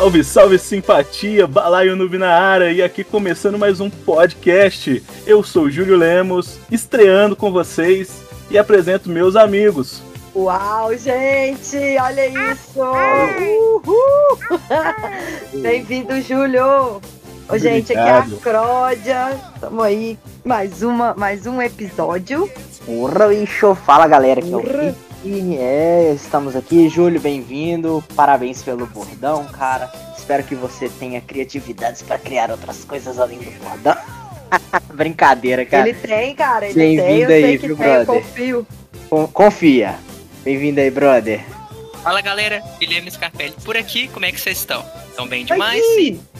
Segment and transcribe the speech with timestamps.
[0.00, 5.04] Salve, salve simpatia, balaio noob na área e aqui começando mais um podcast.
[5.26, 10.00] Eu sou Júlio Lemos, estreando com vocês e apresento meus amigos.
[10.34, 12.80] Uau, gente, olha isso!
[12.80, 14.38] Uhul!
[15.60, 17.02] Bem-vindo, Júlio!
[17.46, 19.38] Ô, gente, aqui é a Cródia.
[19.60, 22.50] Tamo aí, mais, uma, mais um episódio.
[22.86, 23.74] Porra, bicho!
[23.74, 24.62] Fala, galera, que é o
[25.22, 28.02] e é, estamos aqui, Júlio, bem-vindo.
[28.14, 29.90] Parabéns pelo bordão, cara.
[30.16, 33.96] Espero que você tenha criatividades para criar outras coisas além do bordão.
[34.94, 35.88] Brincadeira, cara.
[35.88, 36.96] Ele tem, cara, ele tem.
[36.96, 38.06] Bem-vindo aí, viu, brother?
[38.06, 38.66] confio.
[39.32, 39.98] confia.
[40.42, 41.44] Bem-vindo aí, brother.
[42.02, 42.62] Fala, galera.
[42.78, 44.08] Guilherme Scarpelli por aqui.
[44.08, 44.84] Como é que vocês estão?
[45.08, 45.82] Estão bem demais?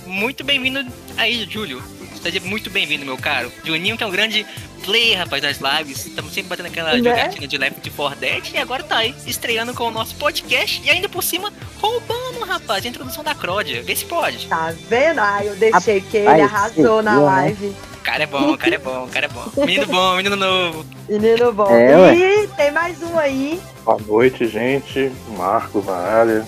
[0.06, 0.84] Muito bem-vindo
[1.18, 1.82] aí, Júlio.
[2.22, 3.50] Seja muito bem-vindo, meu caro.
[3.64, 4.46] Juninho, que é um grande
[4.84, 6.06] play, rapaz, das lives.
[6.06, 6.98] Estamos sempre batendo aquela né?
[6.98, 8.52] jogatina de Left 4 Dead.
[8.52, 10.82] E agora tá aí, estreando com o nosso podcast.
[10.84, 11.50] E ainda por cima,
[11.80, 13.82] roubando, rapaz, a introdução da Cródia.
[13.82, 14.46] Vê se pode.
[14.48, 15.18] Tá vendo?
[15.18, 17.22] Ah, eu deixei que ele arrasou na né?
[17.22, 17.74] live.
[17.94, 19.44] O cara é bom, o cara é bom, o cara é bom.
[19.64, 20.86] Menino bom, menino novo.
[21.08, 21.70] Menino bom.
[21.70, 23.60] É, e tem mais um aí.
[23.84, 25.12] Boa noite, gente.
[25.36, 26.46] Marcos na área.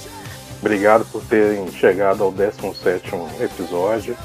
[0.61, 4.17] Obrigado por terem chegado ao 17 episódio.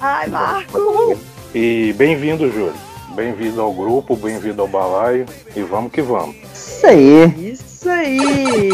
[0.00, 1.18] Ai, Marco!
[1.54, 2.74] E bem-vindo, Júlio.
[3.14, 6.36] Bem-vindo ao grupo, bem-vindo ao balaio e vamos que vamos.
[6.52, 7.52] Isso aí.
[7.52, 8.70] Isso aí.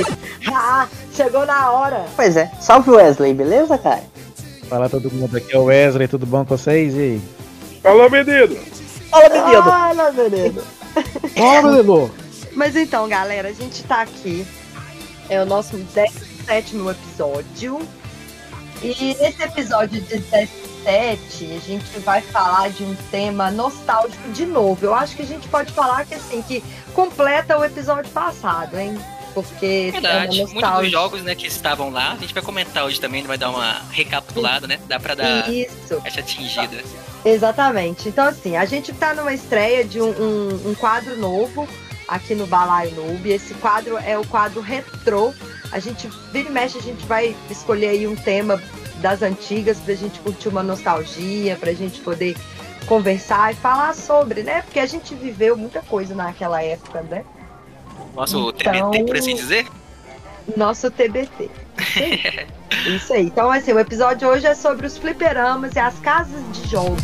[0.52, 2.06] Ah, chegou na hora.
[2.16, 2.50] Pois é.
[2.60, 4.02] Salve Wesley, beleza, cara?
[4.68, 6.94] Fala todo mundo aqui, é o Wesley, tudo bom com vocês?
[6.94, 7.20] E
[7.82, 8.56] Fala, menino.
[9.10, 9.62] Fala, menino.
[9.62, 10.62] Fala, menino.
[11.36, 12.10] Fala, menino.
[12.54, 14.46] Mas então, galera, a gente tá aqui.
[15.28, 17.80] É o nosso 17 episódio.
[18.82, 24.86] E nesse episódio 17 7, a gente vai falar de um tema nostálgico de novo.
[24.86, 26.62] Eu acho que a gente pode falar que assim, que
[26.94, 28.98] completa o episódio passado, hein?
[29.34, 33.00] Porque Verdade, é muitos dos jogos né, que estavam lá, a gente vai comentar hoje
[33.00, 34.78] também, vai dar uma recapitulada, né?
[34.86, 36.00] Dá pra dar Isso.
[36.04, 36.82] essa atingida.
[37.24, 38.08] Exatamente.
[38.08, 41.66] Então, assim, a gente tá numa estreia de um, um, um quadro novo
[42.06, 43.30] aqui no Balai Noob.
[43.30, 45.32] Esse quadro é o quadro retrô.
[45.70, 48.60] A gente, vira e mexe, a gente vai escolher aí um tema
[49.02, 52.36] das antigas para a gente curtir uma nostalgia, para a gente poder
[52.86, 54.62] conversar e falar sobre, né?
[54.62, 57.24] Porque a gente viveu muita coisa naquela época, né?
[58.14, 59.66] Nosso então, TBT, por assim dizer?
[60.56, 61.50] Nosso TBT.
[61.78, 62.46] Isso aí.
[62.96, 63.26] Isso aí.
[63.26, 67.02] Então, assim, o episódio hoje é sobre os fliperamas e as casas de jogos.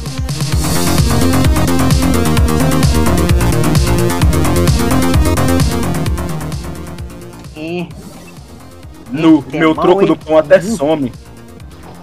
[9.11, 11.13] No meu troco do pão até some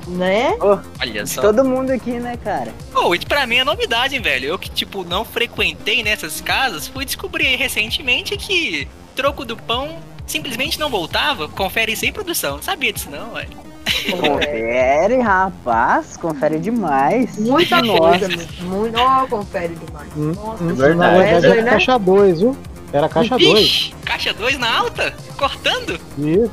[0.08, 0.56] né?
[0.62, 1.42] Oh, Olha só.
[1.42, 2.72] Todo mundo aqui, né, cara?
[2.92, 4.46] Pô, oh, isso pra mim é novidade, velho.
[4.48, 10.80] Eu que, tipo, não frequentei nessas casas, fui descobrir recentemente que troco do pão simplesmente
[10.80, 11.48] não voltava.
[11.48, 12.56] Confere isso aí, produção.
[12.56, 13.66] Não sabia disso, não, velho.
[14.12, 17.38] Confere, rapaz, confere demais.
[17.38, 18.28] Muita coisa,
[18.62, 19.00] muito.
[19.00, 20.10] Oh, confere demais.
[20.16, 21.18] Hum, Nossa, hum, verdade.
[21.18, 21.72] Wesley, era né?
[21.72, 22.58] caixa 2, viu?
[22.94, 23.94] Era caixa 2.
[24.06, 25.14] Caixa 2 na alta?
[25.38, 26.00] Cortando?
[26.18, 26.52] Isso.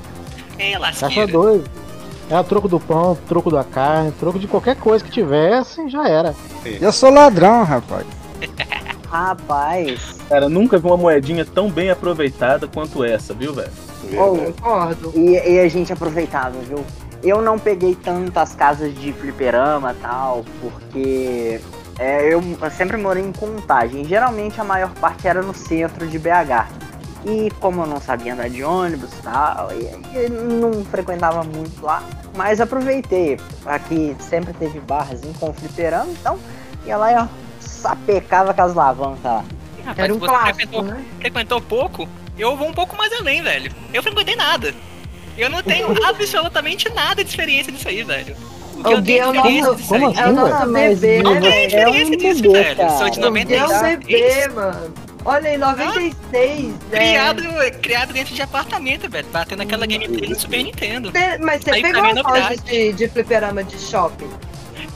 [0.58, 1.14] É, lasqueira.
[1.14, 1.62] Caixa 2.
[2.32, 6.34] Era troco do pão, troco da carne, troco de qualquer coisa que tivesse, já era.
[6.80, 8.06] Eu sou ladrão, rapaz.
[9.06, 10.16] rapaz.
[10.30, 13.68] Cara, nunca vi uma moedinha tão bem aproveitada quanto essa, viu, velho?
[14.16, 15.12] Concordo.
[15.14, 16.82] E, e a gente aproveitava, viu?
[17.22, 21.60] Eu não peguei tantas casas de fliperama tal, porque
[21.98, 24.06] é, eu sempre morei em Contagem.
[24.06, 26.66] Geralmente a maior parte era no centro de BH.
[27.24, 29.84] E como eu não sabia andar de ônibus tal, e,
[30.16, 32.02] e não frequentava muito lá,
[32.36, 33.38] mas aproveitei.
[33.64, 36.38] Aqui sempre teve barrazinho com fliperama, então
[36.84, 37.26] ia lá e ó,
[37.60, 39.44] sapecava com as alavancas lá.
[39.84, 41.04] Rapaz, Era um clássico, frequentou, né?
[41.20, 43.72] frequentou pouco, eu vou um pouco mais além, velho.
[43.92, 44.74] Eu frequentei nada.
[45.36, 48.36] Eu não tenho absolutamente nada de experiência disso aí, velho.
[48.76, 50.12] O que eu tenho experiência disso Como aí.
[50.12, 52.90] Assim, é o nosso bebê, Eu tenho experiência disso, velho.
[52.98, 53.70] Sou de 96.
[53.70, 54.94] É um bebê, mano.
[55.24, 56.74] Olha aí, 96.
[56.92, 56.98] Ah, é...
[56.98, 57.42] criado,
[57.80, 59.26] criado dentro de apartamento, velho.
[59.32, 61.12] Batendo aquela gameplay no Super Nintendo.
[61.40, 64.28] Mas você aí, pegou as lojas de, de fliperama de shopping?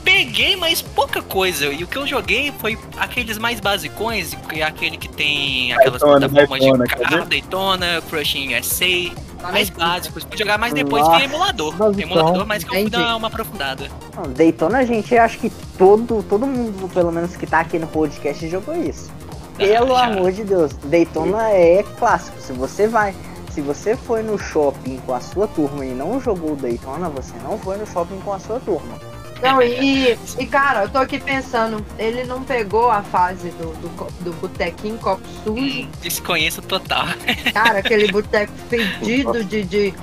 [0.03, 1.65] Peguei, mas pouca coisa.
[1.65, 6.01] E o que eu joguei foi aqueles mais basicões, que é aquele que tem aquelas
[6.01, 9.13] plataformas de carro, Daytona, Crushing SA,
[9.51, 10.23] mais básicos.
[10.23, 11.75] Vou jogar mais depois Nossa, tem emulador.
[11.75, 12.09] Basicão.
[12.09, 13.89] Emulador, mas que eu vou dar uma aprofundada.
[14.35, 18.47] Daytona, a gente acho que todo, todo mundo, pelo menos que tá aqui no podcast,
[18.47, 19.11] jogou isso.
[19.57, 22.39] Pelo amor de Deus, Daytona é clássico.
[22.39, 23.15] Se você vai,
[23.51, 27.57] se você foi no shopping com a sua turma e não jogou Daytona, você não
[27.57, 28.99] foi no shopping com a sua turma.
[29.41, 34.11] Não, e, e cara, eu tô aqui pensando, ele não pegou a fase do, do,
[34.23, 35.87] do botequinho copo sujo.
[36.01, 37.05] Desconheço total.
[37.53, 39.93] Cara, aquele boteco fedido de, de,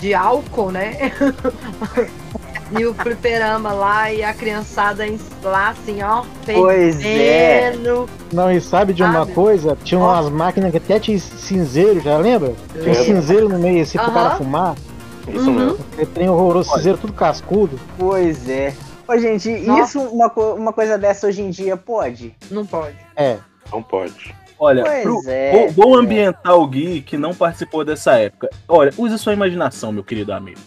[0.00, 1.12] de álcool, né?
[2.78, 5.04] e o fliperama lá e a criançada
[5.42, 7.72] lá assim, ó, Pois é.
[8.32, 9.32] Não, e sabe de uma Sabe?
[9.32, 9.76] coisa?
[9.84, 10.04] Tinha Ó.
[10.04, 12.54] umas máquinas que até tinha cinzeiro, já lembra?
[12.72, 14.14] Tinha um cinzeiro no meio assim pro Aham.
[14.14, 14.74] cara fumar.
[15.28, 15.54] Isso Uhum.
[15.54, 15.78] mesmo.
[16.14, 17.78] Trem horroroso, cinzeiro tudo cascudo.
[17.98, 18.74] Pois é.
[19.06, 19.82] Ô, gente, Nossa.
[19.82, 22.34] isso, uma, uma coisa dessa hoje em dia pode?
[22.50, 22.96] Não pode.
[23.16, 23.36] É.
[23.70, 24.34] Não pode.
[24.58, 26.04] Olha, Pois pro- é, vou, vou pois é.
[26.04, 28.48] ambientar o Gui que não participou dessa época.
[28.68, 30.60] Olha, use sua imaginação, meu querido amigo.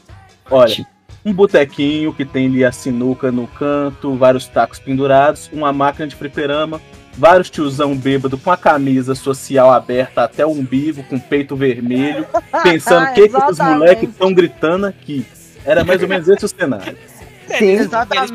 [0.52, 0.86] Olha,
[1.26, 6.16] um botequinho que tem ali a sinuca no canto, vários tacos pendurados, uma máquina de
[6.16, 6.80] fliperama,
[7.18, 12.28] vários tiozão bêbado com a camisa social aberta até o umbigo, com o peito vermelho,
[12.62, 13.80] pensando o que, que esses Exatamente.
[13.80, 15.26] moleques estão gritando aqui.
[15.66, 16.96] Era mais ou menos esse o cenário.
[17.48, 18.34] Sim, exatamente.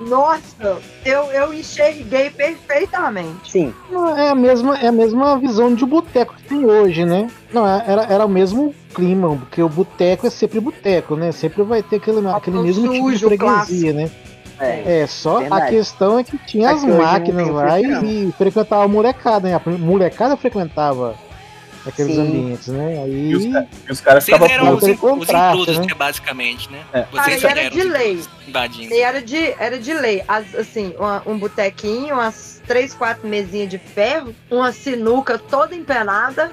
[0.00, 3.50] Nossa, eu, eu enxerguei perfeitamente.
[3.50, 3.74] sim.
[4.16, 7.28] É a mesma, é a mesma visão de boteco que tem hoje, né?
[7.52, 11.32] Não, é- era, era o mesmo clima, porque o boteco é sempre boteco, né?
[11.32, 14.10] Sempre vai ter aquele, aquele o mesmo tipo de sujo, freguesia, né?
[14.58, 15.00] É.
[15.00, 15.62] É, só Verdade.
[15.62, 18.06] a questão é que tinha É as máquinas lá fliperama.
[18.06, 19.54] e, e frequentava a molecada, né?
[19.54, 21.14] A molecada frequentava
[21.86, 22.20] aqueles Sim.
[22.22, 23.08] ambientes, né?
[23.08, 23.66] E os, Aí.
[23.88, 25.86] e os caras Vocês ficavam eram os, os intrusos, né?
[25.86, 26.80] né, basicamente, né?
[26.92, 27.02] É.
[27.02, 28.20] Cara, Vocês e era de lei.
[28.48, 28.94] invadindo.
[28.94, 30.22] E era de, era de lei.
[30.28, 36.52] As- assim, uma- um botequinho, umas três, quatro mesinhas de ferro, uma sinuca toda empenada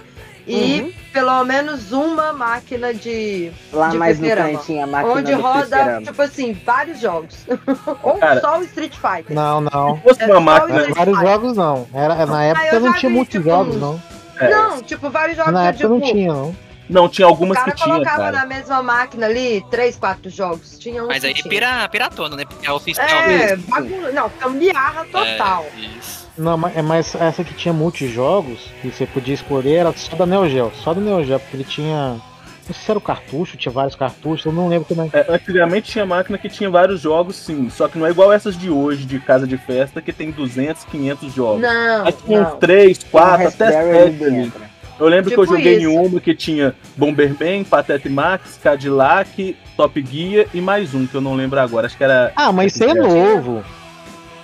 [0.50, 0.94] e Uhum.
[1.12, 3.52] pelo menos uma máquina de.
[3.74, 6.02] Lá de mais no cantinho, a máquina onde roda, fliperama.
[6.06, 7.36] tipo assim, vários jogos.
[8.02, 8.40] Ou Cara.
[8.40, 9.36] só o Street Fighter.
[9.36, 9.98] Não, não.
[9.98, 10.88] Se fosse É uma máquina.
[10.96, 11.86] Vários jogos não.
[11.94, 14.02] Era, na época não tinha vi, muitos tipo, jogos, não.
[14.40, 16.56] É, Não, tipo, vários jogos Na que, época tipo, não tinha, não.
[16.90, 18.32] não, tinha O algumas cara que tinha, colocava cara.
[18.38, 20.78] na mesma máquina ali três, quatro jogos.
[20.80, 21.50] Tinha um Mas aí tinha.
[21.50, 22.46] pira, piratona, né?
[22.46, 24.12] Porque é oficial É, bagun...
[24.14, 25.66] não, gambiarra total.
[25.76, 26.28] É, isso.
[26.38, 30.26] Não, mas, é, mas essa que tinha multijogos, que você podia escolher, era só da
[30.26, 30.72] Neo Geo.
[30.84, 32.18] Só da Neo Geo, porque ele tinha.
[32.68, 35.10] Não sei se era o cartucho, tinha vários cartuchos, eu não lembro também.
[35.14, 37.70] É, antigamente tinha máquina que tinha vários jogos, sim.
[37.70, 40.84] Só que não é igual essas de hoje, de casa de festa, que tem 200,
[40.86, 41.62] 500 jogos.
[41.62, 42.58] Não, Aí tinha uns não.
[42.58, 44.32] 3, 4, até Raspberry 7 ali.
[44.42, 44.62] dentro.
[45.00, 45.84] Eu lembro que eu Tipo joguei isso.
[45.84, 51.22] em uma que tinha Bomberman, Patete Max, Cadillac, Top Gear e mais um, que eu
[51.22, 51.86] não lembro agora.
[51.86, 52.32] Acho que era.
[52.36, 53.64] Ah, mas isso é novo.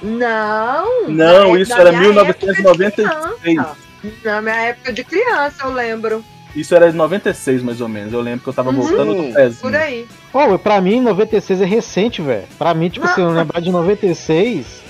[0.02, 1.10] Não.
[1.10, 3.10] Não, na- isso era minha época de 1996.
[3.42, 3.76] criança.
[4.24, 6.24] Na minha época de criança, eu lembro.
[6.56, 8.14] Isso era de 96, mais ou menos.
[8.14, 8.76] Eu lembro que eu tava Uhum.
[8.82, 9.76] voltando do Por pezinho.
[9.78, 10.08] aí.
[10.32, 12.44] Pô, pra mim, 96 é recente, velho.
[12.58, 14.82] Pra mim, tipo, se eu lembrar de 96,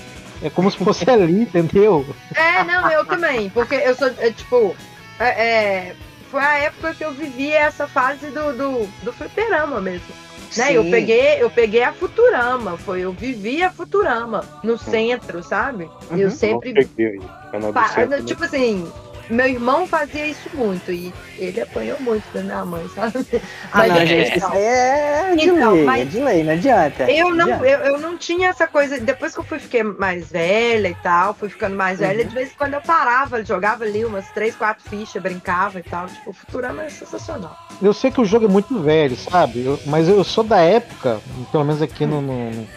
[0.42, 2.04] é como se fosse ali, entendeu?
[2.34, 3.48] É, não, eu também.
[3.50, 4.76] Porque eu sou, é, tipo,
[5.18, 5.94] é, é,
[6.30, 10.08] foi a época que eu vivi essa fase do, do, do fliperama mesmo.
[10.56, 10.72] Né?
[10.76, 15.84] Eu peguei, eu peguei a Futurama, foi, eu vivi a Futurama no centro, sabe?
[16.10, 16.18] Uhum.
[16.18, 17.20] Eu Não sempre peguei aí.
[17.50, 18.22] Canal do Pa- centro, né?
[18.24, 18.86] tipo assim,
[19.30, 23.24] meu irmão fazia isso muito e ele apanhou muito da minha mãe, sabe?
[23.72, 26.44] Ah, Mas não, é- gente, isso aí é de Então, lei, mas- é de lei,
[26.44, 27.10] não adianta.
[27.10, 27.66] Eu Não adianta.
[27.66, 28.98] eu, eu não tinha essa coisa.
[29.00, 32.28] Depois que eu fui fiquei mais velha e tal, fui ficando mais velha, Uhum.
[32.28, 36.06] de vez em quando eu parava, jogava ali umas três, quatro fichas, brincava e tal.
[36.06, 37.56] Tipo, o Futurama é sensacional.
[37.82, 39.64] Eu sei que o jogo é muito velho, sabe?
[39.64, 41.20] Eu- mas eu sou da época,
[41.50, 42.20] pelo menos aqui no.
[42.20, 42.68] no- no-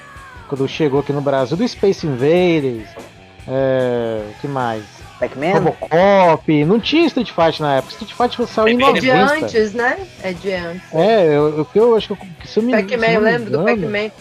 [0.47, 2.87] quando chegou aqui no Brasil, do Space Invaders.
[3.47, 4.21] É.
[4.31, 4.83] O que mais?
[5.19, 5.53] Pac-Man?
[5.53, 6.65] Robocop.
[6.65, 7.93] Não tinha Street Fighter na época.
[7.93, 9.45] Street Fighter saiu em É É de 90.
[9.45, 9.97] antes, né?
[10.23, 10.93] É de antes.
[10.93, 14.11] É, eu, eu, eu acho que eu- se eu me Pac-Man, eu lembro do Pac-Man.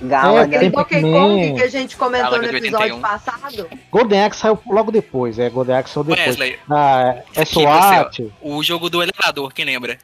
[0.00, 0.56] Galaga.
[0.56, 1.00] Aquele Donkey.
[1.02, 3.00] Kong que a gente comentou no episódio 81.
[3.00, 3.68] passado.
[3.90, 6.24] Golden Axe saiu logo depois, é, Golden Axe saiu depois.
[6.28, 8.30] Wesley, Ah, é SWAT.
[8.40, 9.98] o jogo do elevador, quem lembra?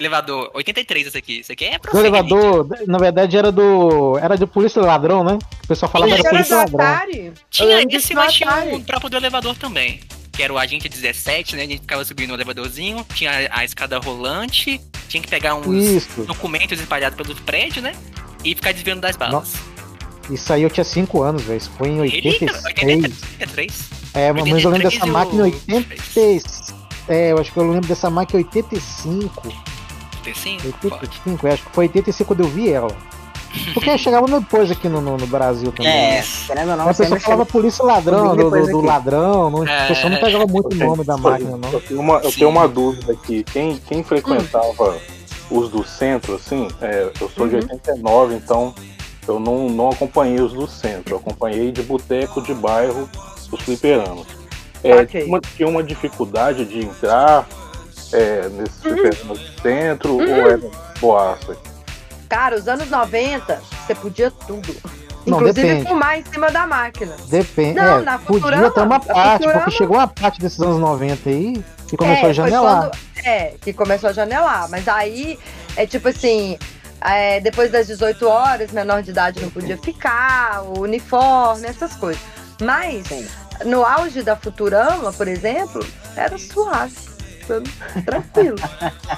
[0.00, 1.40] Elevador, 83 esse aqui.
[1.40, 4.16] Esse aqui é pra O elevador, na verdade, era do.
[4.18, 5.38] Era de polícia ladrão, né?
[5.62, 6.94] O pessoal falava Isso era polícia do ladrão.
[6.94, 7.26] Atari.
[7.26, 10.00] Eu Tinha esse, mas tinha o próprio do elevador também.
[10.32, 11.64] Que era o agente 17, né?
[11.64, 16.22] A gente ficava subindo no elevadorzinho, tinha a escada rolante, tinha que pegar uns Isso.
[16.22, 17.92] documentos espalhados pelo prédio, né?
[18.42, 19.52] E ficar desviando das balas.
[20.30, 21.58] Isso aí eu tinha 5 anos, velho.
[21.58, 22.64] Isso foi em Ele, 86.
[22.64, 23.90] 83?
[24.14, 26.74] É, mas eu lembro 83 dessa o- máquina em 86.
[27.08, 29.42] É, eu acho que eu lembro dessa máquina em 85.
[30.20, 30.78] 85?
[30.78, 30.94] Pode.
[30.94, 32.88] 85, eu acho que foi 85 quando eu vi ela.
[33.74, 35.90] Porque chegava depois aqui no, no, no Brasil também.
[35.92, 36.24] É, né?
[36.46, 39.84] querendo ou não, a pessoa falava polícia ladrão, do, depois do, do ladrão, não, É.
[39.84, 41.72] a pessoa não pegava muito o nome da máquina, não.
[41.72, 42.38] Eu tenho uma, eu Sim.
[42.38, 43.42] tenho uma dúvida aqui.
[43.42, 44.96] Quem, quem frequentava
[45.50, 47.62] os do centro, assim, é, eu sou de Uhum.
[47.62, 48.72] 89, então
[49.26, 51.14] eu não, não acompanhei os do centro.
[51.14, 53.08] Eu acompanhei de boteco de bairro
[53.50, 54.26] os fliperamas.
[54.84, 55.06] É, Ok.
[55.06, 57.48] tinha, uma, tinha uma dificuldade de entrar
[58.12, 58.96] é, nesses Uhum.
[58.96, 60.60] fliperamas do centro ou era
[61.00, 61.56] boaça?
[62.28, 64.74] Cara, os anos 90, você podia tudo.
[65.26, 65.88] Não, Inclusive depende.
[65.88, 67.14] fumar em cima da máquina.
[67.28, 67.74] Depende.
[67.74, 70.78] Não, é, na podia Futurama, ter uma parte, Futurama- porque chegou uma parte desses anos
[70.78, 72.90] 90 aí que começou É, a janelar.
[72.90, 74.68] Quando, é, que começou a janelar.
[74.70, 75.38] Mas aí
[75.76, 76.58] é tipo assim.
[77.02, 82.20] é, depois das 18 horas, menor de idade não podia ficar, o uniforme, essas coisas.
[82.62, 83.06] Mas,
[83.64, 85.84] no auge da Futurama, por exemplo,
[86.16, 86.94] era suave.
[88.04, 88.56] Tranquilo.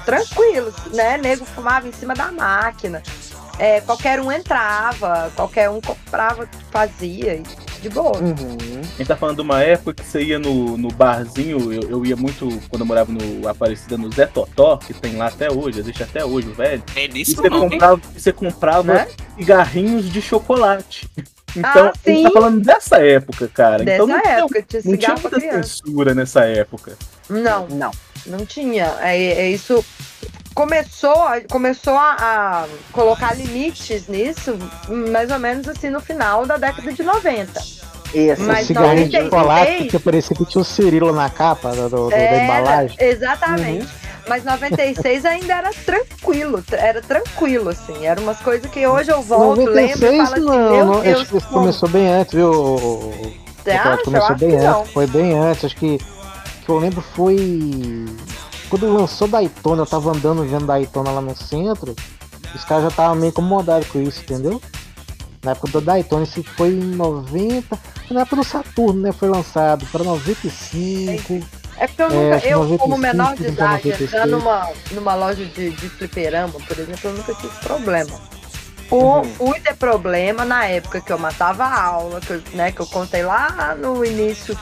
[0.05, 1.17] Tranquilo, né?
[1.19, 3.03] Nego fumava em cima da máquina.
[3.59, 7.43] É, qualquer um entrava, qualquer um comprava, fazia,
[7.81, 8.17] de boa.
[8.19, 8.81] Uhum.
[8.81, 12.07] A gente tá falando de uma época que você ia no, no barzinho, eu, eu
[12.07, 15.81] ia muito, quando eu morava no Aparecida, no Zé Totó, que tem lá até hoje,
[15.81, 16.83] existe até hoje, o velho.
[16.97, 17.71] É E você não, hein?
[17.71, 19.09] comprava, você comprava Né?
[19.37, 21.09] cigarrinhos de chocolate.
[21.55, 22.33] Então, Ah, a gente tá sim.
[22.33, 23.85] falando dessa época, cara.
[23.85, 25.63] Dessa então não tinha, época, tinha não tinha muita criança.
[25.63, 26.97] censura nessa época.
[27.29, 27.91] Não, Não.
[28.27, 28.95] Não tinha.
[29.01, 29.85] É, é isso
[30.55, 34.57] começou, a- começou a, a colocar limites nisso,
[34.89, 37.61] mais ou menos assim no final da década de 90.
[38.15, 38.43] Isso.
[38.43, 42.11] Mas cigarrinho de 96 chocolate que parecia que tinha o Cirilo na capa do, do-
[42.11, 42.97] da Era, embalagem.
[43.01, 43.89] Exatamente.
[44.29, 48.07] Mas 96 ainda era tranquilo, tra- era tranquilo, assim.
[48.07, 51.17] Eram umas coisas que hoje eu volto, lembro e 96 falo assim, não, não, Deus,
[51.23, 51.53] acho que como?
[51.61, 52.53] começou bem antes, viu?
[53.65, 54.03] Você acha?
[54.05, 55.99] Começou bem antes, foi bem antes, acho que
[56.65, 57.37] que eu lembro foi
[58.69, 61.95] quando lançou Daytona, eu tava andando vendo Daytona lá no centro,
[62.55, 64.61] os caras já estavam meio incomodados com isso, entendeu?
[65.45, 67.79] Na época do Daytona, isso foi em 90,
[68.11, 69.13] na época do Saturno, né?
[69.13, 71.45] Foi lançado para 95.
[71.77, 74.03] É porque eu É, nunca, que eu 95, como menor de idade, 96.
[74.03, 78.21] entrar numa, numa loja de, de fliperama, por exemplo, eu nunca tive problema.
[78.89, 79.25] Fui, Uhum.
[79.25, 82.87] fui ter problema na época que eu matava a aula, que eu, né, que eu
[82.87, 84.57] contei lá no início,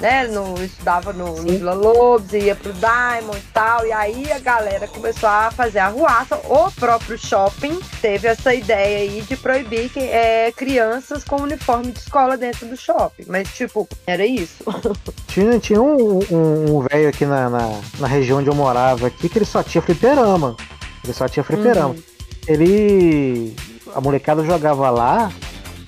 [0.00, 4.38] né, no, estudava no, no Vila Lobos, ia pro Diamond e tal, e aí a
[4.38, 9.88] galera começou a fazer a ruaça, o próprio shopping teve essa ideia aí de proibir
[9.90, 14.64] que, é, crianças com uniforme de escola dentro do shopping, mas tipo, era isso.
[15.28, 19.28] Tinha, tinha um um- um velho aqui na, na, na região onde eu morava aqui
[19.28, 20.56] que ele só tinha fliperama.
[21.04, 21.90] Ele só tinha fliperama.
[21.90, 22.02] Uhum.
[22.46, 23.54] Ele.
[23.94, 25.30] A molecada jogava lá,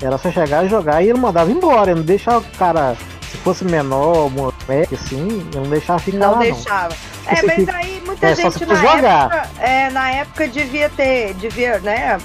[0.00, 1.90] era só chegar e jogar e ele mandava embora.
[1.90, 2.96] Ele não deixava o cara,
[3.30, 6.42] se fosse menor, moleque, assim, ele não deixava ficar Não lá, não.
[6.42, 6.94] deixava.
[7.26, 9.04] É, Esse mas aí muita é, gente se na jogar.
[9.24, 12.18] época, é, na época devia ter, devia, né,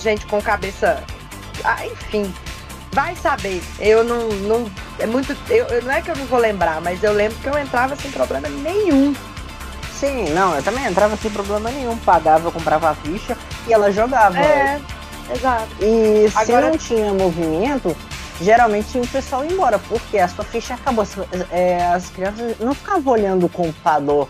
[0.00, 1.02] gente com cabeça,
[1.64, 2.32] ah, enfim,
[2.92, 3.62] vai saber.
[3.78, 7.02] Eu não, não é muito, eu, eu- não é que eu não vou lembrar, mas
[7.02, 9.14] eu lembro que eu entrava sem problema nenhum.
[9.98, 11.96] Sim, não, eu também entrava sem problema nenhum.
[11.98, 13.36] Pagava, eu comprava a ficha
[13.66, 14.38] e ela jogava.
[14.38, 14.80] É,
[15.34, 15.66] exato.
[15.80, 17.96] E se Agora- não tinha movimento,
[18.40, 21.04] geralmente o pessoal ir embora, porque a sua ficha acabou.
[21.50, 24.28] É, as crianças não ficavam olhando o computador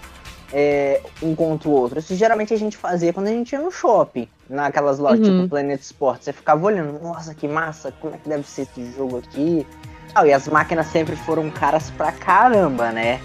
[0.53, 1.99] é, um contra o outro.
[1.99, 5.41] Isso geralmente a gente fazia quando a gente ia no shopping, naquelas lojas Uhum.
[5.41, 6.23] tipo Planet Sport.
[6.23, 9.67] Você ficava olhando, nossa, que massa, como é que deve ser esse jogo aqui.
[10.15, 13.21] Ah, e as máquinas sempre foram caras pra caramba, né?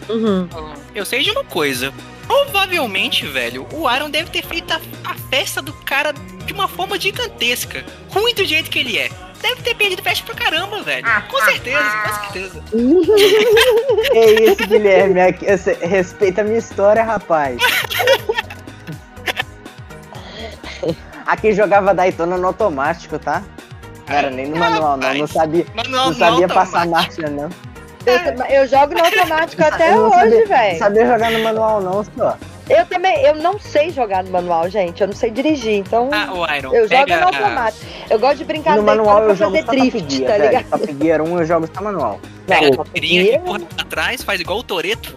[0.94, 1.92] Eu sei de uma coisa.
[2.28, 7.00] Provavelmente, velho, o Aaron deve ter feito a, a festa do cara de uma forma
[7.00, 7.84] gigantesca.
[8.10, 9.10] Ruim do jeito que ele é.
[9.42, 11.06] Deve ter perdido festa pra caramba, velho.
[11.30, 12.64] Com certeza, com certeza.
[14.12, 15.20] Que isso, Guilherme?
[15.22, 17.60] Aqui- você- Respeita a minha história, rapaz.
[21.26, 23.44] Aqui jogava Daytona no automático, tá?
[24.08, 25.14] Não era nem no manual, não.
[25.14, 27.50] Não sabia, Manual não sabia não, passar marcha, não.
[28.06, 30.78] Eu, eu jogo no automático até hoje, sabia- Não velho.
[30.80, 32.38] sabia jogar no manual, não, só.
[32.70, 35.02] Eu também, eu não sei jogar no manual, gente.
[35.02, 36.74] Eu não sei dirigir, então Ah, o Iron.
[36.74, 37.86] eu jogo no automático.
[38.10, 40.44] Eu gosto de brincar No manual eu pra jogo só drift, tá velho.
[40.46, 40.70] ligado?
[40.70, 42.20] Top Gear 1 eu jogo só manual.
[42.48, 45.14] Pega a tirinha, Gear- empurra pra trás, faz igual o Toreto.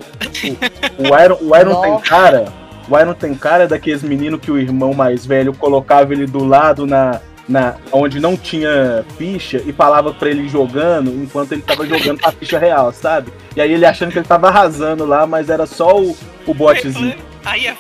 [0.98, 2.44] O Iron, o Iron tem cara.
[2.88, 6.86] O Iron tem cara daqueles meninos que o irmão mais velho colocava ele do lado
[6.86, 7.20] na.
[7.48, 12.28] Na, onde não tinha ficha e falava pra ele jogando enquanto ele tava jogando com
[12.28, 13.32] a ficha real, sabe?
[13.54, 17.16] E aí ele achando que ele tava arrasando lá, mas era só o, o botezinho.
[17.44, 17.76] Aí é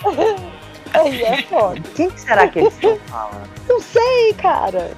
[0.94, 1.80] Aí é foda.
[1.96, 3.48] Quem que será que eles estão falando?
[3.68, 4.92] Não sei, cara.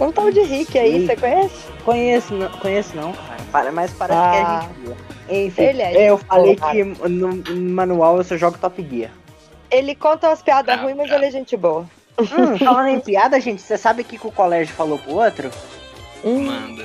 [0.00, 1.54] É um tal de Rick aí, você conhece?
[1.84, 3.36] Conheço, não, conheço não, cara.
[3.52, 4.68] Para- Mas parece Ah.
[4.74, 5.08] que é gente.
[5.46, 9.10] Enfim, Ele é eu falei boa, que no, no manual eu só jogo Top Gear.
[9.70, 11.84] Ele conta umas piadas ruins, mas ele é gente boa.
[12.20, 15.50] Hum, falando em piada, gente, você sabe o que, que o colégio falou pro outro?
[16.24, 16.46] Hum.
[16.46, 16.84] manda.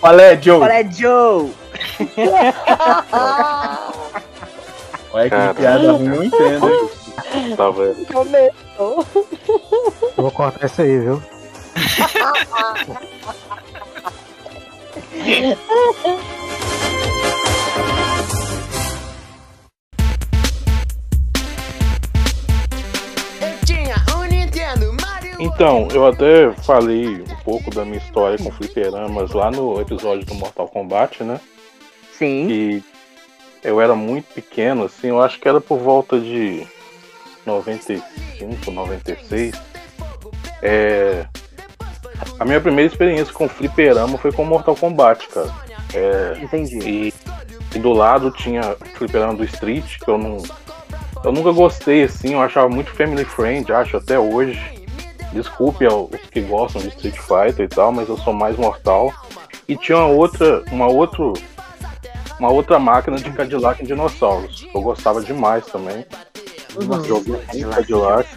[0.00, 0.58] Qual é, Joe?
[0.58, 1.50] Qual é Joe?
[5.12, 6.90] Olha que piada ruim, eu entendo.
[7.56, 8.06] Tá vendo?
[8.12, 9.06] Começou.
[10.16, 11.22] Vou cortar isso aí, viu?
[25.58, 30.32] Então, eu até falei um pouco da minha história com fliperamas lá no episódio do
[30.36, 31.40] Mortal Kombat, né?
[32.12, 32.46] Sim.
[32.46, 32.84] que
[33.64, 36.64] eu era muito pequeno, assim, eu acho que era por volta de
[37.44, 39.60] 95, 96.
[40.62, 41.26] É,
[42.38, 45.52] a minha primeira experiência com fliperama foi com Mortal Kombat, cara.
[45.92, 46.78] É, Entendi.
[46.88, 47.14] e,
[47.74, 50.36] e do lado tinha fliperama do Street, que eu não.
[51.24, 54.77] Eu nunca gostei assim, eu achava muito family friend, acho até hoje.
[55.32, 59.12] Desculpe aos que gostam de Street Fighter e tal, mas eu sou mais mortal.
[59.68, 61.34] E tinha uma outra, uma outro,
[62.40, 64.66] uma outra máquina de Cadillac em dinossauros.
[64.74, 66.04] Eu gostava demais também.
[66.76, 67.04] Uhum.
[67.04, 68.28] Joguei muito Cadillac.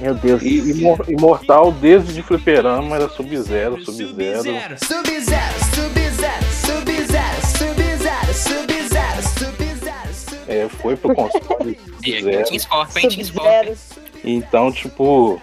[0.00, 0.42] Meu Deus.
[0.42, 4.42] E imor- Imortal desde de fliperama era Sub-Zero, Sub-Zero.
[4.42, 10.42] Sub-Zero, Sub-Zero, Sub-Zero, Sub-Zero, Sub-Zero, Sub-Zero, Sub-Zero.
[10.48, 12.20] É, foi pro console E.
[12.20, 13.76] Team Scorpion, Sub-Zero.
[13.76, 13.76] Scorpion.
[14.24, 15.40] Então, tipo,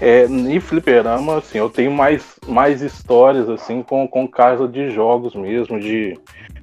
[0.00, 5.34] é, em fliperama, assim, eu tenho mais, mais histórias, assim, com, com casa de jogos
[5.34, 6.18] mesmo, de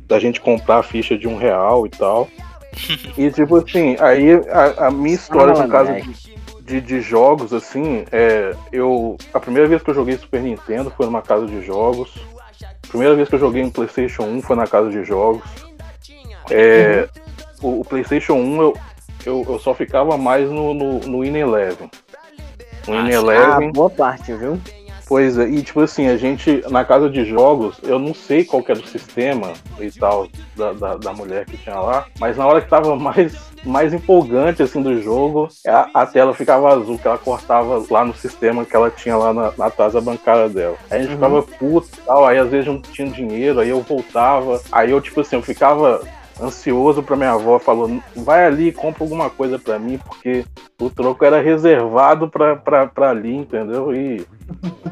[0.05, 2.27] da gente comprar a ficha de um real e tal.
[3.15, 6.11] E, tipo assim, aí a, a minha história Fala, com casa de,
[6.63, 11.05] de, de jogos, assim, é, eu, a primeira vez que eu joguei Super Nintendo foi
[11.05, 12.11] numa casa de jogos.
[12.63, 15.43] A primeira vez que eu joguei no PlayStation 1 foi na casa de jogos.
[16.49, 17.07] É,
[17.61, 18.77] o, o PlayStation 1 eu,
[19.23, 21.91] eu, eu só ficava mais no, no, no Win Eleven.
[22.87, 23.57] No Win Ah.
[23.57, 24.59] Ah, boa parte, viu?
[25.05, 28.63] pois é, e tipo assim, a gente, na casa de jogos, eu não sei qual
[28.63, 32.47] que era o sistema e tal da, da, da mulher que tinha lá, mas na
[32.47, 37.07] hora que tava mais, mais empolgante assim do jogo, a, a tela ficava azul, que
[37.07, 40.77] ela cortava lá no sistema que ela tinha lá na, na taça bancária dela.
[40.89, 41.15] Aí a gente Uhum.
[41.17, 45.01] ficava puto e tal, aí às vezes não tinha dinheiro, aí eu voltava, aí eu
[45.01, 46.01] tipo assim, eu ficava
[46.43, 50.45] ansioso pra minha avó, falou, vai ali compra alguma coisa pra mim, porque
[50.79, 53.95] o troco era reservado pra ali, entendeu?
[53.95, 54.25] E,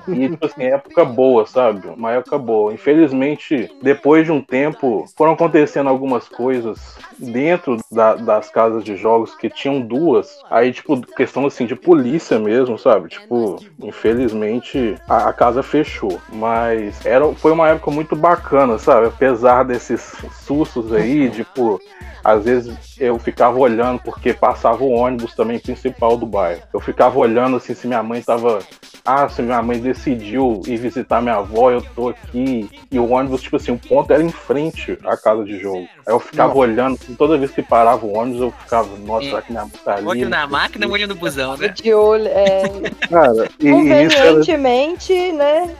[0.07, 1.87] e tipo assim, época boa, sabe?
[1.87, 2.73] Uma época boa.
[2.73, 9.35] Infelizmente, depois de um tempo, foram acontecendo algumas coisas dentro da- das casas de jogos
[9.35, 10.39] que tinham duas.
[10.49, 13.09] Aí, tipo, questão assim de polícia mesmo, sabe?
[13.09, 16.19] Tipo, infelizmente a, a casa fechou.
[16.31, 19.07] Mas era, foi uma época muito bacana, sabe?
[19.07, 20.01] Apesar desses
[20.45, 21.79] sustos aí, tipo.
[22.23, 26.61] Às vezes eu ficava olhando, porque passava o ônibus também principal do bairro.
[26.71, 28.59] Eu ficava olhando assim se minha mãe tava.
[29.03, 32.69] Ah, se minha mãe decidiu ir visitar minha avó, eu tô aqui.
[32.91, 35.87] E o ônibus, tipo assim, o ponto era em frente à casa de jogo.
[36.07, 39.41] Aí eu ficava olhando, assim, toda vez que parava o ônibus, eu ficava, nossa, será
[39.41, 40.07] que minha mãe tá ali?
[40.07, 41.67] Olho na máquina, olho no busão, né?
[41.69, 42.63] De olho, é,
[43.09, 45.75] Cara, e, e isso era, convenientemente, né?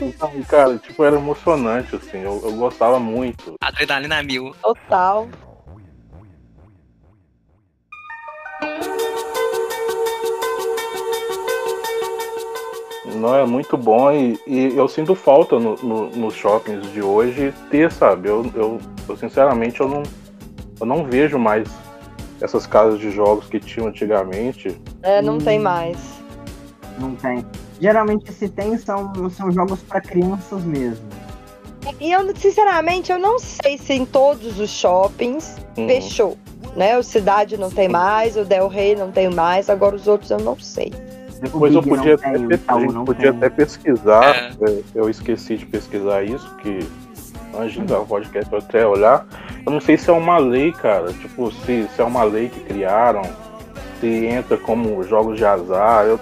[0.00, 3.54] então, cara, tipo, era emocionante, assim, eu, eu gostava muito.
[3.60, 4.54] Adrenalina mil.
[4.62, 5.28] Total.
[13.16, 17.52] Não é muito bom e, e eu sinto falta no, no- nos shoppings de hoje
[17.70, 18.28] ter, sabe?
[18.28, 20.02] Eu, eu, eu, sinceramente eu não,
[20.80, 21.68] eu não vejo mais
[22.40, 24.78] essas casas de jogos que tinham antigamente.
[25.02, 25.38] É, não Hum.
[25.38, 25.96] tem mais.
[26.98, 27.44] Não tem.
[27.80, 31.04] Geralmente se tem são, são jogos pra crianças mesmo.
[32.00, 35.86] E eu, sinceramente, eu não sei se em todos os shoppings Uhum.
[35.86, 36.36] fechou.
[36.74, 36.98] Né?
[36.98, 40.38] O Cidade não tem mais, o Del Rey não tem mais, agora os outros eu
[40.38, 40.92] não sei.
[41.40, 43.38] Depois eu podia, até, tem, o pe- a Itaú gente não podia tem.
[43.38, 44.52] até pesquisar, É.
[44.70, 46.78] é, eu esqueci de pesquisar isso, que
[47.58, 49.26] antes de dar o podcast eu até olhar.
[49.64, 52.60] Eu não sei se é uma lei, cara, tipo, se, se é uma lei que
[52.60, 53.22] criaram,
[54.00, 56.20] se entra como jogos de azar, eu,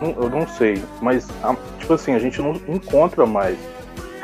[0.00, 0.82] não- eu não sei.
[1.00, 3.56] Mas, a- tipo assim, a gente não encontra mais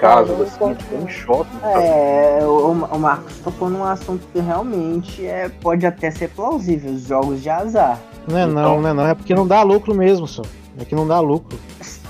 [0.01, 0.75] casas não assim, encontra.
[0.77, 1.85] tipo, em shopping, sabe?
[1.85, 7.03] É, o, o Marcos tocou num assunto que realmente é, pode até ser plausível, os
[7.07, 7.99] jogos de azar.
[8.29, 9.07] Não é não, Então- não é não.
[9.07, 10.43] É porque não dá lucro mesmo, só.
[10.79, 11.59] É que não dá lucro.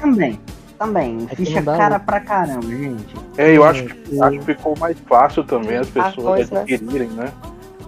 [0.01, 0.41] Também,
[0.79, 1.27] também.
[1.31, 2.05] É Ficha não cara né?
[2.05, 3.15] pra caramba, gente.
[3.39, 4.23] É, eu acho, que- Sim.
[4.23, 6.61] acho que ficou mais fácil também as pessoas né?
[6.63, 7.33] adquirirem, né?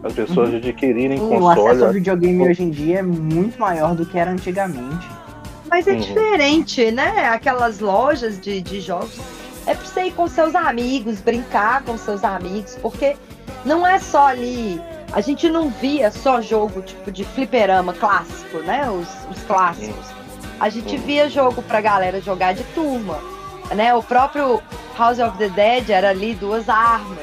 [0.02, 4.06] As pessoas adquirirem Sim, o acesso ao videogame hoje em dia é muito maior do
[4.06, 5.08] que era antigamente.
[5.68, 5.98] Mas é Uhum.
[5.98, 7.28] diferente, né?
[7.28, 9.18] Aquelas lojas de, de jogos.
[9.66, 13.16] É pra você ir com seus amigos, brincar com seus amigos, porque
[13.66, 14.80] não é só ali.
[15.12, 18.88] A gente não via só jogo tipo de fliperama clássico, né?
[18.90, 20.06] Os, os clássicos.
[20.60, 23.18] A gente via jogo pra galera jogar de turma.
[23.74, 23.94] Né?
[23.94, 24.60] O próprio
[24.98, 27.18] House of the Dead era ali duas armas.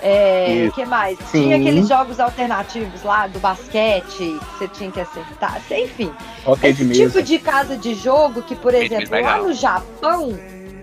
[0.00, 1.18] É, que mais?
[1.30, 1.42] Sim.
[1.44, 5.60] Tinha aqueles jogos alternativos lá do basquete, que você tinha que acertar.
[5.72, 6.12] Enfim,
[6.46, 7.10] Ok, de esse mesa.
[7.10, 9.42] tipo de casa de jogo que, por Muito exemplo, lá legal.
[9.42, 10.38] no Japão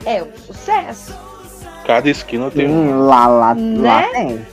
[0.06, 1.16] é um sucesso.
[1.88, 2.88] Cada esquina tem um.
[2.90, 4.10] Sim, lá, lá, lá Né?
[4.12, 4.46] tem.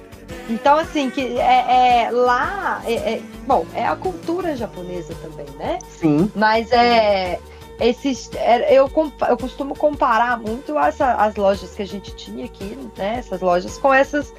[0.48, 2.82] Então, assim, que é, é lá.
[2.84, 5.78] é- é- bom, é a cultura japonesa também, né?
[5.88, 6.30] Sim.
[6.34, 7.38] Mas é.
[7.80, 8.88] Esses, é, eu,
[9.28, 13.16] eu costumo comparar muito essa, as lojas que a gente tinha aqui, né?
[13.18, 14.32] Essas lojas com essas,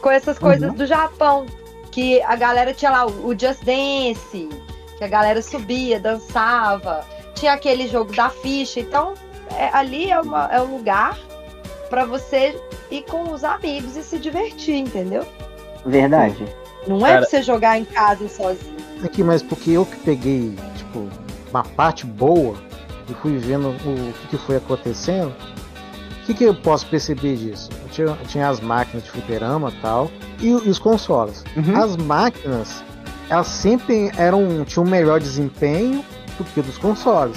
[0.00, 1.46] com essas coisas do Japão.
[1.90, 4.48] Que a galera tinha lá o, o Just Dance,
[4.98, 7.04] que a galera subia, dançava.
[7.34, 8.80] tinha aquele jogo da ficha.
[8.80, 9.14] Então,
[9.56, 11.18] é, ali é, uma, é um lugar
[11.90, 15.24] para você ir com os amigos e se divertir, entendeu?
[15.84, 16.44] Verdade.
[16.86, 18.74] Não é Cara- pra você jogar em casa sozinho.
[19.02, 21.08] Aqui, mas porque eu que peguei, tipo,
[21.50, 22.54] uma parte boa
[23.08, 25.28] e fui vendo o que, que foi acontecendo,
[26.22, 27.68] o que, que eu posso perceber disso?
[27.82, 31.44] Eu tinha, tinha as máquinas de fliperama e tal, e, e os consoles.
[31.56, 31.76] Uhum.
[31.76, 32.82] As máquinas,
[33.28, 36.02] elas sempre eram, tinham um melhor desempenho
[36.38, 37.36] do que dos consoles.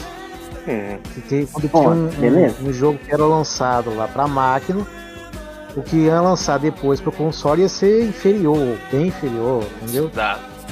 [0.68, 1.00] Hum.
[1.14, 2.56] Porque quando Bom, tinha um, beleza.
[2.62, 4.86] um, um jogo que era lançado lá pra máquina,
[5.78, 10.12] o que ia lançar depois pro console ia ser inferior, bem inferior, entendeu?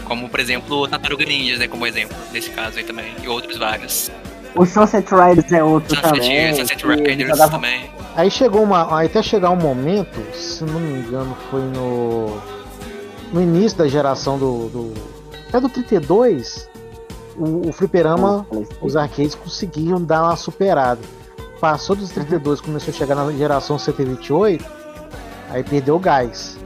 [0.04, 1.68] Como, por exemplo, o Tartaruga Ninjas, né?
[1.68, 3.14] Como exemplo, nesse caso aí também.
[3.24, 4.12] E outros vários.
[4.56, 6.56] O Sunset Riders é outro Sunset, também.
[6.56, 7.90] Sunset Riders jogavam- também.
[8.16, 8.98] Aí chegou uma.
[8.98, 12.38] Aí até chegar um momento, se não me engano, foi no.
[13.34, 14.70] No início da geração do.
[14.70, 14.94] do
[15.50, 16.70] até do 32,
[17.36, 18.46] o, o fliperama,
[18.82, 21.02] os arcades conseguiam dar uma superada.
[21.60, 24.64] Passou dos 32, começou a chegar na geração 128,
[25.50, 26.58] aí perdeu o gás.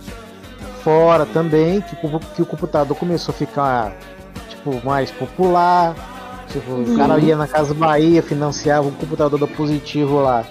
[0.83, 3.91] Fora também que, o- que o computador começou a ficar
[4.49, 5.93] tipo, mais popular.
[6.47, 10.43] Tipo, o cara ia na Casa Bahia, financiava um computador da Positivo lá.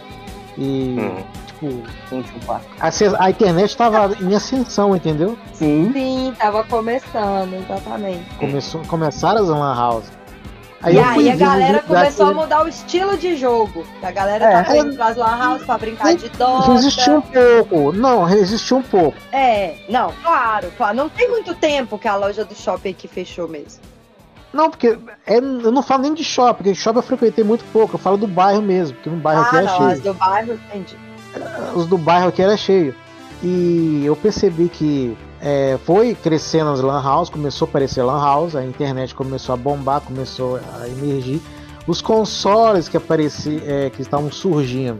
[0.56, 1.22] E, Hum.
[1.46, 2.90] tipo, a,
[3.24, 5.36] a internet tava em ascensão, entendeu?
[5.52, 5.90] Sim.
[5.92, 8.24] Sim, tava começando, exatamente.
[8.38, 9.74] Começou, começaram as lan
[10.82, 10.94] house.
[10.94, 13.84] e aí a galera começou a mudar o estilo de jogo.
[14.02, 14.62] A galera É.
[14.62, 16.72] tá indo pras lan house pra brincar de Dota.
[16.72, 17.92] Resistiu um pouco.
[17.92, 19.16] Não, resistiu um pouco.
[19.32, 20.96] É, não, claro, claro.
[20.96, 23.80] Não tem muito tempo que a loja do shopping aqui fechou mesmo.
[24.52, 27.94] Não, porque é- eu não falo nem de shopping, porque shopping eu frequentei muito pouco.
[27.96, 29.90] Eu falo do bairro mesmo, porque no bairro aqui ah, é não, cheio.
[29.90, 30.96] as do bairro, entendi.
[31.74, 32.94] os do bairro aqui era cheio.
[33.42, 38.56] E eu percebi que é, foi crescendo as lan house, começou a aparecer lan house,
[38.56, 41.40] a internet começou a bombar, começou a emergir.
[41.86, 44.98] Os consoles que apareci, é, que estavam surgindo,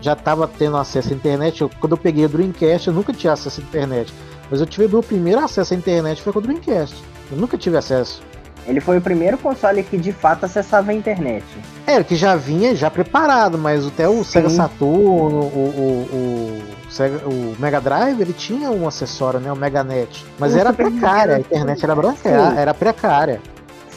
[0.00, 1.60] já estava tendo acesso à internet.
[1.62, 4.12] Eu- quando eu peguei o Dreamcast, eu nunca tinha acesso à internet.
[4.50, 6.96] Mas eu tive meu primeiro acesso à internet foi com o Dreamcast.
[7.30, 8.20] Eu nunca tive acesso.
[8.66, 11.44] Ele foi o primeiro console que de fato acessava a internet.
[11.86, 17.26] É, que já vinha já preparado, mas até o Sega Saturno, o, o, o, Sega-
[17.26, 19.52] o Mega Drive, ele tinha um acessório, né?
[19.52, 20.24] O Meganet.
[20.38, 22.56] Mas era precária, a internet era, branca, Sim.
[22.58, 23.40] era precária,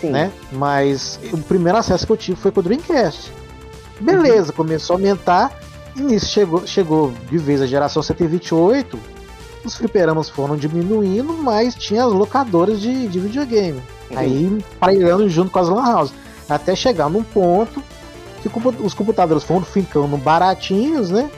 [0.01, 0.09] Sim.
[0.09, 0.31] né?
[0.51, 3.31] Mas o primeiro acesso que eu tive foi com o Dreamcast.
[3.99, 5.51] Beleza, começou a aumentar,
[5.95, 8.99] e nisso chegou, chegou de vez a geração 128,
[9.63, 13.81] os fliperamas foram diminuindo, mas tinha as locadoras de, de videogame.
[14.13, 16.13] Aí pairando junto com as lan house.
[16.49, 17.81] Até chegar num ponto
[18.41, 18.49] que
[18.83, 21.29] os computadores foram ficando baratinhos, né?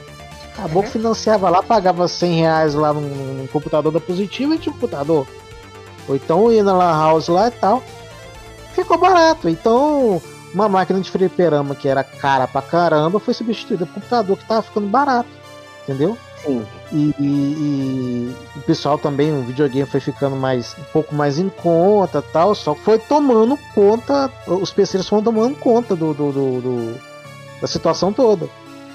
[0.52, 4.74] Acabou que financiava lá, pagava 100 reais lá num, computador da Positivo e tinha um
[4.74, 5.26] computador.
[6.08, 7.82] Ou então ia na lan house lá e tal.
[8.74, 9.48] Ficou barato.
[9.48, 10.20] Então,
[10.52, 14.44] uma máquina de fliperama que era cara pra caramba foi substituída por um computador que
[14.44, 15.28] tava ficando barato.
[15.84, 16.18] Entendeu?
[16.44, 16.64] Sim.
[16.92, 21.48] E, e- e o pessoal também, o videogame foi ficando mais um pouco mais em
[21.48, 26.60] conta tal, só que foi tomando conta, os PCs foram tomando conta do, do- do-
[26.60, 26.94] do-
[27.60, 28.48] da situação toda.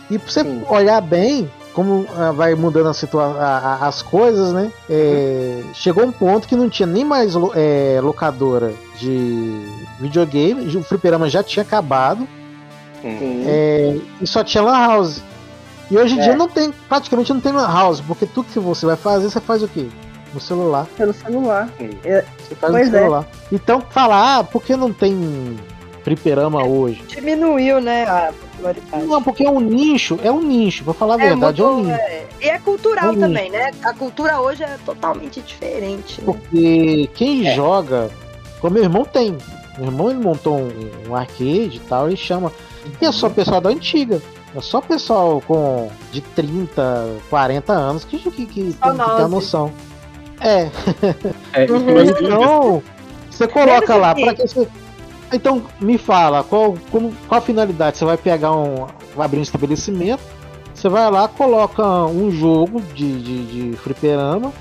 [0.09, 0.63] E pra você Sim.
[0.69, 4.71] olhar bem como ah, vai mudando a situa a- a- as coisas, né?
[4.89, 9.65] É, chegou um ponto que não tinha nem mais é, locadora de
[9.99, 12.27] videogame, o fliperama já tinha acabado,
[13.01, 13.43] Sim.
[13.47, 15.21] é, e só tinha lan house.
[15.93, 16.23] E hoje em É.
[16.23, 19.39] dia não tem, praticamente não tem lan house, porque tudo que você vai fazer, você
[19.39, 19.85] faz o quê?
[20.33, 20.87] No celular.
[20.97, 21.69] Pelo celular.
[22.03, 22.99] É, Você faz Pois no é.
[22.99, 23.27] celular.
[23.51, 25.55] Então, falar, ah, por que não tem
[26.03, 27.03] fliperama hoje?
[27.07, 29.05] Diminuiu, né, a popularidade.
[29.05, 31.75] Não, porque é um nicho, é um nicho, pra falar a É, verdade, é um
[31.75, 32.01] mudou, nicho.
[32.01, 32.25] é.
[32.41, 33.19] E é cultural Hum.
[33.19, 33.69] também, né?
[33.83, 36.19] A cultura hoje é totalmente diferente.
[36.21, 36.25] né?
[36.25, 37.53] Porque quem É.
[37.55, 38.09] joga,
[38.59, 39.37] como meu irmão tem.
[39.77, 40.71] Meu irmão ele montou um,
[41.09, 42.51] um arcade e tal, ele chama.
[42.99, 44.19] E é só pessoal da antiga.
[44.55, 49.27] É só pessoal com de 30, 40 anos que, que, que, que tem a nove.
[49.27, 49.71] noção.
[50.39, 50.69] É,
[51.53, 52.01] É, Uhum.
[52.01, 52.83] então
[53.29, 54.67] você coloca lá, pra que você.
[55.31, 57.97] Então, me fala, qual, como, qual a finalidade?
[57.97, 58.85] Você vai pegar um.
[59.15, 60.21] Vai abrir um estabelecimento,
[60.73, 64.51] você vai lá, coloca um jogo de, de, de fliperama,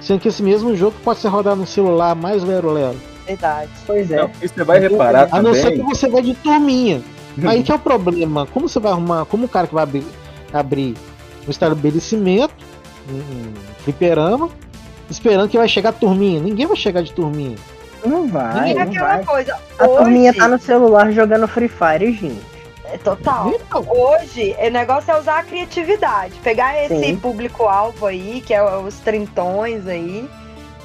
[0.00, 2.98] sendo que esse mesmo jogo pode ser rodado no celular mais lero-lero.
[3.26, 3.70] Verdade.
[3.86, 4.16] Pois é.
[4.22, 5.94] não, você vai reparar A não ser que também.
[5.94, 7.02] você vai de turminha.
[7.46, 8.46] Aí que é o problema.
[8.46, 9.24] Como você vai arrumar.
[9.24, 10.06] Como o cara que vai abrir,
[10.52, 10.94] abrir
[11.46, 12.54] um estabelecimento,
[13.10, 14.48] um, um fliperama,
[15.10, 16.40] esperando que vai chegar turminha.
[16.40, 17.56] Ninguém vai chegar de turminha.
[18.04, 19.24] Não vai, e não aquela vai.
[19.24, 22.42] coisa, A hoje, turminha tá no celular jogando Free Fire, gente.
[22.84, 23.50] é total.
[23.50, 26.34] Então, Hoje, o negócio é usar a criatividade.
[26.44, 30.28] Pegar esse público-alvo aí, que é os trintões aí.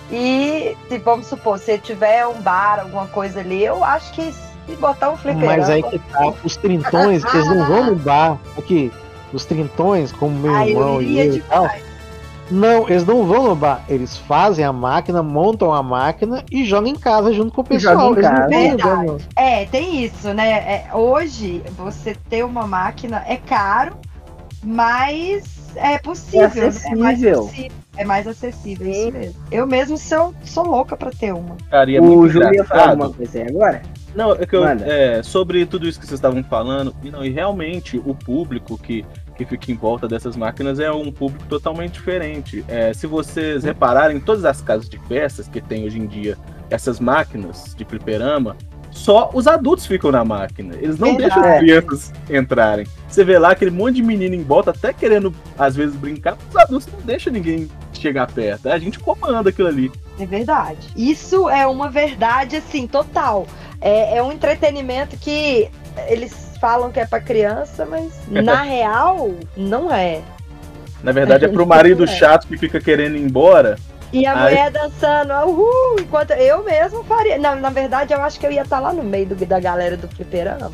[0.09, 4.33] E, se vamos supor, se tiver um bar, alguma coisa ali, eu acho que
[4.71, 5.57] e botar um fliperama.
[5.57, 8.37] Mas aí que tá, os trintões, eles não vão no bar.
[8.57, 8.91] Aqui,
[9.33, 11.69] os trintões, como meu eu irmão e eu e tal.
[12.51, 13.83] Não, eles não vão no bar.
[13.87, 18.11] Eles fazem a máquina, montam a máquina e jogam em casa junto com o pessoal.
[18.11, 18.47] Em casa.
[18.47, 19.27] Verdade.
[19.35, 20.49] É, tem isso, né?
[20.49, 23.95] É, hoje, você ter uma máquina é caro,
[24.63, 25.43] mas
[25.75, 26.47] é possível.
[26.47, 26.79] É né?
[26.85, 27.45] É mais acessível.
[27.45, 27.71] possível.
[27.99, 28.91] É mais acessível, Sim.
[28.91, 29.41] isso mesmo.
[29.51, 31.57] Eu mesmo sou, sou louca pra ter uma.
[31.69, 33.81] Cara, e é o Júlio ia falar alguma coisa aí agora?
[34.15, 37.29] Não, é que eu, é, sobre tudo isso que vocês estavam falando, e, não, e
[37.29, 42.63] realmente o público que, que fica em volta dessas máquinas é um público totalmente diferente.
[42.69, 46.37] É, se vocês repararem, todas as casas de festas que tem hoje em dia
[46.69, 48.55] essas máquinas de fliperama,
[48.91, 50.75] só os adultos ficam na máquina.
[50.75, 51.41] Eles não Verdade.
[51.41, 52.87] deixam as crianças entrarem.
[53.07, 56.55] Você vê lá aquele monte de menino em volta, até querendo, às vezes, brincar, os
[56.55, 58.69] adultos não deixam ninguém chegar perto.
[58.69, 59.91] A gente comanda aquilo ali.
[60.19, 60.89] É verdade.
[60.95, 63.47] Isso é uma verdade, assim, total.
[63.81, 65.69] É, é um entretenimento que
[66.07, 70.21] eles falam que é pra criança, mas na real, não é.
[71.01, 72.07] Na verdade, é pro marido É.
[72.07, 73.77] chato que fica querendo ir embora.
[74.11, 74.43] E a Ai.
[74.43, 77.37] mulher dançando, uhul, enquanto eu mesmo faria.
[77.37, 79.95] Na, na verdade, eu acho que eu ia estar lá no meio do- da galera
[79.95, 80.71] do fliperama.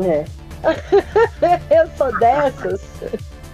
[0.00, 0.24] É.
[1.70, 2.80] Eu sou dessas.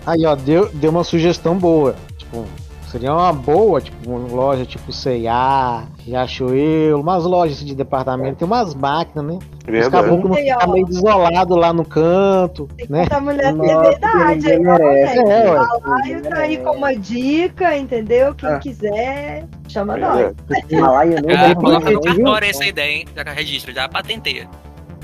[0.07, 1.95] Aí, ó, deu, deu uma sugestão boa.
[2.17, 2.45] Tipo,
[2.95, 8.37] seria uma boa, tipo, uma loja tipo C&A, Riachuelo, umas lojas assim, de departamento.
[8.37, 9.39] Tem umas máquinas, né?
[9.43, 9.91] Os Verdade.
[10.05, 13.03] caboclos não Aí, ficam meio desolados lá no canto, né?
[13.03, 14.35] Essa mulher é Nossa, verdade.
[14.37, 15.15] ninguém hein, ó, merece.
[15.17, 15.29] gente?
[15.31, 15.55] É.
[15.55, 18.35] Balaio tá aí com uma dica, entendeu?
[18.35, 18.59] Quem Ah.
[18.61, 20.01] quiser, chama É.
[20.01, 20.35] nós.
[20.71, 22.27] Malaia não Já, vai falar, já não, viu?
[22.27, 23.07] fora essa ideia, hein?
[23.17, 24.49] Já registra, já patenteia.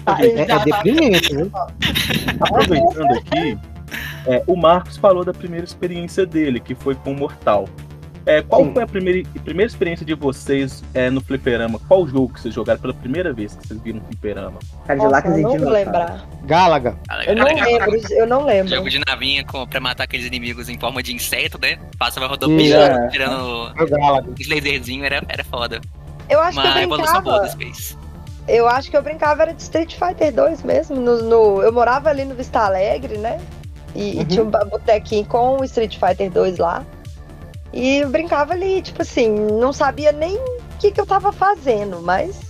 [0.05, 1.51] Tá, É, é já- deprimente, viu?
[2.41, 3.59] Aproveitando aqui,
[4.27, 7.69] é, o Marcos falou da primeira experiência dele, que foi com o Mortal.
[8.27, 8.75] É, qual Sim.
[8.75, 11.81] foi a primeira, a primeira experiência de vocês é, no fliperama?
[11.89, 14.59] Qual jogo que vocês jogaram pela primeira vez que vocês viram no fliperama?
[14.87, 16.29] Cadillacs Nossa, e eu não vou lembrar.
[16.45, 16.99] Gálaga.
[17.27, 18.75] Eu não lembro, eu não lembro.
[18.75, 21.79] Jogo de navinha com, pra matar aqueles inimigos em forma de inseto, né?
[21.99, 23.09] Passava rodopiando, é.
[23.09, 23.85] tirando É
[24.39, 25.81] os laserzinhos, era, era foda.
[26.29, 27.59] Eu acho que Uma eu evolução boa brincava.
[27.59, 27.97] do Space.
[28.47, 30.97] Eu acho que eu brincava era de Street Fighter 2 mesmo.
[30.97, 33.41] No, no- eu morava ali no Vista Alegre, né?
[33.95, 34.25] E, e Uhum.
[34.25, 36.85] tinha um botequinho com o Street Fighter 2 lá.
[37.73, 42.01] E eu brincava ali, tipo assim, não sabia nem o que, que eu tava fazendo,
[42.03, 42.41] mas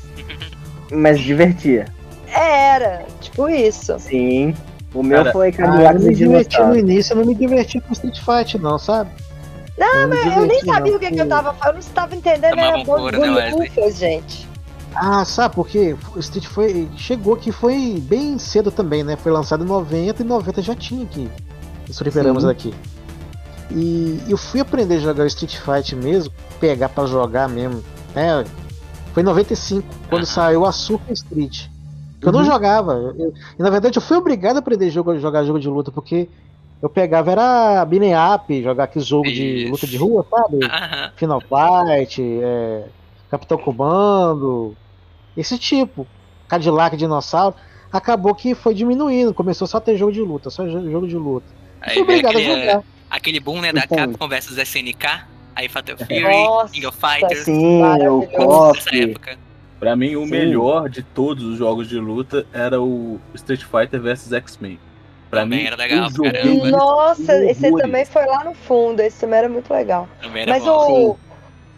[0.91, 1.87] Mas divertia.
[2.35, 3.99] era, tipo isso.
[3.99, 4.55] Sim.
[4.93, 7.93] O meu Cara, foi Ah, eu me diverti no início, eu não me diverti com
[7.93, 9.11] Street Fight, não, sabe?
[9.79, 11.67] Não, me mas eu nem sabia não, o que, que eu tava falando.
[11.69, 14.50] Eu não estava entendendo, Tomava era um bom couro, né, gente.
[14.95, 15.97] Ah, sabe por quê?
[16.15, 16.89] O Street foi.
[16.97, 19.17] Chegou aqui, foi bem cedo também, né?
[19.17, 21.29] Foi lançado em 90 e 90 já tinha aqui.
[21.89, 22.49] Os fliperamas Sim.
[22.51, 22.75] aqui.
[23.71, 27.83] E eu fui aprender a jogar Street Fight mesmo, pegar pra jogar mesmo.
[28.15, 28.45] né?
[29.15, 31.67] Foi em 95, quando saiu a Super Street.
[32.21, 32.45] Eu não Uhum.
[32.47, 32.93] jogava.
[33.17, 36.29] Eu- e na verdade eu fui obrigado a aprender jogo, jogar jogo de luta, porque
[36.83, 37.87] eu pegava, era
[38.35, 40.65] up, jogar aquele jogo de luta de rua, sabe?
[40.65, 41.11] Aham.
[41.17, 42.85] Final Fight, é,
[43.31, 44.77] Capitão Comando,
[45.37, 46.07] esse tipo.
[46.49, 47.55] Cadillac Dinossauro.
[47.93, 51.17] Acabou que foi diminuindo, começou só a ter jogo de luta, só jo- jogo de
[51.17, 51.47] luta.
[51.81, 52.83] Aí veio obrigado a aquele, jogar.
[53.11, 53.97] aquele boom, né, da Então.
[53.99, 55.25] Capcom versus SNK,
[55.57, 59.01] aí Fatal Fury, Nossa, King of Fighters, Sim, o KOF.
[59.03, 59.39] época.
[59.81, 60.31] Pra mim, o Sim.
[60.31, 64.79] melhor de todos os jogos de luta era o Street Fighter vs X-Men.
[65.31, 66.71] Pra Também mim, era legal caramba.
[66.71, 70.09] Nossa, esse também foi lá no fundo, esse também era muito legal.
[70.21, 71.11] Também era Mas bom.
[71.13, 71.19] o,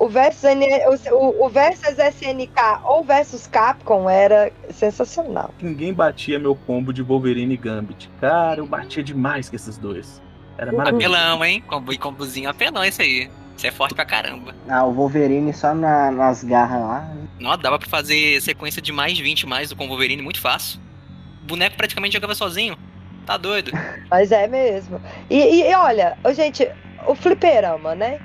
[0.05, 0.67] o, versus, N-
[1.13, 5.51] o, o versus SNK ou versus Capcom era sensacional.
[5.61, 8.11] Ninguém batia meu combo de Wolverine e Gambit.
[8.21, 10.21] Cara, eu batia demais com esses dois.
[10.59, 11.15] Era maravilhoso.
[11.15, 11.63] Apelão, hein?
[11.67, 13.31] Combo e combozinho apelão isso aí.
[13.57, 14.55] Isso é forte pra caramba.
[14.69, 17.09] Ah, o Wolverine só na- nas garras lá.
[17.39, 20.81] Nossa, dava pra fazer sequência de mais 20 mais com o Wolverine muito fácil.
[21.43, 22.77] O boneco praticamente jogava sozinho.
[23.25, 23.71] Tá doido.
[24.11, 25.01] Mas é mesmo.
[25.31, 26.69] E, e- olha, gente,
[27.07, 28.19] o fliperama, né?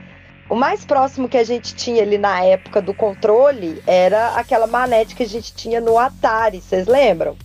[0.49, 5.15] O mais próximo que a gente tinha ali na época do controle era aquela manete
[5.15, 7.35] que a gente tinha no Atari, vocês lembram?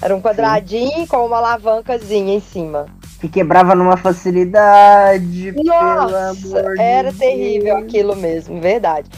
[0.00, 2.86] Era um quadradinho com uma alavancazinha em cima.
[3.20, 5.52] Que quebrava numa facilidade.
[5.52, 7.84] pelo Nossa, amor era de terrível Deus.
[7.88, 9.08] aquilo mesmo, verdade.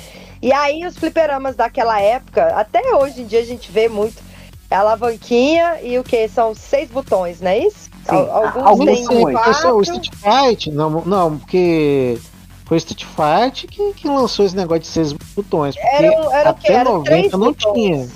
[0.41, 4.23] E aí os fliperamas daquela época, até hoje em dia a gente vê muito,
[4.71, 6.29] é a alavanquinha e o que?
[6.29, 7.91] São seis botões, não é isso?
[8.09, 9.41] Sim, Al- alguns alguns têm são oito.
[9.51, 9.83] Esse é o quatro.
[9.83, 12.19] Street Fight, não, não, porque
[12.67, 15.75] foi o Street Fight que, que lançou esse negócio de seis botões.
[15.75, 17.75] Porque Era, era o até Era 90 três não botões.
[17.75, 18.09] tinha.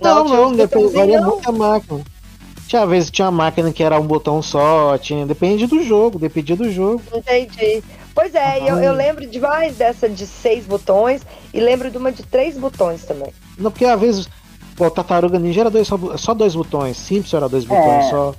[0.00, 2.00] Não, não, uns depois varia botõezinhos, muita máquina.
[2.66, 6.72] Tinha vezes tinha máquina que era um botão só, tinha, depende do jogo, dependia do
[6.72, 7.02] jogo.
[7.14, 7.84] Entendi.
[8.14, 12.22] Pois é, eu, eu lembro demais dessa de seis botões e lembro de uma de
[12.22, 13.32] três botões também.
[13.58, 14.28] Não, porque às vezes
[14.74, 16.96] Pô, Tartaruga Ninja era dois, só, só dois botões.
[16.96, 17.68] Simpson era dois É.
[17.68, 18.34] botões só.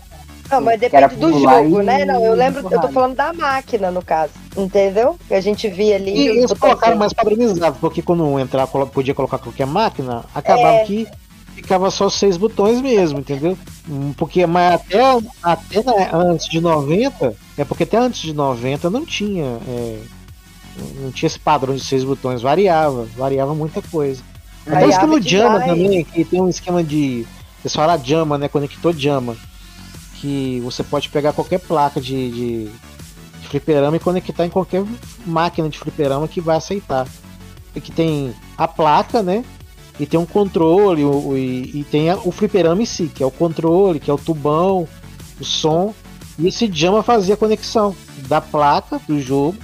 [0.53, 2.05] Não, mas Que era depende do jogo, e né?
[2.05, 4.33] Não, eu lembro, eu tô falando da máquina, no caso.
[4.55, 5.17] Entendeu?
[5.27, 6.11] Que a gente via ali.
[6.15, 10.85] E eles colocaram mais padronizado, porque quando um entrar podia colocar qualquer máquina, acabava É.
[10.85, 11.07] que
[11.55, 13.57] ficava só seis botões mesmo, entendeu?
[13.89, 14.99] Hum, Porque mas até,
[15.41, 19.59] até né, antes de 90, é porque até antes de 90 não tinha.
[19.67, 19.99] é,
[20.99, 24.21] não tinha esse padrão de seis botões, variava, variava muita coisa.
[24.65, 27.25] Até o esquema Jama também, que tem um esquema de.
[27.63, 28.47] Eles falam Jama, né?
[28.47, 29.35] Conector Jama.
[30.23, 32.63] Que você pode pegar qualquer placa de, de,
[33.41, 34.85] de fliperama e conectar em qualquer
[35.25, 37.05] máquina de fliperama que vai aceitar.
[37.75, 39.43] E que tem a placa, né?
[39.99, 43.21] E tem um controle, o, o- e, e tem a- o fliperama em si, que
[43.21, 44.87] é o controle, que é o tubão,
[45.41, 45.93] o som.
[46.39, 47.93] E esse Jama fazia a conexão
[48.29, 49.57] da placa do jogo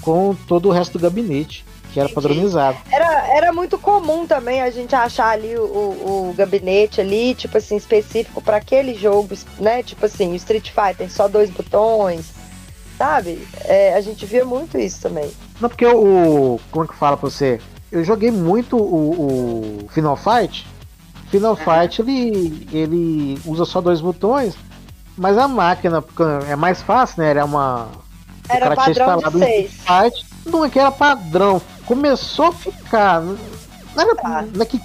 [0.00, 2.78] com todo o resto do gabinete, que era padronizado.
[2.90, 7.76] Era, era muito comum também a gente achar ali o, o, gabinete ali, tipo assim,
[7.76, 9.82] específico para aquele jogo, né?
[9.82, 12.32] Tipo assim, o Street Fighter, só dois botões,
[12.96, 13.46] sabe?
[13.64, 15.30] É, a gente via muito isso também.
[15.60, 16.58] Não, porque o.
[16.70, 17.60] Como é que fala pra você?
[17.90, 20.66] Eu joguei muito o, o Final Fight.
[21.30, 24.54] Final Fight ele, ele usa só dois botões,
[25.16, 26.02] mas a máquina
[26.48, 27.30] é mais fácil, né?
[27.30, 27.88] Era uma.
[28.48, 29.72] Era padrão de seis.
[29.72, 31.60] Fight, não é que era padrão.
[31.94, 33.20] Começou a ficar.
[33.20, 33.36] Não
[33.96, 34.44] era, Tá.
[34.54, 34.80] não é que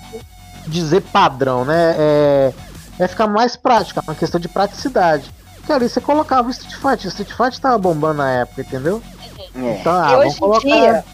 [0.67, 1.95] dizer padrão, né?
[1.97, 2.53] É,
[2.99, 5.31] é ficar mais prático, é uma questão de praticidade.
[5.55, 9.01] Porque ali você colocava o Street Fight, o Street Fight tava bombando na época, entendeu?
[9.55, 9.79] É.
[9.79, 11.05] Então, E ah, hoje vamos em colocar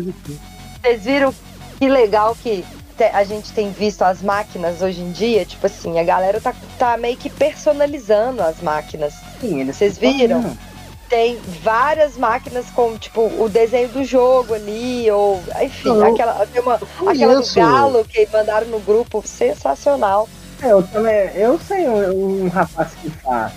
[0.00, 0.36] dia-.
[0.80, 1.34] Vocês viram
[1.78, 2.64] que legal que
[3.12, 5.44] a gente tem visto as máquinas hoje em dia?
[5.44, 9.14] Tipo assim, a galera tá, tá meio que personalizando as máquinas.
[9.40, 10.40] Sim, eles Vocês viram?
[10.42, 10.71] fazendo.
[11.12, 16.62] Tem várias máquinas com, tipo, o desenho do jogo ali, ou enfim, Não, aquela, tem
[16.62, 20.26] uma, aquela do galo que mandaram no grupo, sensacional.
[20.62, 23.52] É, Eu também, eu sei um, um rapaz que faz.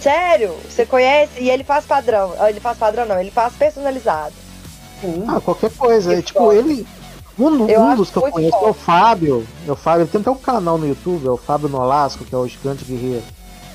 [0.00, 0.54] Sério?
[0.66, 1.32] Você conhece?
[1.42, 2.32] E ele faz padrão.
[2.38, 4.32] Ah, Ele faz padrão, não, ele faz personalizado.
[5.02, 5.24] Sim.
[5.28, 6.10] Ah, qualquer coisa.
[6.14, 6.54] Que É, tipo, foda.
[6.56, 6.86] ele.
[7.38, 8.70] Um, um dos que eu conheço é foda.
[8.70, 9.46] o Fábio.
[9.68, 10.04] É o Fábio.
[10.04, 12.82] Ele tem até um canal no YouTube, é o Fábio Nolasco, que é o gigante
[12.82, 13.22] guerreiro.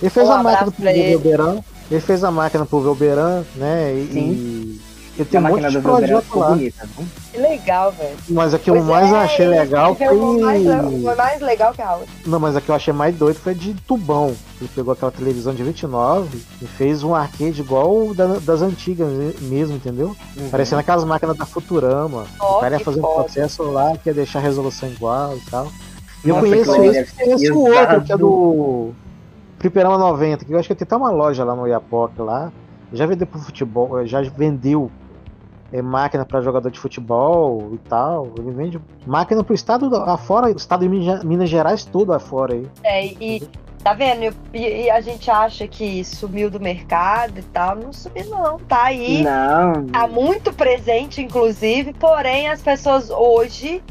[0.01, 0.91] Ele fez Um a máquina pro pra
[1.91, 1.99] ele.
[2.01, 3.93] Fez a máquina pro Velberan, né?
[3.93, 4.19] E, Sim.
[4.31, 4.81] e
[5.19, 6.49] ele a tem um monte máquina de do Velberan projeto lá.
[6.49, 6.89] bonita?
[7.31, 8.15] Que legal, velho.
[8.29, 10.07] Mas a que Pois eu mais é, achei ele legal foi.
[10.17, 10.63] uma mais,
[11.03, 12.07] foi mais legal que a outra.
[12.25, 14.33] Não, mas a que eu achei mais doido foi de tubão.
[14.61, 19.07] Ele pegou aquela televisão de 29 e fez um arcade igual o da- das antigas
[19.41, 20.15] mesmo, entendeu?
[20.37, 20.49] Uhum.
[20.49, 22.25] Parecendo aquelas máquinas da Futurama.
[22.39, 25.41] Ó, o cara ia fazer um processo lá que ia deixar a resolução igual e
[25.51, 25.71] tal.
[26.25, 28.91] E eu Nossa, conheço esse, conheço o outro, que é do
[29.59, 32.51] Fliperama 90, que eu acho que tem até uma loja lá no Iapoc lá.
[32.93, 34.89] Já vendeu pro futebol, já vendeu
[35.71, 38.29] é, máquina para jogador de futebol e tal.
[38.37, 40.89] Ele vende máquina pro estado afora, o estado de
[41.25, 42.67] Minas Gerais todo afora aí.
[42.83, 43.47] É, e
[43.83, 44.33] tá vendo?
[44.53, 47.75] E, e a gente acha que sumiu do mercado e tal.
[47.75, 48.59] Não sumiu, não.
[48.59, 49.23] Tá aí.
[49.23, 53.83] Não, Tá muito presente, inclusive, porém as pessoas hoje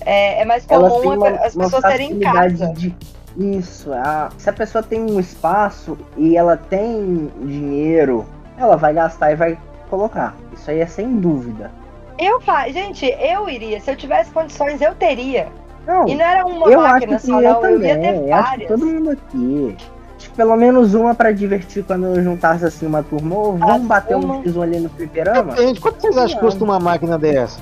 [0.00, 2.72] é, é mais comum uma, as pessoas terem em casa.
[2.72, 2.94] de
[3.40, 3.92] isso.
[3.92, 8.26] A, se a pessoa tem um espaço e ela tem dinheiro,
[8.56, 10.34] ela vai gastar e vai colocar.
[10.52, 11.70] Isso aí é sem dúvida.
[12.18, 12.68] Eu fa...
[12.68, 13.80] Gente, eu iria.
[13.80, 15.48] Se eu tivesse condições, eu teria.
[15.86, 17.64] Não, E não era uma eu acho máquina que só, eu não.
[17.66, 18.00] Eu ia também.
[18.00, 18.68] ter Eu acho que várias.
[18.68, 19.76] todo mundo aqui.
[20.18, 23.34] Acho que pelo menos uma pra divertir quando eu juntasse assim uma turma.
[23.34, 24.34] Ou vamos bater turma.
[24.36, 25.54] um X1 ali no fliperama?
[25.54, 27.58] Depende, quanto vocês acham que custa uma máquina dessa?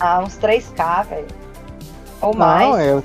[0.00, 1.26] Ah, uns 3K, velho.
[2.22, 2.80] Ou Não, mais.
[2.84, 3.02] é,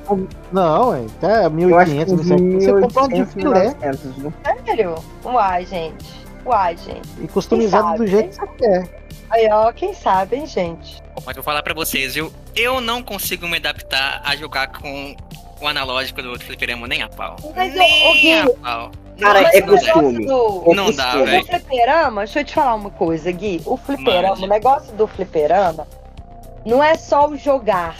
[0.51, 2.59] não, é até Eu acho que 1.500, uns 1.700.
[2.59, 4.33] Você compra um de 1.800, filé 1.900, viu?
[4.65, 4.95] Sério?
[5.23, 6.25] Uai, gente.
[6.45, 7.09] Uai, gente.
[7.21, 9.05] e customizado do jeito que você quer.
[9.29, 11.01] Aí, ó, quem sabe, hein, gente?
[11.15, 12.31] Bom, Mas vou falar pra vocês, viu?
[12.55, 15.15] Eu não consigo me adaptar a jogar com
[15.61, 17.35] o analógico do fliperama nem a pau.
[17.55, 18.91] Mas, nem Gui, a pau.
[19.19, 19.93] Cara, é não dá.
[19.93, 20.25] costume.
[20.25, 20.63] Do...
[20.67, 21.41] É Não dá, velho.
[21.41, 23.61] O fliperama, deixa eu te falar uma coisa, Gui.
[23.65, 24.43] O fliperama, Mande.
[24.43, 25.87] o negócio do fliperama
[26.65, 27.95] não é só o jogar.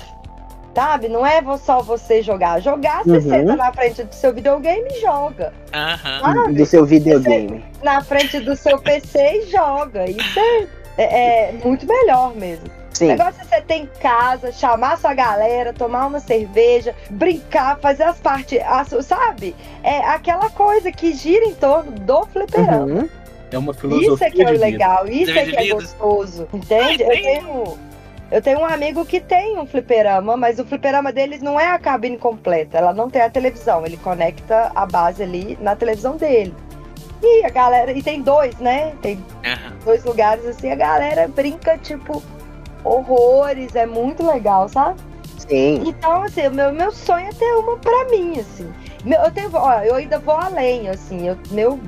[0.75, 1.07] Sabe?
[1.07, 2.59] Não é só você jogar.
[2.61, 3.21] Jogar, você Uhum.
[3.21, 5.53] senta na frente do seu videogame e joga.
[5.73, 6.19] Aham.
[6.19, 6.53] Sabe?
[6.53, 7.63] Do seu videogame.
[7.81, 10.05] Na frente do seu PC e joga.
[10.09, 10.67] Isso é,
[10.97, 12.65] é- é muito melhor mesmo.
[12.67, 13.07] O Sim.
[13.07, 18.17] negócio é você ter em casa, chamar sua galera, tomar uma cerveja, brincar, fazer as
[18.19, 19.55] partes, as- sabe?
[19.83, 22.85] É aquela coisa que gira em torno do fliperama.
[22.85, 23.09] Uhum.
[23.51, 27.03] É uma filosofia Isso é que é o legal, isso é que é gostoso, entende?
[27.03, 27.77] Eu tenho,
[28.35, 31.79] eu tenho um amigo que tem um fliperama, mas o fliperama deles não é a
[31.79, 36.53] cabine completa, ela não tem a televisão, ele conecta a base ali na televisão dele.
[37.23, 38.93] E a galera, e tem dois, né?
[39.01, 39.23] Tem
[39.85, 42.21] dois lugares assim, a galera brinca, tipo,
[42.83, 44.99] horrores, é muito legal, sabe?
[45.37, 45.83] Sim.
[45.85, 48.69] Então, assim, o meu, meu sonho é ter uma pra mim, assim.
[49.05, 51.25] Meu, eu, tenho, ó, eu ainda vou além, assim.
[51.27, 51.79] Eu, meu,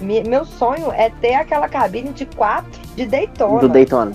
[0.00, 3.60] me- meu sonho é ter aquela cabine de quatro de Daytona.
[3.60, 4.12] Do Daytona.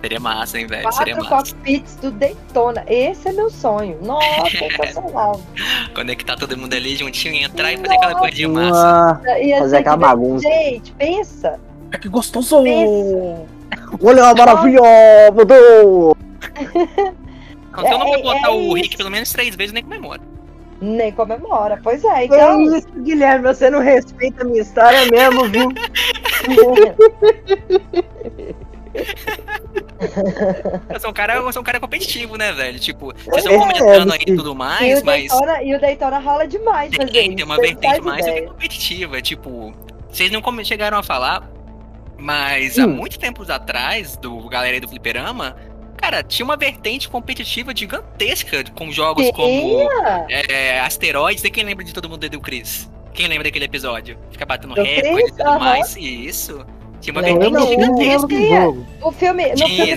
[0.00, 0.92] Seria massa, hein, velho?
[0.92, 1.54] Seria Quatro massa.
[1.54, 2.84] cockpits do Daytona.
[2.86, 3.98] Esse é meu sonho.
[4.02, 5.40] Nossa, sensacional.
[5.94, 9.20] Conectar todo mundo ali juntinho e entrar e fazer aquela coisa de massa.
[9.40, 10.48] Ia Fazer aquela bagunça.
[10.48, 11.58] Gente, pensa.
[11.92, 12.62] É que gostoso!
[12.62, 13.46] Pensa.
[14.02, 14.34] Olha
[15.34, 16.14] meu Deus!
[17.70, 18.72] Então, se eu não É- for botar é o isso.
[18.74, 20.20] Rick pelo menos três vezes, nem comemora.
[20.80, 21.80] Nem comemora.
[21.82, 22.62] Pois é, É então.
[22.76, 25.68] isso, Guilherme, você não respeita a minha história mesmo, viu?
[30.92, 32.78] Eu sou um cara, eu sou um cara competitivo, né, velho?
[32.78, 35.80] Tipo, vocês É, estão comentando aí e tudo e, mais, o mas Daytona, e o
[35.80, 38.46] Daytona rola demais tem, tem uma vertente mais ideia.
[38.48, 39.22] competitiva.
[39.22, 39.72] Tipo,
[40.08, 41.48] vocês não chegaram a falar,
[42.18, 42.88] mas há Hum.
[42.88, 45.56] muito tempos atrás, do galera aí do Fliperama,
[45.96, 49.88] cara, tinha uma vertente competitiva gigantesca com jogos como
[50.28, 51.42] é, Asteroides.
[51.42, 52.90] E quem lembra de Todo Mundo do Chris?
[53.14, 54.18] Quem lembra daquele episódio?
[54.30, 55.96] Fica batendo Do recorde e tudo mais.
[55.96, 56.66] Isso.
[57.12, 58.26] Tinha uma não lembro gigantesca.
[58.26, 58.86] do.
[59.02, 59.96] O filme, no Tinha, filme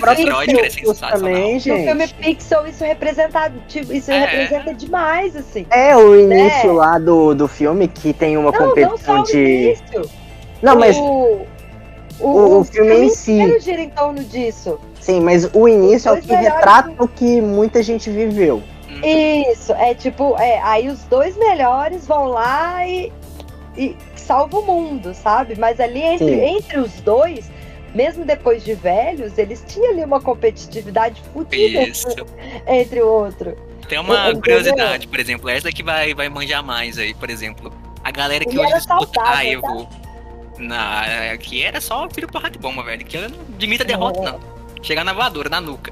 [0.70, 2.14] Pixel, também, no filme gente.
[2.14, 4.20] Pixel, isso representativo, isso É.
[4.20, 5.66] representa demais, assim.
[5.70, 6.72] É o início É.
[6.72, 9.76] lá do, do filme que tem uma Não, não só competição o de.
[10.62, 10.96] Não, mas.
[10.96, 11.46] O,
[12.20, 13.58] o- o filme em si.
[13.60, 14.78] gira em torno disso.
[15.00, 18.62] Sim, mas o início é o que retrata o que muita gente viveu.
[19.02, 23.10] Isso, é tipo, é, aí os dois melhores vão lá e,
[23.76, 23.96] e
[24.30, 25.58] salvam o mundo, sabe?
[25.58, 26.56] Mas ali entre, Sim.
[26.56, 27.50] entre os dois,
[27.92, 32.06] mesmo depois de velhos, eles tinham ali uma competitividade fodida Isso.
[32.64, 33.56] entre o outro.
[33.88, 34.42] Tem uma Entendeu?
[34.42, 37.72] curiosidade, por exemplo, essa que vai, vai manjar mais aí, por exemplo.
[38.04, 39.88] A galera que Ele hoje disputa a Evo.
[40.58, 43.04] Na, que era só tiro porrada de bomba, velho.
[43.04, 44.40] Que eu não admito a derrota, não.
[44.82, 45.90] Chegar na voadora, na nuca.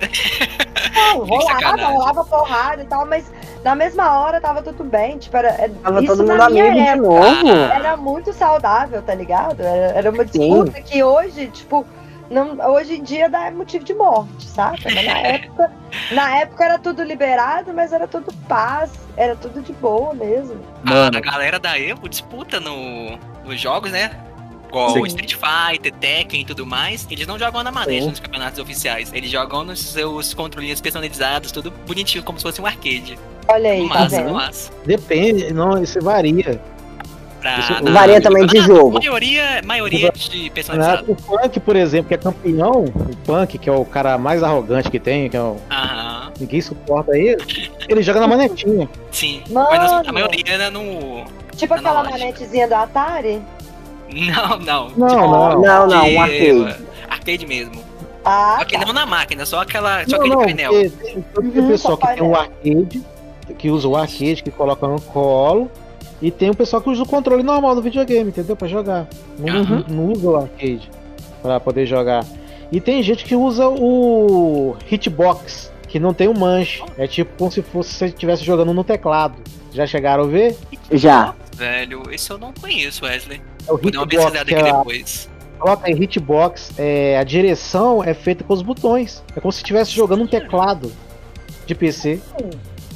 [0.95, 3.31] Não, rolava, rolava porrada e tal, mas
[3.63, 5.19] na mesma hora tava tudo bem.
[5.19, 7.49] Tipo, era, é- Tava isso todo mundo na minha amigo de época novo.
[7.73, 9.61] Era muito saudável, tá ligado?
[9.61, 11.87] Era, era uma disputa que hoje, tipo,
[12.31, 14.79] não, hoje em dia dá motivo de morte, saca?
[14.85, 15.73] Mas na época,
[16.13, 20.61] na época era tudo liberado, mas era tudo paz, era tudo de boa mesmo.
[20.87, 24.11] A, a galera da Evo disputa no, nos jogos, né?
[24.69, 25.03] Igual Sim.
[25.07, 27.07] Street Fighter, Tekken e tudo mais.
[27.11, 28.11] Eles não jogam na manete Sim.
[28.11, 29.11] nos campeonatos oficiais.
[29.13, 33.19] Eles jogam nos seus controlinhos personalizados, tudo bonitinho, como se fosse um arcade.
[33.49, 34.35] Olha aí, tá vendo?
[34.35, 34.71] massa.
[34.85, 36.61] Depende, não, isso varia.
[37.41, 38.99] Pra, Isso na- varia também de na- jogo.
[38.99, 41.13] Maioria, maioria de personalizado.
[41.13, 44.91] O Punk, por exemplo, que é campeão, o Punk, que é o cara mais arrogante
[44.91, 45.57] que tem, que é o...
[45.71, 47.37] Aham, ninguém suporta ele,
[47.89, 48.89] ele joga na manetinha.
[49.13, 49.41] sim.
[49.51, 49.69] Mano.
[49.71, 51.25] Mas a, maioria era no.
[51.57, 53.41] Tipo na aquela manetezinha do Atari.
[54.13, 54.89] Não, não.
[54.97, 55.61] Não, tipo, não.
[55.61, 56.77] Não, não, um arcade.
[57.09, 57.85] Arcade mesmo.
[58.25, 58.85] Ah, Só que tá.
[58.87, 60.05] não na máquina, só aquela.
[60.07, 60.71] Só Não, aquele não, painel.
[60.73, 63.03] tem, tem Uhum, pessoal só que tem o arcade,
[63.59, 65.71] que usa o arcade, que coloca no colo,
[66.21, 68.55] e tem o pessoal que usa o controle normal do videogame, entendeu?
[68.57, 69.07] Pra jogar.
[69.39, 69.85] Não, Uhum.
[69.89, 70.91] não usa o arcade
[71.41, 72.25] pra poder jogar.
[72.71, 76.83] E tem gente que usa o hitbox, que não tem o manche.
[76.99, 79.37] É tipo como se fosse se você estivesse jogando no teclado.
[79.73, 80.55] Já chegaram a ver?
[80.93, 81.35] Já.
[81.57, 83.41] Velho, esse eu não conheço, Wesley.
[83.69, 85.29] É o Vou dar uma hitbox, pesquisada que aqui é a, depois.
[85.59, 89.23] coloca aí hitbox, é, a direção é feita com os botões.
[89.37, 90.91] É como se estivesse jogando um teclado
[91.67, 92.21] de PC.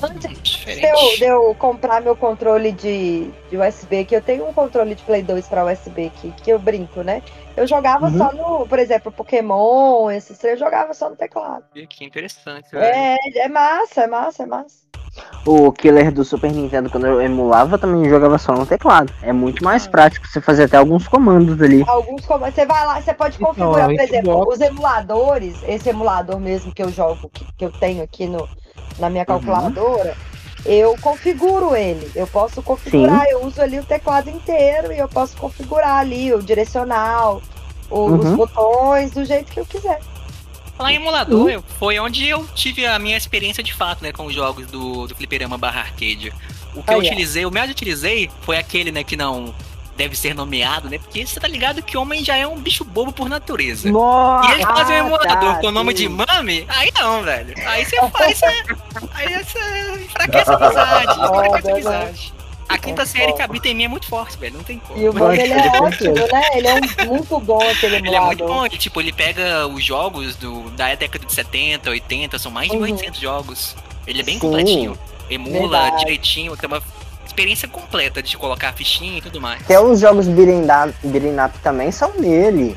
[0.05, 4.53] Antes de eu, de eu comprar meu controle de, de USB, que eu tenho um
[4.53, 7.23] controle de Play 2 pra USB aqui, que eu brinco, né?
[7.57, 8.18] Eu jogava Uhum.
[8.18, 11.64] só no, por exemplo, Pokémon, esses três, eu jogava só no teclado.
[11.89, 12.85] Que interessante, velho.
[12.85, 14.77] É, é massa, é massa, é massa.
[15.44, 19.12] O killer do Super Nintendo, quando eu emulava, também jogava só no teclado.
[19.22, 21.84] É muito mais prático você fazer até alguns comandos ali.
[21.88, 25.56] Alguns comandos, você vai lá, você pode Então, configurar, a por exemplo, Xbox- os emuladores,
[25.66, 28.48] esse emulador mesmo que eu jogo, que, que eu tenho aqui no,
[28.98, 30.14] na minha calculadora,
[30.64, 32.08] eu configuro ele.
[32.14, 36.40] Eu posso configurar, eu uso ali o teclado inteiro e eu posso configurar ali o
[36.40, 37.42] direcional,
[37.90, 38.36] o- os Uhum.
[38.36, 39.98] botões, do jeito que eu quiser.
[40.77, 44.35] Falar em emulador, foi onde eu tive a minha experiência de fato, né, com os
[44.35, 46.33] jogos do, do Fliperama barra arcade.
[46.75, 47.07] O que eu Olha.
[47.07, 49.55] utilizei, o mais utilizei foi aquele, né, que não
[49.97, 53.12] deve ser nomeado, né, porque você tá ligado que homem já é um bicho bobo
[53.12, 53.91] por natureza.
[53.91, 54.49] Nossa!
[54.49, 56.09] E eles fazem um emulador tá, com o nome de.
[56.09, 56.64] Mami?
[56.68, 57.55] Aí não, velho.
[57.66, 58.43] Aí você faz.
[59.12, 61.12] Aí você enfraquece a amizade.
[61.12, 62.35] Enfraquece a Foda, amizade.
[62.73, 64.57] A quinta série que habita em mim é muito forte, velho.
[64.57, 64.99] Não tem como.
[65.01, 66.43] E o bom dele é ótimo, né?
[66.55, 69.85] Ele é um, muito bom aquele Ele é muito bom, ele, tipo, ele pega os
[69.85, 72.83] jogos do, da década de 70, 80, são mais de Uhum.
[72.83, 73.77] 800 jogos.
[74.07, 74.41] Ele é bem Sim.
[74.41, 74.99] completinho.
[75.31, 75.99] Emula Verdade.
[76.05, 76.83] direitinho, tem uma
[77.25, 79.62] experiência completa de colocar a fichinha e tudo mais.
[79.62, 82.77] Até os jogos up também são nele.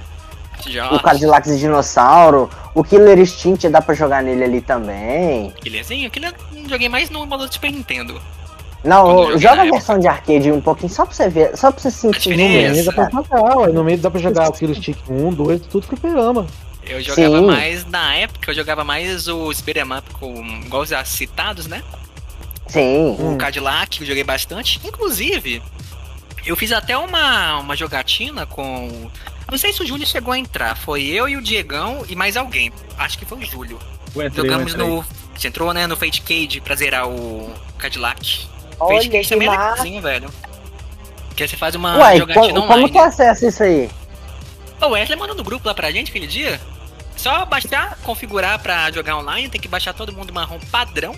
[0.91, 5.51] o Cadillac de Dinossauro, o Killer Instinct dá pra jogar nele ali também.
[5.61, 6.09] Killerzinho?
[6.09, 8.21] Killer não joguei mais no emulador do Super Nintendo.
[8.85, 11.91] Não, joga a versão de arcade um pouquinho, só pra você ver, só pra você
[11.91, 12.69] sentir diferença.
[12.69, 12.85] números.
[12.85, 13.67] Dá pra jogar, ué.
[13.73, 16.45] No meio dá pra jogar o Killer Stick 1, 2, tudo fliperama.
[16.87, 17.45] Eu jogava Sim.
[17.47, 21.81] mais, na época, eu jogava mais os beat'em up com, igual os citados, né?
[22.67, 23.15] Sim.
[23.19, 24.79] O Cadillac, eu joguei bastante.
[24.83, 25.61] Inclusive,
[26.45, 29.09] eu fiz até uma, uma jogatina com.
[29.49, 30.75] Não sei se o Júlio chegou a entrar.
[30.75, 32.71] Foi eu e o Diegão e mais alguém.
[32.97, 33.79] Acho que foi o Júlio.
[34.09, 34.87] Entrei, Jogamos entrei.
[34.87, 35.05] no.
[35.35, 35.85] Você entrou, né?
[35.87, 38.47] No Fate Cage pra zerar o Cadillac.
[38.79, 40.29] Olha, que também é legalzinho, velho.
[41.27, 42.91] Porque você faz uma Uai, jogatina como, como online.
[42.91, 43.89] que eu acesso isso aí?
[44.81, 46.59] O Wesley mandou no grupo lá pra gente aquele dia.
[47.15, 51.15] Só baixar, configurar pra jogar online, tem que baixar todo mundo marrom padrão.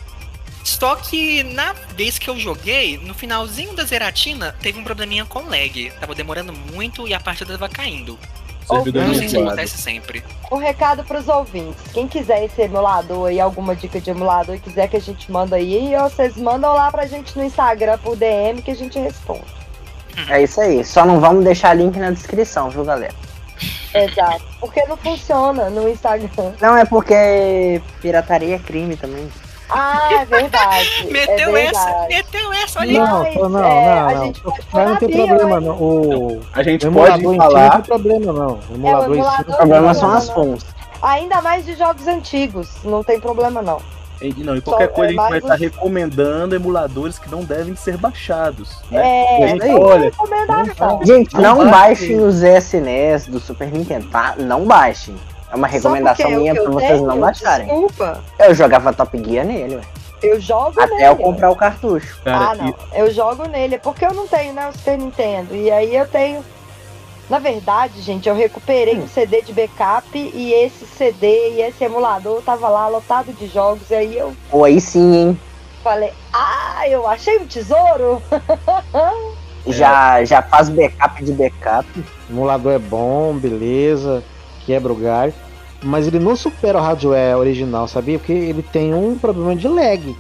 [0.64, 5.48] Só que na vez que eu joguei, no finalzinho da zeratina, teve um probleminha com
[5.48, 5.92] lag.
[6.00, 8.20] Tava demorando muito e a partida tava caindo.
[8.68, 9.48] Servidor Eu não sei se virtuado.
[9.48, 10.24] acontece sempre.
[10.52, 11.82] Um recado pros ouvintes.
[11.94, 15.56] Quem quiser esse emulador aí, alguma dica de emulador e quiser que a gente manda
[15.56, 19.46] aí, ó, vocês mandam lá pra gente no Instagram por DM que a gente responde.
[20.30, 20.84] É isso aí.
[20.84, 23.14] Só não vamos deixar link na descrição, viu, galera?
[23.94, 24.44] Exato.
[24.60, 26.54] Porque não funciona no Instagram.
[26.62, 29.30] Não, é porque pirataria é crime também.
[29.70, 31.08] Ah, é verdade.
[31.12, 32.08] Meteu é essa, verdade.
[32.16, 32.98] meteu essa, olha aí.
[32.98, 34.26] Não, Mas, não, não, é, a não.
[34.26, 35.76] gente pode Mas não tem problema, não.
[35.76, 37.70] O, A gente o pode si não falar.
[37.72, 38.60] tem problema, não.
[38.70, 40.36] O emulador em si emulador O não problema não, são não, as não.
[40.36, 40.66] fontes.
[41.02, 42.70] Ainda mais de jogos antigos.
[42.84, 43.80] Não tem problema, não.
[44.20, 47.30] E, não, e qualquer Só- coisa é a gente vai estar um- recomendando emuladores que
[47.30, 48.78] não devem ser baixados.
[48.90, 49.00] Né?
[49.40, 51.02] É, a gente olha, recomendação.
[51.06, 51.72] Gente, Não não baixe.
[52.16, 54.34] baixem os SNES do Super Nintendo, tá?
[54.40, 55.16] Não baixem.
[55.58, 57.68] É uma recomendação porque minha pra vocês tenho, não baixarem.
[57.68, 58.24] Desculpa.
[58.38, 59.82] Eu jogava Top Gear nele, ué.
[60.22, 61.06] Eu jogo Até nele.
[61.08, 62.20] eu comprar o cartucho.
[62.24, 62.76] cara, ah, não.
[62.94, 63.78] Eu jogo nele.
[63.80, 65.56] Porque eu não tenho, né, o Super Nintendo.
[65.56, 66.44] E aí eu tenho.
[67.30, 72.42] Na verdade, gente, eu recuperei um CD de backup e esse CD e esse emulador
[72.42, 73.90] tava lá lotado de jogos.
[73.90, 75.40] E aí eu Pô, aí sim, hein?
[75.84, 78.22] falei, ah, eu achei um tesouro.
[79.70, 81.86] Já, já faz backup de backup.
[82.30, 84.24] O emulador é bom, beleza,
[84.66, 85.34] quebra o galho.
[85.82, 88.18] Mas ele não supera o hardware original, sabia?
[88.18, 90.16] Porque ele tem um problema de lag.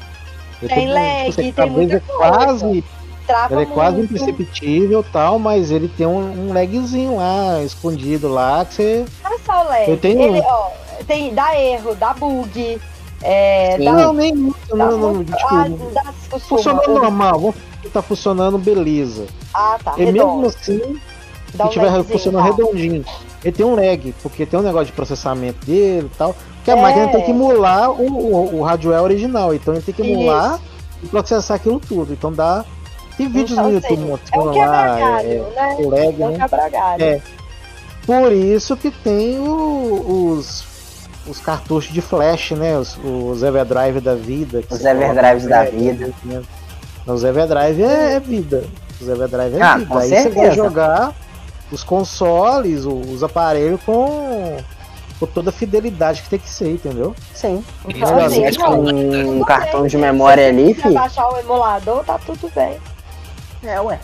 [0.61, 2.83] Ele Tem lag, você tem talvez muita é quase,
[3.25, 4.15] Trava ele é quase muito.
[4.15, 9.05] imperceptível tal, mas ele tem um, um lagzinho lá, escondido lá, que você.
[9.23, 9.89] Não é só o lag.
[9.89, 10.69] Eu tenho Ele, ó,
[11.07, 12.79] tem, dá erro, dá bug.
[13.21, 13.85] É, Sim.
[13.85, 17.55] dá, Não, nem muito, dá não, não, tipo, ah, dá normal, vamos
[17.91, 19.25] tá funcionando beleza.
[19.53, 19.93] Ah, tá.
[19.97, 20.47] E mesmo redondo.
[20.47, 20.99] assim,
[21.53, 22.49] Dá se um tiver funcionando tá.
[22.51, 23.05] redondinho.
[23.43, 26.35] Ele tem um lag, porque tem um negócio de processamento dele e tal.
[26.65, 26.81] Que a É.
[26.81, 29.53] máquina tem que emular o, o, o hardware original.
[29.53, 30.61] Então ele tem que emular Isso.
[31.03, 32.11] e processar aquilo tudo.
[32.13, 32.65] Então dá.
[33.15, 35.21] Tem vídeos Então, no assim, YouTube É um mostrando lá.
[35.23, 35.75] É, né?
[35.79, 36.37] o lag, É um né?
[36.37, 37.03] quebra-galho.
[37.03, 37.21] É.
[38.05, 40.63] Por isso que tem o- os,
[41.27, 42.77] os cartuchos de flash, né?
[42.77, 44.63] Os, os Everdrive da vida.
[44.69, 46.13] Os Everdrives da vida.
[46.23, 46.41] né?
[47.05, 48.63] Os Everdrive é, é vida.
[49.01, 49.89] Os Everdrive é Ah, vida.
[49.89, 50.55] com Aí você vai certeza.
[50.55, 51.15] jogar
[51.71, 54.57] os consoles, os aparelhos com,
[55.19, 57.15] com toda a fidelidade que tem que ser, entendeu?
[57.33, 57.63] Sim.
[57.87, 60.93] Então, Olha, assim, com um cartão bem, de memória Se ali, filho.
[60.93, 62.77] baixar o emulador, tá tudo bem.
[63.63, 63.99] É, ué.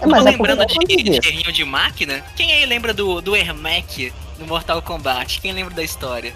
[0.00, 1.20] É, Tô mas é lembrando de, vou de dizer.
[1.20, 2.22] terrinho de máquina.
[2.36, 5.40] Quem aí lembra do, do Ermac no Mortal Kombat?
[5.40, 6.32] Quem lembra da história?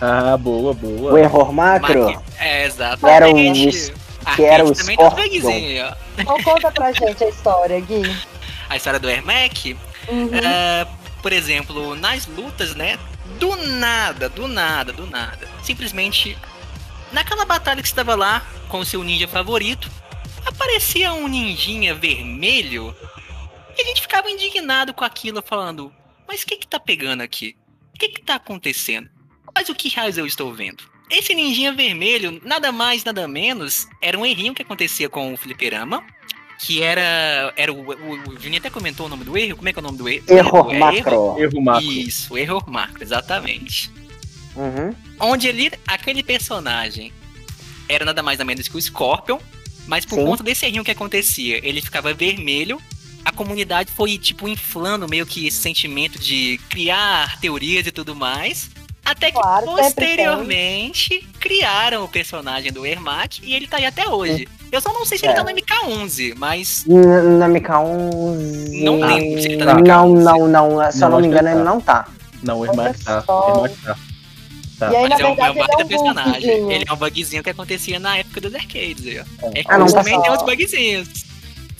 [0.00, 1.12] Ah, boa, boa.
[1.12, 2.04] O error macro.
[2.06, 3.06] Maqui- É, exato.
[3.06, 3.92] Era is-
[4.24, 5.92] arcade era o uns Scorpion.
[6.18, 8.02] Então conta pra gente a história, Gui.
[8.70, 9.76] A história do Ermac,
[10.08, 10.34] Uhum.
[10.34, 10.86] é,
[11.20, 12.98] por exemplo, nas lutas, né?
[13.38, 15.48] Do nada, do nada, do nada.
[15.62, 16.36] Simplesmente,
[17.12, 19.90] naquela batalha que estava lá com o seu ninja favorito,
[20.44, 22.94] aparecia um ninjinha vermelho
[23.76, 25.92] e a gente ficava indignado com aquilo, falando:
[26.26, 27.56] Mas o que que tá pegando aqui?
[27.94, 29.08] O que que tá acontecendo?
[29.54, 30.84] Mas o que raios eu estou vendo?
[31.10, 36.02] Esse ninjinha vermelho, nada mais, nada menos, era um errinho que acontecia com o fliperama.
[36.64, 37.52] Que era.
[37.56, 39.56] era o, o, o Juninho até comentou o nome do erro.
[39.56, 40.24] Como é que é o nome do erro?
[40.28, 41.36] Error É macro.
[41.38, 41.92] Erro macro.
[41.92, 43.90] Isso, erro macro, exatamente.
[44.54, 44.94] Uhum.
[45.18, 47.12] Onde ele, aquele personagem
[47.88, 49.38] era nada mais nada menos que o Scorpion,
[49.86, 50.24] mas por Sim.
[50.24, 52.80] conta desse errinho que acontecia, ele ficava vermelho.
[53.24, 58.70] A comunidade foi, tipo, inflando meio que esse sentimento de criar teorias e tudo mais.
[59.04, 64.46] Até que Claro, posteriormente criaram o personagem do Ermac e ele tá aí até hoje.
[64.70, 65.36] Eu só não sei se ele É.
[65.36, 68.82] tá no MK11, mas Na MK11.
[68.84, 70.22] Não lembro se ele tá na Não, MK11.
[70.22, 70.92] não, não.
[70.92, 71.70] Se eu Não, não me que engano, ele ele tá.
[71.70, 72.08] não tá.
[72.42, 73.24] Não, o Ermac tá.
[73.28, 73.56] O.
[73.66, 73.96] Ermac tá.
[74.78, 74.92] Tá.
[74.92, 76.32] E aí, na Mas é um, é um verdade, baita ele é um personagem.
[76.40, 76.72] bugzinho.
[76.72, 79.24] Ele é um bugzinho que acontecia na época dos arcades aí, ó.
[79.68, 81.08] Ah, não tá também tem uns bugzinhos.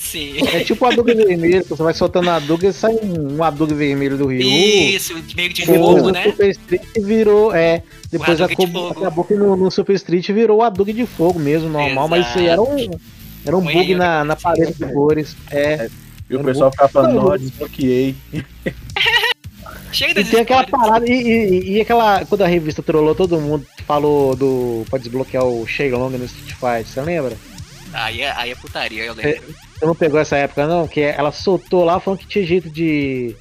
[0.02, 0.34] Sim.
[0.48, 4.18] É tipo o Hadouken vermelho, você vai soltando a Hadouken e sai um Hadouken vermelho
[4.18, 4.42] do Ryu.
[4.42, 6.24] Isso, meio de Depois fogo, no né?
[6.24, 7.82] Super Street virou, é.
[8.10, 11.38] Depois Hadouken de acabou, acabou que no, no Super Street virou o Hadouken de fogo
[11.38, 12.90] mesmo, normal, mas isso aí era um,
[13.46, 15.36] era um bug na, na parede de cores.
[15.50, 15.88] É.
[16.28, 18.14] E o pessoal ficava falando, não, desbloqueei.
[19.92, 22.24] Chega E tem aquela parada, e, e- e aquela.
[22.24, 24.84] Quando a revista trollou, todo mundo falou do.
[24.88, 27.36] pra desbloquear o Shailong no Street Fighter, você lembra?
[27.92, 29.42] Aí é, aí é putaria, eu lembro.
[29.82, 30.86] Você não pegou essa época, não?
[30.86, 33.34] Que ela soltou lá falando que tinha jeito de.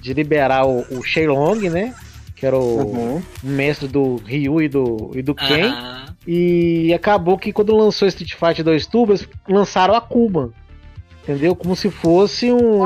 [0.00, 1.92] de liberar o, o Shailong, né?
[2.36, 3.22] Que era o, Uhum.
[3.42, 5.74] mestre do Ryu e do, e do Ken.
[6.24, 10.52] E acabou que quando lançou Street Fighter 2 Tubas, lançaram a Kuma.
[11.24, 11.56] Entendeu?
[11.56, 12.80] Como se fosse um.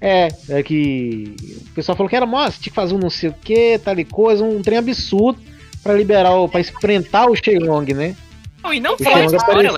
[0.00, 1.34] É, é que.
[1.70, 3.98] O pessoal falou que era, nossa, tinha que fazer um não sei o que, tal
[3.98, 5.40] e coisa, um trem absurdo
[5.82, 8.14] pra liberar, o, pra enfrentar o Shenlong, né?
[8.62, 9.72] Não, e não a Xamã história.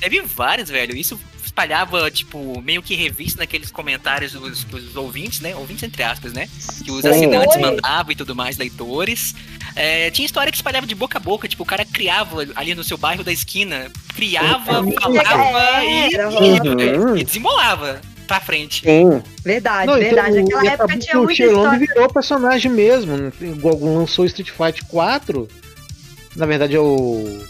[0.00, 0.96] Teve vários, velho.
[0.96, 1.18] Isso
[1.56, 5.56] espalhava, tipo, meio que revista naqueles comentários dos, dos ouvintes, né?
[5.56, 6.48] Ouvintes entre aspas, né?
[6.84, 7.08] Que os Sim.
[7.08, 9.34] assinantes mandavam e tudo mais, leitores.
[9.74, 12.84] É, tinha história que espalhava de boca a boca, tipo, o cara criava ali no
[12.84, 17.16] seu bairro da esquina, criava, falava e, Era, Uhum.
[17.16, 18.82] e desembolava pra frente.
[18.84, 19.22] Sim.
[19.42, 20.36] Verdade, Não, então, verdade.
[20.38, 21.78] e Naquela época tinha que o muita Shenlong história.
[21.94, 23.16] virou personagem mesmo.
[23.16, 23.32] né?
[23.40, 25.48] Igual lançou o Street Fighter 4.
[26.36, 27.40] Na verdade é o.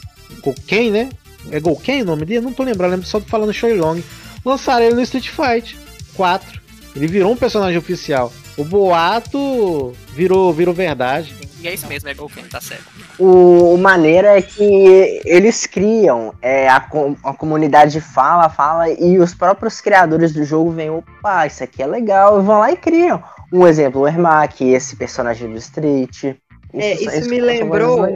[0.43, 1.09] Golken, né?
[1.51, 2.41] É Golken o nome dele?
[2.41, 4.03] Não tô lembrando, lembro só de falando Shenlong.
[4.45, 5.77] Lançaram ele no Street Fighter
[6.15, 6.61] 4.
[6.95, 8.33] Ele virou um personagem oficial.
[8.57, 11.35] O boato virou, virou verdade.
[11.61, 12.85] E é isso mesmo, é Golken, tá certo.
[13.19, 19.19] O, o maneiro é que eles criam, é, a, com- a comunidade fala, fala, e
[19.19, 22.77] os próprios criadores do jogo vêm, opa, isso aqui é legal, e vão lá e
[22.77, 23.23] criam.
[23.53, 26.37] Um exemplo, o Ermac, esse personagem do Street.
[26.75, 28.07] É, isso são me lembrou-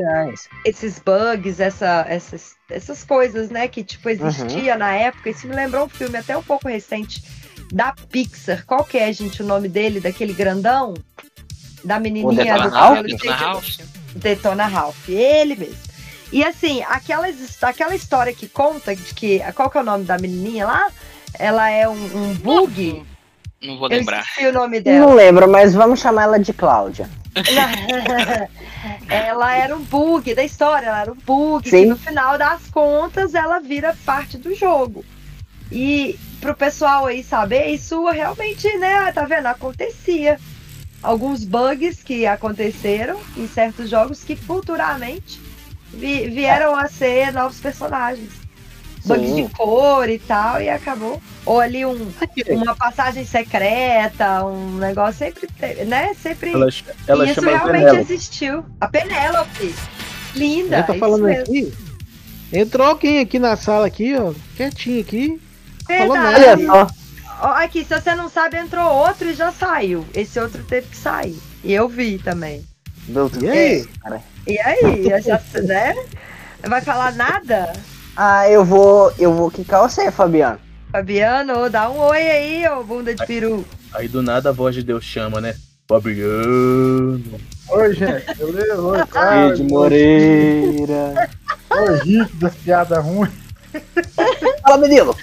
[0.65, 4.15] esses bugs, essa, essas, essas coisas, né, que tipo Uhum.
[4.29, 5.31] existia na época.
[5.31, 7.23] Isso me lembrou um filme até um pouco recente
[7.73, 8.65] da Pixar.
[8.67, 10.95] Qual que é, gente, o nome dele, daquele grandão?
[11.83, 13.77] Da menininha Detona do cabelo Detona Ralph.
[14.15, 15.91] Detona Ralph, ele mesmo.
[16.33, 19.41] E assim, aquelas, aquela história que conta de que.
[19.55, 20.91] Qual que é o nome da menininha lá?
[21.39, 23.03] Ela é um, um bug.
[23.63, 24.21] Não vou Eu lembrar.
[24.21, 25.07] esqueci o nome dela.
[25.07, 27.09] Não lembro, mas vamos chamar ela de Cláudia.
[29.09, 31.87] ela era um bug da história, ela era um bug Sim.
[31.87, 35.05] no final das contas ela vira parte do jogo.
[35.71, 39.47] E pro pessoal aí saber, isso realmente, né, tá vendo?
[39.47, 40.39] Acontecia.
[41.03, 45.41] Alguns bugs que aconteceram em certos jogos que futuramente
[45.93, 48.31] vi- vieram a ser novos personagens.
[49.03, 49.47] Sim.
[49.47, 51.21] de cor e tal, e acabou.
[51.47, 52.13] Ou ali um,
[52.51, 55.49] uma passagem secreta, um negócio sempre,
[55.85, 56.13] né?
[56.15, 56.53] Sempre.
[56.53, 56.69] Ela,
[57.07, 58.01] ela isso chama realmente Penélope.
[58.13, 58.65] existiu.
[58.81, 59.75] A Penélope.
[60.35, 60.77] Linda.
[60.79, 61.73] Já tá falando aqui.
[62.53, 64.33] Entrou alguém aqui na sala aqui, ó.
[64.57, 65.41] Quietinho aqui.
[65.87, 66.67] falou Verdade.
[66.67, 66.87] Só.
[67.43, 70.05] Ó, Aqui, se você não sabe, entrou outro e já saiu.
[70.15, 71.39] Esse outro teve que sair.
[71.65, 72.65] E eu vi também.
[73.09, 73.87] Meu E aí?
[74.03, 74.21] cara.
[74.47, 75.95] E aí, já, né?
[76.63, 77.73] Vai falar nada?
[78.23, 79.11] Ah, eu vou.
[79.19, 80.59] Eu vou quicar você, Fabiano.
[80.93, 83.65] Fabiano, dá um oi aí, ô bunda de peru.
[83.95, 85.55] Aí do nada a voz de Deus chama, né?
[85.89, 87.23] Fabiano.
[87.71, 88.79] Oi, gente, beleza?
[88.83, 89.47] Oi, cara.
[89.55, 91.31] Ed Moreira.
[91.71, 93.31] Oi, Rick das piadas ruins.
[94.63, 95.17] Fala, menino.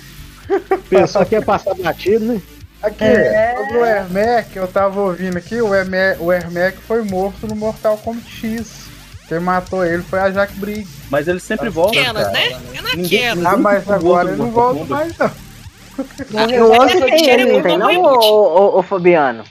[0.89, 2.41] Pessoal que ia passar batido, né?
[2.81, 3.55] Aqui, É.
[3.57, 7.95] sobre o Ermac, eu tava ouvindo aqui, o Ermac, o Ermac foi morto no Mortal
[7.99, 8.86] Kombat X.
[9.27, 10.89] Quem matou ele foi a Jack Briggs.
[11.09, 11.99] Mas ele sempre volta.
[11.99, 12.33] Aquelas, cara.
[12.33, 12.45] né?
[12.51, 13.45] É Ninguém- naquelas.
[13.53, 15.31] Ah, mas agora ele não volta mais não.
[15.97, 19.43] No 11 eu tem ele, não tem não, ô, ô, ô, Fabiano?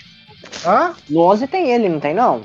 [0.65, 0.95] Hã?
[1.11, 2.43] No 11 tem ele, não tem não?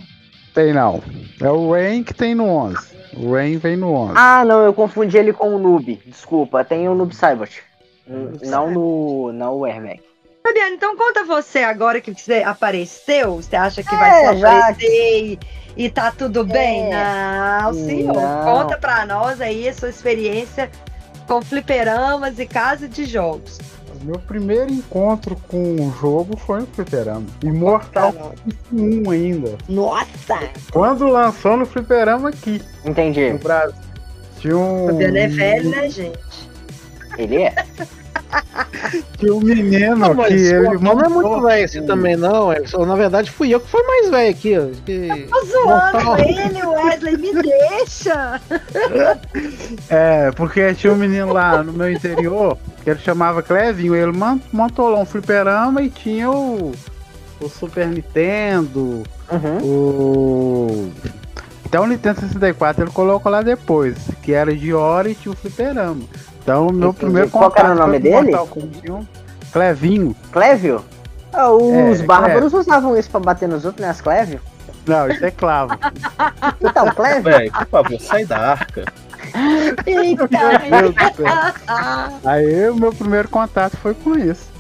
[0.55, 1.01] Tem não.
[1.39, 2.77] É o Rain que tem no 11.
[3.15, 4.13] O Rain vem no 11.
[4.15, 6.01] Ah, não, eu confundi ele com o Noob.
[6.05, 7.13] Desculpa, tem o Noob.
[8.09, 9.31] Hum, Não no.
[9.33, 10.01] Não o Ermac.
[10.43, 13.35] Fabiano, então conta você agora que você apareceu.
[13.35, 15.39] Você acha que É, vai já- aparecer e,
[15.77, 16.89] e tá tudo bem?
[16.89, 18.13] Não, senhor.
[18.15, 18.43] Não.
[18.43, 20.69] Conta pra nós aí a sua experiência
[21.27, 23.59] com fliperamas e casa de jogos.
[24.03, 27.27] Meu primeiro encontro com o jogo foi no Fliperama.
[27.43, 28.41] E Mortal Kombat
[28.73, 29.57] 1 ainda.
[29.69, 30.39] Nossa!
[30.73, 33.31] Quando lançou no Fliperama aqui, Entendi.
[33.31, 33.75] no Brasil.
[34.39, 34.87] Tinha um.
[34.87, 36.17] Fabiano é velho, né, gente?
[37.15, 37.53] Ele é?
[39.17, 42.51] Tinha um menino Não, que ele o não é muito montou- velho assim também, não.
[42.51, 44.65] É, só- na verdade, fui eu que fui mais velho aqui, ó.
[44.85, 46.17] Que- Tô zoando Mortal.
[46.19, 48.41] ele, Wesley, me deixa!
[49.89, 53.95] É, porque tinha um menino lá no meu interior que ele chamava Clevinho.
[53.95, 54.11] Ele
[54.51, 56.71] montou lá um fliperama e tinha o,
[57.39, 59.57] o Super Nintendo, Uhum.
[59.63, 60.91] o.
[61.65, 65.35] Até o Nintendo 64 ele colocou lá depois, que era de hora e tinha o
[65.35, 66.01] fliperama.
[66.41, 67.05] Então, o meu Entendi.
[67.05, 68.31] primeiro Qual que era o contato nome dele?
[68.31, 69.07] Mortal Kombat 1.
[69.51, 70.15] Clevinho.
[70.31, 70.83] Clévio?
[71.33, 73.89] Ah, os É, bárbaros usavam isso pra bater nos outros, né?
[73.91, 74.39] As Clévio?
[74.87, 75.77] Não, isso é clavo.
[76.59, 77.23] Então, Clévio?
[77.23, 78.83] Véi, por favor, sai da arca.
[79.85, 80.27] Eita,
[80.69, 81.25] Meu Deus do céu.
[82.25, 84.50] Aí, o meu primeiro contato foi com isso.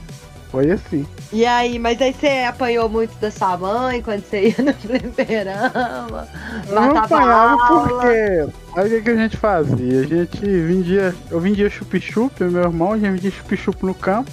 [0.51, 1.07] Foi assim.
[1.31, 6.27] E aí, mas aí você apanhou muito da sua mãe quando você ia no fliperama?
[6.69, 8.53] Não Matava apanhava porque.
[8.75, 10.01] Aí o que, que a gente fazia?
[10.01, 11.15] A gente vendia.
[11.29, 14.29] Eu vendia chup-chup, meu irmão, a gente vendia chup-chup no campo,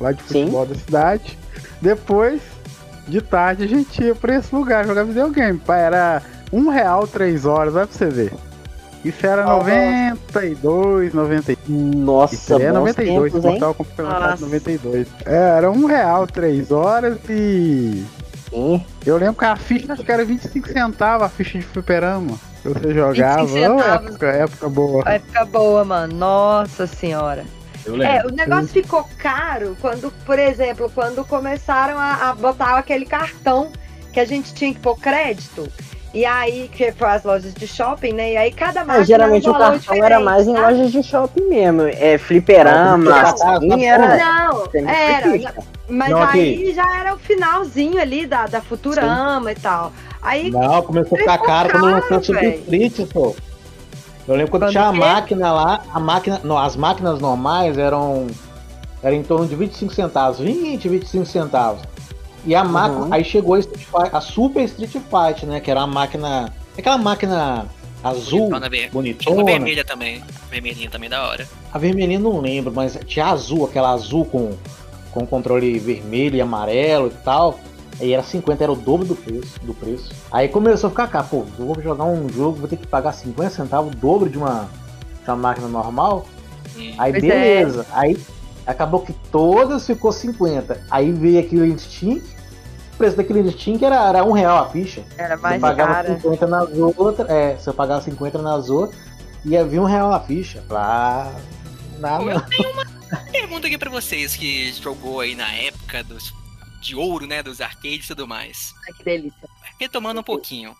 [0.00, 0.40] lá de Sim.
[0.40, 1.38] futebol da cidade.
[1.80, 2.42] Depois,
[3.06, 5.60] de tarde, a gente ia pra esse lugar jogar videogame.
[5.68, 8.32] Era um real três horas, vai pra você ver.
[9.04, 9.68] Isso era Nossa.
[9.70, 11.68] 92, 93.
[11.68, 13.50] Nossa, Isso é bons 92, tempos?
[13.50, 14.44] Mortal Kombat foi lançado em Nossa.
[14.46, 15.08] 92.
[15.26, 18.04] É, era um real três horas e.
[18.50, 18.84] Sim.
[19.04, 22.38] Eu lembro que a ficha acho que era 25 centavos a ficha de fliperama.
[22.62, 23.44] que Você jogava.
[23.46, 24.08] 25 Ô, centavos.
[24.10, 25.04] época, época boa.
[25.18, 26.14] Ficar boa, mano.
[26.14, 27.44] Nossa senhora.
[27.84, 33.72] É, o negócio ficou caro quando, por exemplo, quando começaram a, a botar aquele cartão
[34.12, 35.66] que a gente tinha que pôr crédito.
[36.14, 38.32] E aí, que foi as lojas de shopping, né?
[38.32, 40.60] E aí cada Ah, máquina geralmente era um o cartão era diferente, mais em tá?
[40.60, 41.82] lojas de shopping mesmo.
[41.82, 44.16] É fliperama, Ah, assim, era.
[44.18, 45.54] Não, Tem era.
[45.88, 49.92] Mas Não, aí já era o finalzinho ali da, da Futurama e tal.
[50.20, 52.20] Aí Não, começou a ficar caro quando lançou o.
[52.20, 53.34] Street, pô.
[54.28, 56.40] Eu lembro quando, Quando tinha a máquina lá, a máquina.
[56.44, 58.26] Não, as máquinas normais eram.
[59.02, 61.82] Era em torno de 25 centavos, 20, 25 centavos.
[62.44, 63.02] E a máquina.
[63.06, 63.12] Uhum.
[63.14, 65.60] Aí chegou a, Street Fight- a Super Street Fight, né?
[65.60, 66.52] Que era a máquina.
[66.76, 67.66] Aquela máquina
[68.02, 69.44] azul, Bonitona, ver- Tinha uma bonitona.
[69.44, 70.22] vermelha também.
[70.50, 71.46] Vermelhinha também da hora.
[71.72, 74.52] A vermelhinha não lembro, mas tinha azul, aquela azul com,
[75.12, 77.58] com controle vermelho e amarelo e tal.
[78.00, 80.10] Aí era 50, era o dobro do preço, do preço.
[80.32, 83.12] Aí começou a ficar cá, pô, eu vou jogar um jogo, vou ter que pagar
[83.12, 84.68] 50 centavos, o dobro de uma,
[85.22, 86.26] de uma máquina normal.
[86.76, 86.92] Hum.
[86.98, 87.28] Aí Pois é.
[87.28, 87.86] beleza.
[87.92, 88.18] Aí
[88.66, 90.86] acabou que todas ficou 50.
[90.90, 92.26] Aí veio aquele Instinct.
[92.94, 95.04] O preço daquele Instinct era, era um real a ficha.
[95.16, 96.14] era Você mais pagava cara.
[96.14, 97.28] 50 nas outras.
[97.28, 98.98] É, você pagava 50 nas outras.
[99.44, 100.64] Ia vir um real a ficha.
[100.68, 101.34] Lá.
[101.98, 102.24] Nada.
[102.24, 102.86] Eu tenho uma
[103.30, 106.32] pergunta aqui pra vocês que jogou aí na época dos,
[106.80, 107.42] de ouro, né?
[107.42, 108.72] Dos arcades e tudo mais.
[108.86, 109.48] Ai, que delícia.
[109.78, 110.76] Retomando um pouquinho.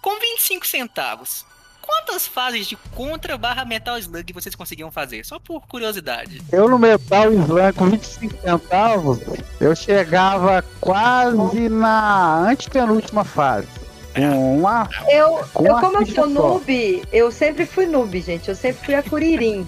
[0.00, 1.44] Com 25 centavos,
[1.90, 5.24] quantas fases de Contra barra Metal Slug vocês conseguiam fazer?
[5.24, 6.40] Só por curiosidade.
[6.52, 9.18] Eu no Metal Slam com 25 centavos,
[9.60, 13.66] eu chegava quase na antepenúltima fase.
[14.14, 14.88] Com uma.
[15.08, 16.26] Eu, Com eu como eu sou só.
[16.26, 18.48] noob, eu sempre fui noob, gente.
[18.48, 19.66] Eu sempre fui a Curirim.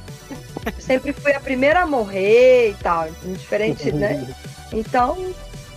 [0.65, 3.09] Eu sempre fui a primeira a morrer e tal.
[3.25, 4.33] Diferente, né?
[4.73, 5.33] Então,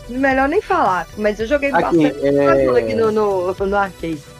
[0.09, 1.07] melhor nem falar.
[1.17, 2.65] Mas eu joguei Aqui, bastante é...
[2.65, 4.34] Slug no, no, no arcade.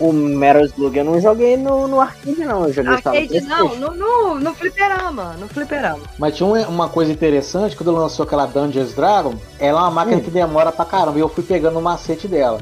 [0.00, 2.64] O Metal Slug eu não joguei no, no arcade, não.
[2.66, 5.34] Eu joguei só no Arcade não, no, no, no fliperama.
[5.38, 6.00] No fliperama.
[6.18, 10.20] Mas tinha uma- uma coisa interessante, quando lançou aquela Dungeons Dragon, ela é uma máquina
[10.20, 12.60] que demora pra caramba, e eu fui pegando o macete dela.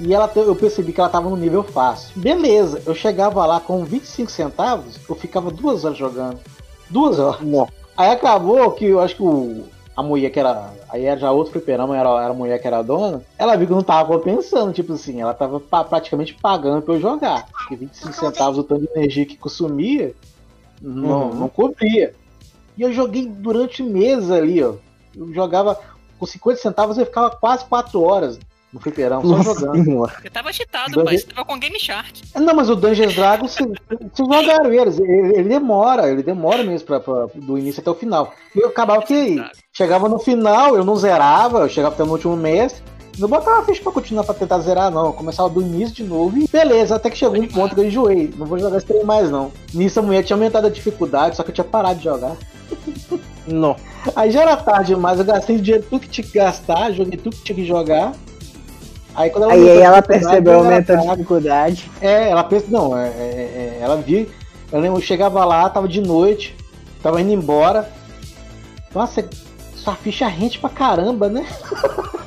[0.00, 2.10] E ela eu percebi que ela tava no nível fácil.
[2.16, 6.38] Beleza, eu chegava lá com 25 centavos, eu ficava duas horas jogando.
[6.90, 7.40] Duas horas.
[7.42, 7.68] Não.
[7.96, 9.64] Aí acabou que eu acho que o,
[9.96, 10.68] a mulher que era.
[10.94, 13.20] Aí era já outro fliperama, era, era a mulher que era a dona.
[13.36, 17.00] Ela viu que não tava compensando, tipo assim, ela tava pa- praticamente pagando pra eu
[17.00, 17.48] jogar.
[17.48, 20.14] Porque 25 centavos o tanto de energia que consumia
[20.80, 21.34] não, Uhum.
[21.34, 22.14] não cobria.
[22.78, 24.74] E eu joguei durante meses ali, ó.
[25.16, 25.76] Eu jogava
[26.16, 28.38] com 50 centavos eu ficava quase 4 horas
[28.74, 30.10] no fliperama, só Nossa jogando.
[30.24, 31.16] Eu tava cheatado, Dungeon- pai.
[31.18, 32.22] Você tava com Game Shark.
[32.34, 33.68] Não, mas o Dungeons Dragons, vocês
[34.12, 34.98] vocês jogaram eles.
[34.98, 38.34] Ele, ele demora, ele demora mesmo pra, pra- do início até o final.
[38.54, 39.40] E eu acabava que
[39.72, 42.82] chegava no final, eu não zerava, eu chegava até no último mês.
[43.16, 45.06] Não botava ficha pra continuar pra tentar zerar, não.
[45.06, 47.84] Eu começava do início de novo e beleza, até que chegou um ponto que eu
[47.86, 48.34] enjoei.
[48.36, 49.52] Não vou jogar esse trem mais, não.
[49.72, 52.36] Nisso a mulher tinha aumentado a dificuldade, só que eu tinha parado de jogar.
[53.46, 53.76] Não.
[54.16, 57.16] Aí já era tarde demais, eu gastei o dinheiro tudo que tinha que gastar, joguei
[57.18, 58.12] tudo que tinha que jogar.
[59.14, 61.10] Aí quando Aí, aumentou aí a ela percebeu o já era aumento da tarde.
[61.10, 61.90] dificuldade.
[62.00, 64.28] É, ela pensa, não, é, é, é, ela viu.
[64.72, 66.56] Eu lembro, eu chegava lá, tava de noite,
[67.02, 67.88] tava indo embora.
[68.94, 69.24] Nossa,
[69.74, 71.46] sua ficha rente pra caramba, né?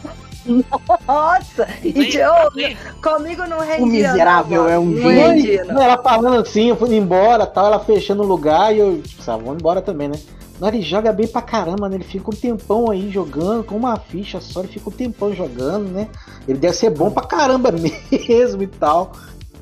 [1.05, 1.67] Nossa!
[1.83, 3.83] E Aí, de, ô, aí, comigo não rendia.
[3.83, 5.77] O miserável não, é um gênio.
[5.77, 9.43] Ela falando assim, eu fui embora, tal, ela fechando o lugar e eu, tipo, sabe,
[9.43, 10.17] vamos embora também, né?
[10.59, 11.95] Não, ele joga bem pra caramba, né?
[11.95, 15.89] Ele fica um tempão aí jogando, com uma ficha só, ele fica um tempão jogando,
[15.89, 16.07] né?
[16.47, 17.71] Ele deve ser bom pra caramba
[18.11, 19.11] mesmo e tal.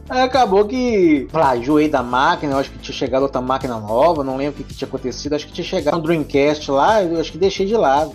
[0.08, 1.28] Aí acabou que,
[1.58, 4.64] enjoei da máquina, eu acho que tinha chegado outra máquina nova, não lembro o que,
[4.64, 7.76] que tinha acontecido, acho que tinha chegado um Dreamcast lá, eu acho que deixei de
[7.76, 8.14] lado.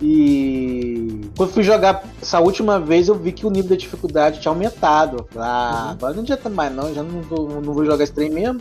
[0.00, 4.52] E quando fui jogar essa última vez, eu vi que o nível da dificuldade tinha
[4.52, 5.26] aumentado.
[5.36, 8.60] Ah, agora não adianta mais não, já não vou, não vou jogar esse trem mesmo.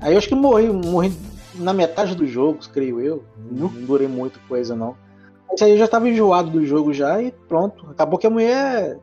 [0.00, 1.12] Aí eu acho que morri, morri
[1.54, 3.24] na metade dos jogos, creio eu.
[3.50, 4.96] Não, não durei muito coisa, não.
[5.48, 7.86] Mas aí eu já tava enjoado do jogo já e pronto.
[7.90, 8.98] Acabou que a mulher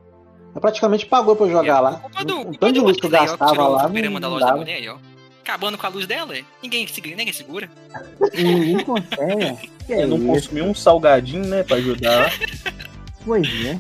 [0.62, 1.93] praticamente pagou pra eu jogar lá.
[1.95, 3.84] Culpa do, O culpa tanto de luz que eu ó, gastava lá.
[3.84, 4.98] fliperama da Não loja da mulher aí, ó.
[5.41, 6.43] Acabando com a luz dela, é.
[6.62, 7.70] ninguém, segura- ninguém segura.
[8.34, 9.70] Ninguém consegue.
[9.88, 10.28] Que é Eu não isso?
[10.28, 12.34] consumi um salgadinho, né, pra ajudar.
[13.26, 13.80] Pois é.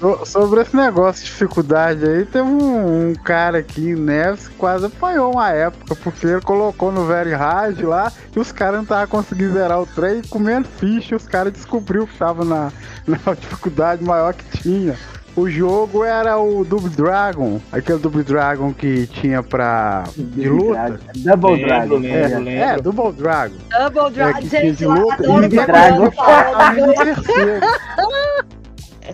[0.00, 4.54] So- Sobre esse negócio de dificuldade aí, teve um, um cara aqui em Neves que
[4.54, 8.82] quase apanhou uma época, porque ele colocou no Very Hard lá e os caras não
[8.84, 12.70] estavam conseguindo zerar o trem, comendo ficha, os caras descobriu que tava na,
[13.06, 14.94] na dificuldade maior que tinha.
[15.34, 20.02] O jogo era o Double Dragon, aquele Double Dragon que tinha pra.
[20.16, 20.98] de luta.
[21.14, 21.96] Double Lembro, Dragon.
[21.98, 22.48] lembro.
[22.48, 23.54] É, é, Double Dragon.
[23.70, 26.10] Double É, Drive, que gente, de eu luta, adoro e quando Dragon.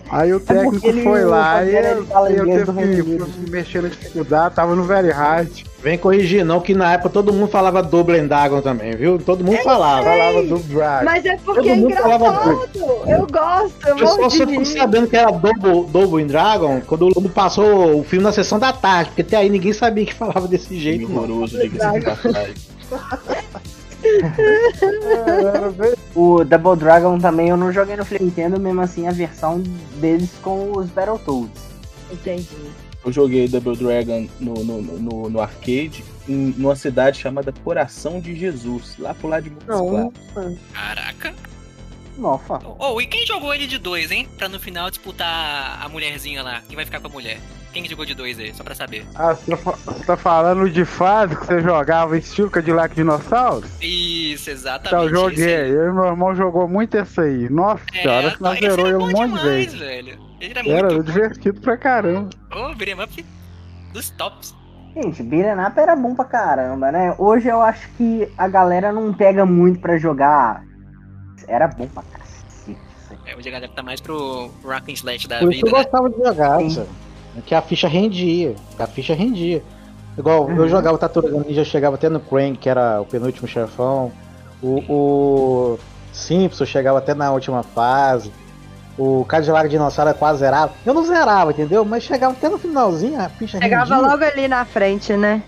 [0.09, 3.89] Aí o técnico porque ele- foi lá o e eu, eu teve que mexer na
[3.89, 5.49] dificuldade, tava no very hard.
[5.81, 9.19] Vem corrigir, não, que na época todo mundo falava Double Dragon também, viu?
[9.19, 10.03] Todo mundo falava.
[10.03, 11.05] Falava do Dragon.
[11.05, 12.69] Mas é porque Todo é mundo falava engraçado.
[13.07, 14.65] Eu gosto, eu Eu só morro de só fico rir.
[14.65, 19.09] sabendo que era Double, Double Dragon quando, quando passou o filme na sessão da tarde,
[19.11, 21.05] porque até aí ninguém sabia que falava desse jeito.
[21.11, 22.53] Horroroso, diga-se de passagem.
[26.15, 29.59] O Double Dragon também eu não joguei no Flip Nintendo, mesmo assim a versão
[29.99, 31.63] deles com os Battletoads.
[32.11, 32.47] Entendi.
[33.05, 38.35] Eu joguei Double Dragon no, no, no, no arcade em numa cidade chamada Coração de
[38.35, 40.21] Jesus, lá pro lado de Montes.
[40.33, 40.57] Claros.
[40.73, 41.35] Caraca.
[42.17, 42.59] Nossa.
[42.79, 44.27] Oh, e quem jogou ele de dois, hein?
[44.37, 46.61] Pra no final disputar a mulherzinha lá.
[46.67, 47.39] Quem vai ficar com a mulher?
[47.75, 48.53] Quem que jogou de dois aí?
[48.53, 49.05] Só pra saber.
[49.15, 49.73] Ah, você tá,
[50.07, 53.69] tá falando de fase que você jogava estilo Cadillac Dinossauros?
[53.81, 54.87] Isso, exatamente.
[54.87, 55.71] Então, eu joguei.
[55.71, 57.49] Eu e meu irmão jogou muito esse aí.
[57.49, 59.77] Nossa É, senhora, que nós zerou ele um monte de vezes.
[59.79, 60.17] velho.
[60.39, 62.29] Ele era Era divertido pra caramba.
[62.49, 62.71] bom.
[62.71, 63.25] Oh, beat'em up
[63.91, 64.55] dos tops.
[64.95, 67.13] Gente, Beat'em Up era bom pra caramba, né?
[67.17, 70.63] Hoje eu acho que a galera não pega muito pra jogar.
[71.49, 72.77] Era bom pra cacete.
[73.25, 75.83] É, hoje a galera tá mais pro Rock and Slash da Por vida, eu né?
[75.83, 76.61] gostava de jogar?
[77.45, 78.55] Que a ficha rendia.
[78.75, 79.63] que A ficha rendia.
[80.17, 80.55] Igual Uhum.
[80.57, 84.11] eu jogava Tartaruga Ninja, chegava até no Crank, que era o penúltimo chefão.
[84.63, 85.79] O, o
[86.13, 88.31] Simpson chegava até na última fase.
[88.97, 90.71] O Cadillac Dinossauro quase zerava.
[90.85, 91.83] Eu não zerava, entendeu?
[91.83, 94.09] Mas chegava até no finalzinho, a ficha Chegava rendia.
[94.09, 95.43] logo ali na frente, né?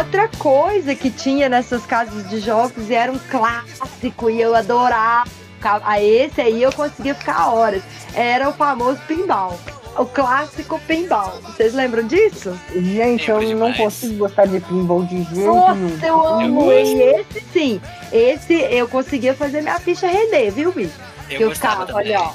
[0.00, 5.28] Outra coisa que tinha nessas casas de jogos e era um clássico e eu adorava.
[5.62, 7.82] A esse aí eu conseguia ficar horas.
[8.14, 9.60] Era o famoso pinball.
[9.98, 11.38] O clássico pinball.
[11.42, 12.58] Vocês lembram disso?
[12.74, 13.76] Gente, eu Lembro não demais.
[13.76, 15.98] consigo gostar de pinball de jeito Nossa, nenhum.
[16.02, 17.80] eu amo e esse sim.
[18.10, 20.94] Esse eu conseguia fazer minha ficha render, viu, bicho?
[21.28, 22.16] Eu Que eu gostava ficava, também.
[22.16, 22.32] olha, ó.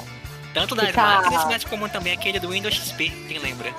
[0.54, 3.74] Tanto das ficava- máquinas, mas como também aquele do Windows XP, quem lembra?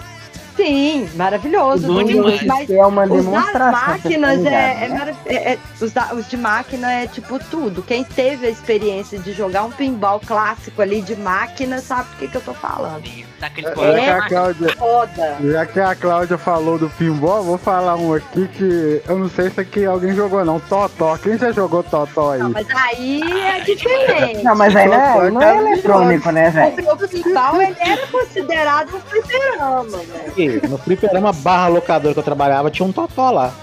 [0.57, 1.87] Sim, maravilhoso.
[1.87, 2.43] Bom demais.
[2.43, 3.71] Mas é uma os das demonstração.
[3.71, 5.15] máquinas tá é, é né?
[5.27, 7.81] é- é- os, da- os de máquina é tipo tudo.
[7.83, 12.27] Quem teve a experiência de jogar um pinball clássico ali de máquina sabe do que,
[12.27, 13.03] que eu tô falando.
[13.39, 14.21] Daquele É, color que a.
[14.27, 15.37] Cláudia, Foda.
[15.43, 19.51] já que a Cláudia falou do pinball, vou falar um aqui que eu não sei
[19.51, 20.59] se aqui alguém jogou não.
[20.59, 21.15] Totó.
[21.17, 22.39] Quem já jogou Totó aí?
[22.39, 24.43] Não, mas aí é diferente.
[24.43, 26.91] Não, mas aí não é, não é eletrônico, né, velho?
[26.91, 30.33] O pinball ele era considerado um fliperama, velho.
[30.47, 33.53] E No fliperama barra locador que eu trabalhava, tinha um totó lá.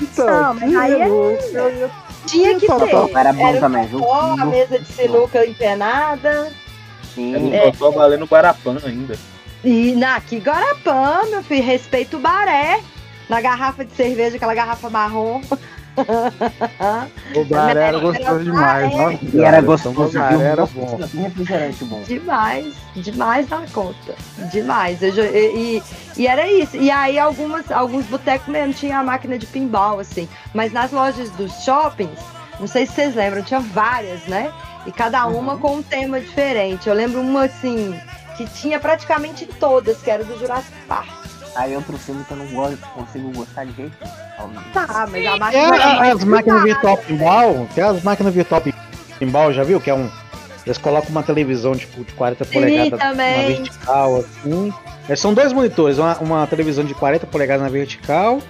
[0.00, 1.90] Então, Não, mas aí é- eu-
[2.26, 3.16] Tinha que Totó ter.
[3.16, 3.98] Era bom o também, viu?
[4.00, 6.28] Totó, a mesa de sinuca empenada.
[6.28, 6.50] Era
[7.14, 7.36] Sim.
[7.36, 9.16] um Totó valendo Guarapã ainda.
[9.64, 12.80] E na aqui Guarapã, meu filho, respeita o baré.
[13.28, 15.40] Na garrafa de cerveja, aquela garrafa marrom.
[17.34, 18.94] O bar era gostoso demais.
[18.96, 20.40] Nossa, E era gostoso, O bar viu?
[20.40, 20.98] era bom.
[21.14, 22.02] refrigerante bom.
[22.02, 24.14] Demais, demais na conta.
[24.50, 25.02] Demais.
[25.02, 25.82] Eu e, e,
[26.16, 26.76] e era isso.
[26.76, 30.28] E aí algumas, alguns botecos mesmo tinham a máquina de pinball, assim.
[30.54, 32.18] Mas nas lojas dos shoppings,
[32.58, 34.52] não sei se vocês lembram, tinha várias, né?
[34.86, 36.88] E cada uma com um tema diferente.
[36.88, 37.98] Eu lembro uma assim,
[38.36, 41.21] que tinha praticamente todas, que era do Jurassic Park.
[41.54, 44.52] Aí outro filme que eu não gosto, consigo gostar de jeito nenhum.
[44.72, 46.12] Tá, mas a É, máquina.
[46.12, 48.62] as máquinas virtual pinball, tem as máquinas virtual
[49.18, 49.80] pinball, já viu?
[49.80, 50.08] Que é um.
[50.64, 53.36] Eles colocam uma televisão tipo, de 40 Sim, polegadas também.
[53.36, 54.72] na vertical, assim.
[55.08, 58.40] É, são dois monitores, uma, uma televisão de 40 polegadas na vertical,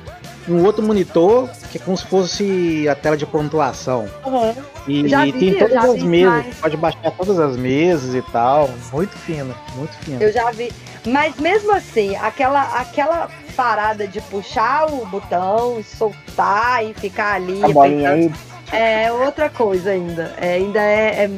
[0.46, 4.06] e um outro monitor que é como se fosse a tela de pontuação.
[4.26, 4.54] Uhum.
[4.86, 6.56] E, Já vi, tem todas já as vi mesas, demais.
[6.60, 8.68] pode baixar todas as mesas e tal.
[8.92, 10.20] Muito fino, muito fino.
[10.22, 10.72] Eu já vi.
[11.06, 17.62] Mas mesmo assim, aquela, aquela parada de puxar o botão, e soltar e ficar ali.
[17.62, 18.32] A bolinha aí,
[18.72, 20.32] É outra coisa ainda.
[20.40, 21.30] É, ainda é, é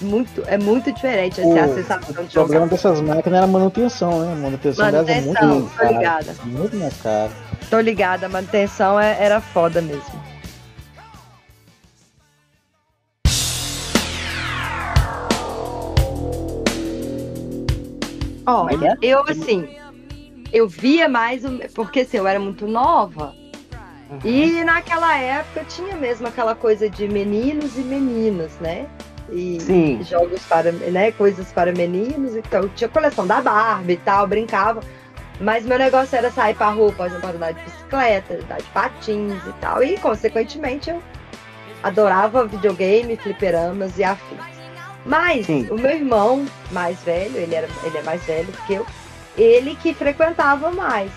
[0.00, 3.46] muito, é muito diferente assim, O- a sensação de O problema dessas máquinas era a
[3.48, 4.32] manutenção, né?
[4.32, 5.92] A manutenção delas é muito Manutenção, cara.
[5.92, 6.34] ligada.
[6.44, 7.30] Muito mais cara.
[7.70, 10.31] Tô ligada, a manutenção é- era foda mesmo.
[18.46, 18.96] Ó, é que é?
[19.02, 19.68] eu assim,
[20.52, 21.42] eu via mais,
[21.74, 23.34] porque assim, eu era muito nova.
[24.24, 28.86] E naquela época tinha mesmo aquela coisa de meninos e meninas, né?
[29.30, 30.02] E Sim.
[30.02, 32.68] jogos para, né, coisas para meninos e tal.
[32.70, 34.80] Tinha coleção da Barbie e tal, brincava.
[35.40, 39.42] Mas meu negócio era sair pra rua, por exemplo, andar de bicicleta, andar de patins
[39.46, 39.82] e tal.
[39.82, 41.02] E, consequentemente, eu
[41.82, 44.51] adorava videogame, fliperamas e afins.
[45.04, 45.66] Mas Sim.
[45.70, 48.86] o meu irmão mais velho, ele, era, ele é mais velho que eu,
[49.36, 51.10] ele que frequentava mais.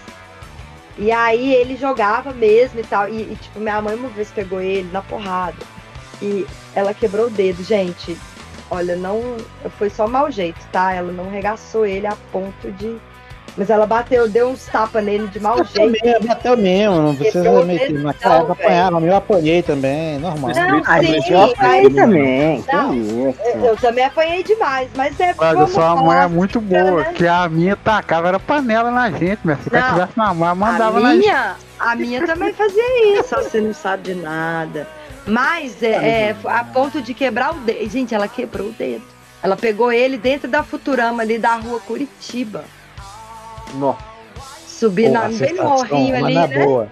[0.97, 3.09] E aí ele jogava mesmo e tal.
[3.09, 5.57] E, e, tipo, minha mãe uma vez pegou ele na porrada.
[6.21, 8.17] E ela quebrou o dedo, gente.
[8.71, 9.21] Olha, não.
[9.77, 10.93] Foi só mau jeito, tá?
[10.93, 12.97] Ela não regaçou ele a ponto de.
[13.57, 16.05] Mas ela bateu, deu uns tapas nele de mau Bateu jeito.
[16.05, 17.93] mesmo, bateu mesmo, não precisa meter.
[17.93, 18.63] Naquela época
[19.05, 20.51] eu apanhei também, normal.
[20.53, 22.65] Não, sim, mas- apanhei também.
[22.71, 23.39] Não, isso?
[23.63, 27.01] Eu também apanhei demais, mas é Mas a vamos sua mãe falar é muito boa,
[27.03, 27.13] né?
[27.15, 29.79] que a minha tacava era panela na gente, minha filha.
[29.79, 29.93] Se Não.
[29.93, 31.19] tivesse na mão, mandava a na gente.
[31.21, 34.85] minha, a minha também fazia isso, você não sabe de nada.
[35.25, 35.87] Mas é,
[36.31, 37.89] é, a ponto de quebrar o dedo.
[37.89, 39.03] Gente, ela quebrou o dedo.
[39.41, 42.63] Ela pegou ele dentro da Futurama ali da rua Curitiba.
[43.75, 43.91] Nó.
[43.91, 46.63] A na, bem no morrinho ali, na né?
[46.65, 46.87] boa.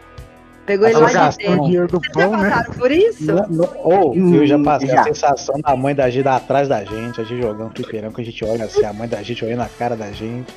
[0.65, 1.99] Pegou a ele lá de o dentro.
[1.99, 2.49] Vocês já né?
[2.49, 3.23] passaram por isso?
[3.25, 5.01] No- no- Ou eu já passei Já.
[5.01, 8.25] a sensação da mãe da gente atrás da gente, a gente jogando fliperama, que a
[8.25, 10.53] gente olha assim, a mãe da gente olhando na cara da gente.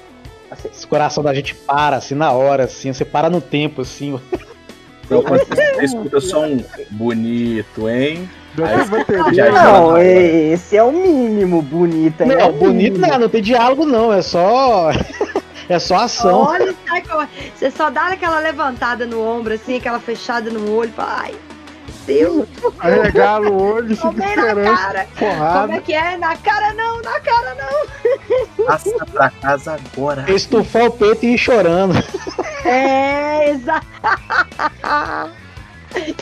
[0.72, 4.18] Esse coração da gente para assim na hora, assim, você para no tempo, assim.
[5.04, 6.62] Então, você escuta só um
[6.92, 8.28] bonito, hein?
[8.58, 9.34] Aí-.
[9.34, 12.22] Já- Não, esse é o mínimo bonito.
[12.22, 13.06] aí é Não, o bonito mínimo.
[13.12, 14.90] não, não tem diálogo não, é só.
[15.68, 16.42] É só ação.
[16.42, 17.28] Olha, sai correndo.
[17.54, 20.92] Você só dá aquela levantada no ombro, assim, aquela fechada no olho.
[20.92, 21.34] fala, Ai,
[22.06, 22.46] Deus,
[22.78, 25.06] Arregala o olho e fica na esperando cara.
[25.18, 25.72] Como porrada.
[25.74, 26.16] é que é?
[26.16, 28.64] Na cara não, na cara não.
[28.66, 30.24] Passa pra casa agora.
[30.30, 31.94] Estufar o peito e ir chorando.
[32.64, 33.86] É, exato.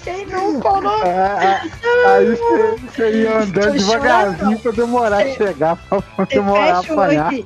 [0.05, 1.01] Quem não falou?
[1.05, 6.79] Ah, ah, Aí você- você ia andando devagarzinho pra demorar a chegar, pra demorar a
[6.79, 7.27] apanhar.
[7.27, 7.45] aqui.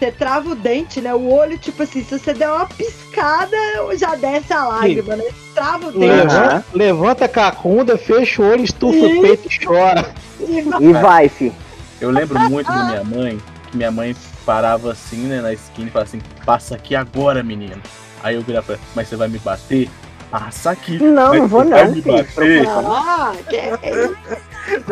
[0.00, 1.12] Você trava o dente, né?
[1.14, 3.54] O olho, tipo assim, se você der uma piscada,
[3.98, 5.24] já desce a lágrima, né?
[5.54, 6.06] Trava o dente.
[6.06, 10.14] Levanta, levanta a cacunda, fecha o olho, estufa o peito e chora.
[10.40, 11.52] e vai- E vai, fi.
[12.00, 13.38] Eu lembro muito da minha mãe,
[13.70, 17.76] que minha mãe parava assim, né, na esquina e falava assim, passa aqui agora, menino.
[18.22, 19.90] Aí eu virava pra ela, mas você vai me bater?
[20.30, 21.02] Passa aqui.
[21.02, 22.68] Não, não vou não, me filho.
[22.68, 24.16] Ah, que é isso?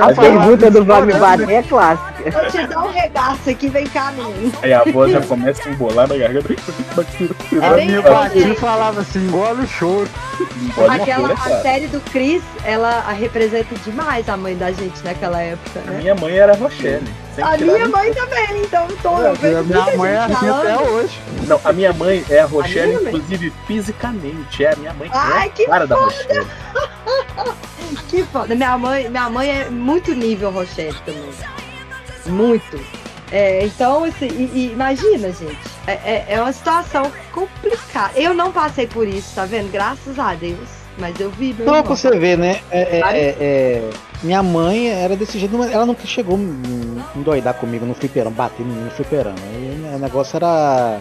[0.00, 2.30] A pergunta do vai me bater é clássica.
[2.30, 4.52] Vou te dar um regaço aqui, vem cá, menino.
[4.62, 6.52] Aí a voz já começa a embolar na garganta.
[6.52, 7.88] É A bem
[8.32, 8.60] gente.
[8.60, 10.08] falava assim, engole o choro.
[10.90, 15.80] Aquela, a série do Chris, ela a representa demais a mãe da gente naquela época,
[15.86, 15.98] A né?
[15.98, 17.08] minha mãe era a Rochelle.
[17.42, 20.48] A minha mãe também, então eu tô, eu A vejo minha muita mãe é assim
[20.48, 21.18] até hoje.
[21.46, 23.14] Não, a minha mãe é a Rochelle, mãe?
[23.14, 24.64] inclusive fisicamente.
[24.64, 26.46] É a minha mãe Ai, é que a cara da Rochelle.
[28.08, 28.54] Que foda.
[28.54, 31.30] Minha mãe, minha mãe é muito nível Rochelle também.
[32.26, 32.78] Muito.
[33.30, 35.58] É, então, assim, e- e imagina, gente.
[35.86, 38.12] É, é- é uma situação complicada.
[38.16, 39.70] Eu não passei por isso, tá vendo?
[39.70, 40.68] Graças a Deus.
[40.98, 41.84] Mas eu vi Então, irmão.
[41.96, 42.60] você ver, né?
[42.70, 43.90] é- é- é- é,
[44.22, 48.32] minha mãe era desse jeito, mas ela nunca chegou a me endoidar comigo no fliperão,
[48.32, 49.34] bater mim no fliperão.
[49.46, 50.98] Aí, o negócio era.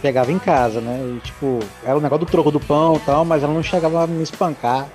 [0.00, 0.98] Pegava em casa, né?
[1.16, 4.04] E, tipo, era o negócio do troco do pão e tal, mas ela não chegava
[4.04, 4.86] a me espancar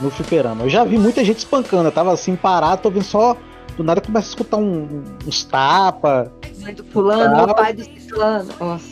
[0.00, 0.62] no fliperama.
[0.64, 3.36] Eu já vi muita gente espancando, eu tava assim parado, tô vendo só.
[3.76, 6.30] Do nada começa a escutar um- uns tapa.
[6.60, 8.48] Mãe do fulano, meu pai do ciclano.
[8.60, 8.84] Nossa.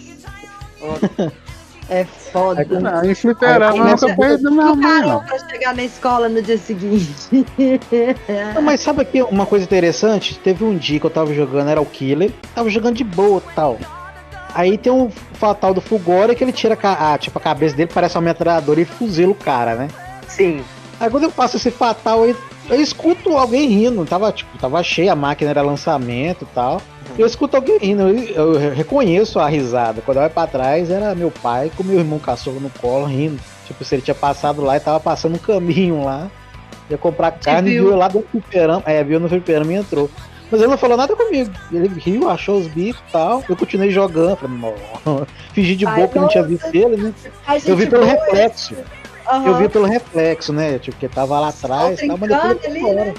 [0.81, 1.33] foda.
[1.89, 2.65] É foda.
[2.65, 5.21] Não, em fliperama Aí eu começa- nunca da minha mãe, não.
[5.25, 7.45] pra chegar na escola no dia seguinte.
[8.55, 10.39] Não, mas sabe aqui uma coisa interessante?
[10.39, 13.55] Teve um dia que eu tava jogando, era o Killer, tava jogando de boa e
[13.55, 13.79] tal.
[14.55, 17.91] Aí tem um fatal do Fulgora que ele tira a, a- tipo, a cabeça dele,
[17.93, 19.89] parece uma metralhadora e fuzila o cara, né?
[20.29, 20.63] Sim.
[21.01, 22.37] Aí quando eu passo esse fatal, eu,
[22.71, 24.05] eu escuto alguém rindo.
[24.05, 26.81] Tava, tipo, tava cheia, a máquina era lançamento e tal.
[27.19, 30.01] Eu escuto alguém rindo, eu, eu reconheço a risada.
[30.01, 33.39] Quando eu olho pra trás, era meu pai com meu irmão caçula no colo rindo.
[33.67, 36.31] Tipo, se ele tinha passado lá e tava passando um caminho lá.
[36.91, 37.83] Ia comprar carne e viu.
[37.85, 38.83] viu eu lá do fliperama.
[38.87, 40.11] É, viu no fliperama e entrou.
[40.51, 41.51] Mas ele não falou nada comigo.
[41.71, 43.43] Ele riu, achou os bicos e tal.
[43.49, 44.37] Eu continuei jogando.
[44.37, 44.75] Falei.
[45.53, 47.15] Fingi de boa que não tinha visto ele, né?
[47.67, 48.75] Eu vi pelo reflexo.
[49.31, 49.47] aham.
[49.47, 50.79] Eu vi pelo reflexo, né?
[50.79, 53.05] Tipo, que tava lá atrás e tal, mas depois ele ali, foi embora.
[53.07, 53.15] né?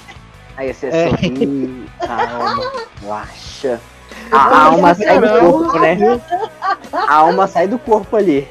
[0.56, 1.08] Aí você É.
[1.10, 3.53] sorri, calma, relaxa.
[4.30, 6.20] A alma sai do corpo, né?
[6.92, 8.48] A alma sai do corpo ali.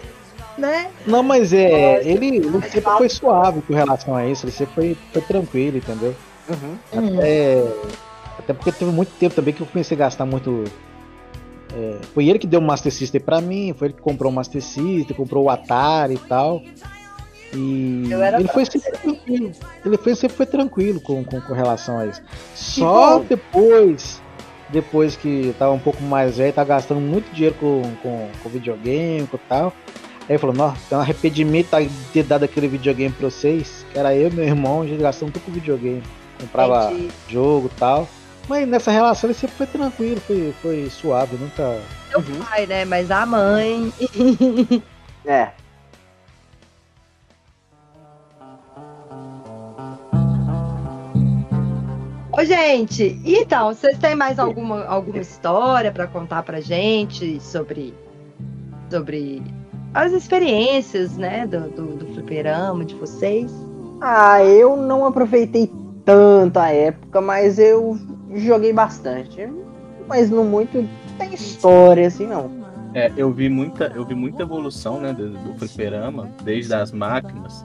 [0.57, 0.91] Né?
[1.05, 2.01] Não, mas é.
[2.07, 6.15] Ele, ele sempre foi suave com relação a isso, ele sempre foi, foi tranquilo, entendeu?
[6.47, 6.77] Uhum.
[6.91, 7.63] Até,
[8.37, 10.63] até porque teve muito tempo também que eu comecei a gastar muito.
[11.75, 14.35] é, foi ele que deu o Master System pra mim, foi ele que comprou o
[14.35, 16.61] Master System, comprou o Atari e tal.
[17.55, 18.09] E
[18.39, 19.51] ele foi sempre tranquilo.
[19.85, 22.21] Ele foi, sempre foi tranquilo com, com, com relação a isso.
[22.55, 24.21] Só depois,
[24.73, 29.29] depois que tava um pouco mais velho, tava gastando muito dinheiro com, com, com videogame
[29.31, 29.71] e tal.
[30.21, 33.85] Aí ele falou, nossa, tem um arrependimento de ter dado aquele videogame pra vocês.
[33.91, 36.03] Que era eu e meu irmão, a gente gastando tudo com videogame.
[36.39, 37.11] Comprava Entendi.
[37.29, 38.09] jogo e tal.
[38.49, 41.79] Mas nessa relação ele sempre foi tranquilo, foi, foi suave, nunca.
[42.09, 42.83] Meu pai, né?
[42.83, 43.93] Mas a mãe.
[45.25, 45.51] É.
[52.35, 57.93] Ô, gente, então, vocês têm mais alguma, alguma história pra contar pra gente sobre,
[58.89, 59.43] sobre
[59.93, 63.51] as experiências, né, do, do, do fliperama de vocês?
[64.01, 65.71] Ah, eu não aproveitei
[66.03, 67.99] tanto a época, mas eu
[68.33, 69.47] joguei bastante.
[70.07, 72.49] Mas não muito tem história assim, não.
[72.95, 77.63] É, eu vi muita, eu vi muita evolução, né, do, do fliperama, desde as máquinas,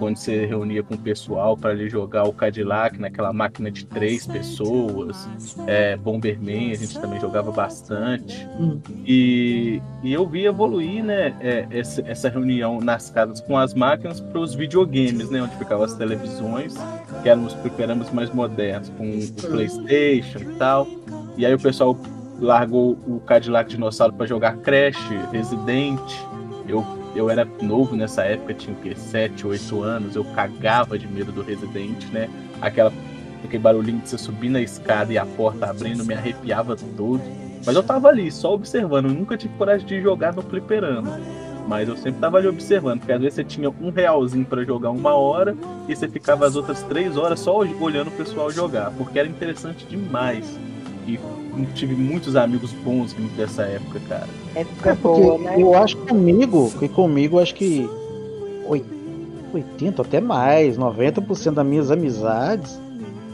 [0.00, 4.26] quando você reunia com o pessoal para ali jogar o Cadillac naquela máquina de três
[4.26, 5.28] pessoas,
[5.66, 8.48] é, Bomberman, a gente também jogava bastante.
[8.58, 8.80] Hum.
[9.06, 14.20] E, e eu vi evoluir, né, é, essa, essa reunião nas casas com as máquinas
[14.20, 16.74] para os videogames, né, onde ficavam as televisões,
[17.22, 20.88] que eram os fliperamas mais modernos, com o PlayStation e tal.
[21.36, 21.94] E aí o pessoal
[22.40, 24.96] largou o Cadillac Dinossauro para jogar Crash,
[25.30, 26.00] Resident.
[26.66, 26.84] Eu,
[27.14, 28.94] eu era novo nessa época, tinha o quê?
[28.94, 32.28] 7, 8 anos, eu cagava de medo do Resident, né?
[32.60, 32.92] Aquela,
[33.44, 37.22] aquele barulhinho de você subir na escada e a porta abrindo me arrepiava todo.
[37.64, 41.20] Mas eu tava ali, só observando, eu nunca tive coragem de jogar no fliperama.
[41.66, 44.90] Mas eu sempre tava ali observando, porque às vezes você tinha um realzinho para jogar
[44.90, 45.54] uma hora
[45.88, 49.86] e você ficava as outras três horas só olhando o pessoal jogar, porque era interessante
[49.86, 50.58] demais.
[51.56, 54.26] E tive muitos amigos bons vindo dessa época, cara.
[54.54, 55.56] Época É porque boa, né?
[55.58, 57.88] eu acho que comigo, que comigo acho que
[58.66, 58.84] oi-
[59.52, 62.80] 80 até mais, 90% das minhas amizades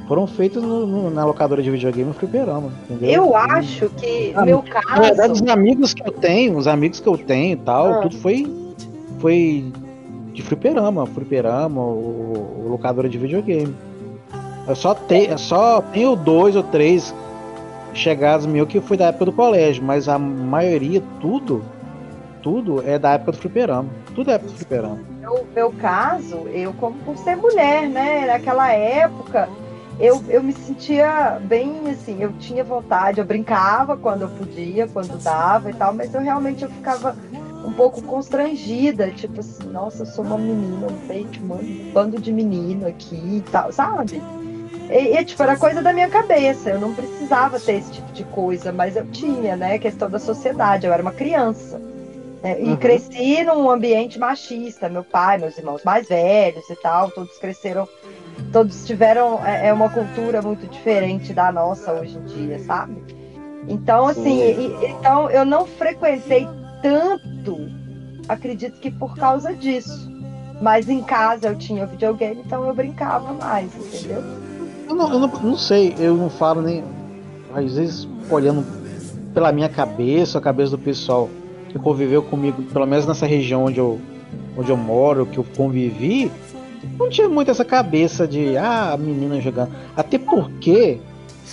[0.08, 3.10] foram feitas no- no- na locadora de videogame no fliperama, entendeu?
[3.10, 5.44] Eu acho que, Ah, meu Na verdade, caso.
[5.44, 7.98] os amigos que eu tenho, os amigos que eu tenho e tal, Ah.
[8.02, 8.46] tudo foi,
[9.18, 9.64] foi
[10.32, 13.74] de fliperama, fliperama, o, o locadora de videogame.
[14.68, 17.14] Eu só, te, eu só tenho dois ou três
[17.96, 21.64] chegados meus que foi da época do colégio, mas a maioria, tudo,
[22.42, 23.88] tudo é da época do fliperama.
[24.14, 24.98] Tudo é época do fliperama.
[25.20, 28.26] meu, meu caso, eu como por ser mulher, né?
[28.26, 29.48] Naquela época,
[29.98, 35.20] eu, eu me sentia bem assim, eu tinha vontade, eu brincava quando eu podia, quando
[35.22, 37.16] dava e tal, mas eu realmente eu ficava
[37.64, 42.20] um pouco constrangida, tipo assim, nossa, eu sou uma menina, no meio de um bando
[42.20, 44.22] de menino aqui e tal, sabe?
[44.90, 48.24] E, e, tipo, era coisa da minha cabeça, eu não precisava ter esse tipo de
[48.24, 49.78] coisa, mas eu tinha, né?
[49.78, 51.80] Questão da sociedade, eu era uma criança.
[52.42, 52.76] né, E Uhum.
[52.76, 54.88] cresci num ambiente machista.
[54.88, 57.88] Meu pai, meus irmãos mais velhos e tal, todos cresceram,
[58.52, 63.02] todos tiveram é, é uma cultura muito diferente da nossa hoje em dia, sabe?
[63.66, 64.76] Então, assim, Sim.
[64.80, 66.46] e- então eu não frequentei
[66.82, 67.58] tanto,
[68.28, 70.14] acredito que por causa disso.
[70.60, 74.22] Mas em casa eu tinha videogame, então eu brincava mais, entendeu?
[74.88, 76.84] Eu não, eu não, não sei, eu não falo nem.
[77.54, 78.64] Às vezes, olhando
[79.32, 81.28] pela minha cabeça, a cabeça do pessoal
[81.68, 84.00] que conviveu comigo, pelo menos nessa região onde eu,
[84.56, 86.30] onde eu moro, que eu convivi,
[86.98, 89.70] não tinha muito essa cabeça de, ah, a menina jogando.
[89.96, 90.98] Até porque.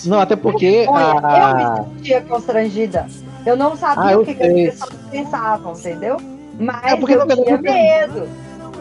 [0.06, 0.86] Não, até porque.
[0.88, 3.08] Olha, a- eu me sentia constrangida.
[3.46, 6.18] Eu não sabia Ah, eu o que, que as pessoas pensavam, entendeu?
[6.60, 8.28] Mas É, porque, eu verdade, tinha medo.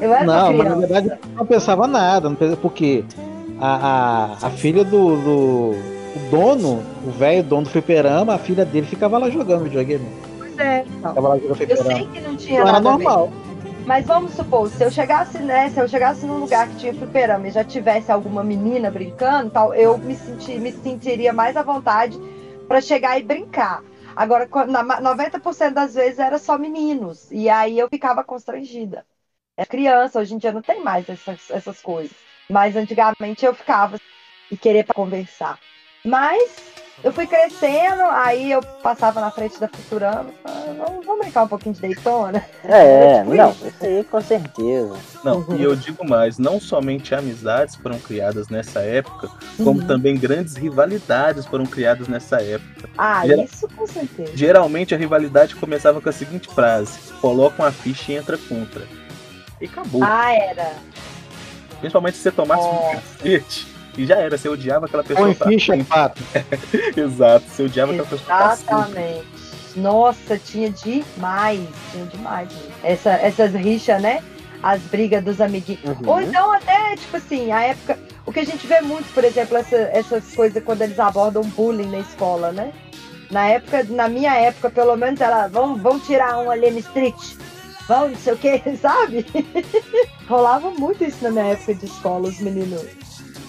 [0.01, 3.05] Eu era Não, mas na verdade eu não pensava nada, não pensava, porque
[3.63, 5.71] a, a, a filha do, do
[6.15, 10.07] o dono, o velho dono do fliperama, a filha dele ficava lá jogando videogame.
[10.37, 11.19] Pois é, então.
[11.19, 12.07] Ficava lá jogando Eu fliperama.
[12.07, 13.15] sei que não tinha Não era nada a ver.
[13.15, 13.33] normal.
[13.85, 17.49] Mas vamos supor, se eu chegasse, né, se eu chegasse num lugar que tinha fliperama
[17.49, 22.19] e já tivesse alguma menina brincando, tal, eu me, senti, me sentiria mais à vontade
[22.69, 23.85] para chegar e brincar.
[24.17, 29.07] Agora, quando- na ma- 90% das vezes era só meninos, e aí eu ficava constrangida.
[29.57, 32.17] É criança, hoje em dia não tem mais essas, essas coisas.
[32.53, 33.97] Mas antigamente eu ficava
[34.51, 35.59] e querer pra conversar.
[36.05, 36.57] Mas
[37.03, 41.49] eu fui crescendo, aí eu passava na frente da Futurama, falava, vamos, vamos brincar um
[41.49, 42.45] pouquinho de Daytona.
[42.65, 43.67] É, Tipo não, isso.
[43.69, 44.99] isso aí com certeza.
[45.25, 49.87] Não, e eu digo mais, não somente amizades foram criadas nessa época, como Uhum.
[49.87, 52.87] também grandes rivalidades foram criadas nessa época.
[52.99, 54.37] Ah, Geral- isso com certeza.
[54.37, 58.83] Geralmente a rivalidade começava com a seguinte frase: coloca uma ficha e entra contra.
[59.59, 60.03] E acabou.
[60.05, 60.73] Ah, era.
[61.83, 62.95] Principalmente se você tomasse um Nossa.
[63.19, 63.67] cacete.
[63.99, 65.27] E já era, você odiava aquela pessoa.
[65.27, 66.23] Põe pra ficha, pato.
[66.97, 68.53] Exato, você odiava aquela pessoa.
[68.53, 69.25] Exatamente.
[69.77, 71.61] Nossa, tinha demais,
[71.91, 72.49] tinha demais.
[72.85, 74.23] Essa, essas rixas, né?
[74.63, 75.83] As brigas dos amiguinhos.
[75.85, 76.09] Uhum.
[76.09, 77.99] Ou então até, tipo assim, a época.
[78.25, 81.91] O que a gente vê muito, por exemplo, essa- essas coisas quando eles abordam bullying
[81.91, 82.73] na escola, né?
[83.31, 87.17] Na época, na minha época, pelo menos, ela, vão, vão tirar um ali no street.
[87.89, 89.27] Vão, não sei o que, sabe?
[90.29, 92.85] Rolava muito isso na minha época de escola, os meninos.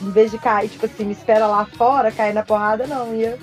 [0.02, 3.16] Em vez de cair, tipo assim, me espera lá fora, cair na porrada, não.
[3.16, 3.38] Ia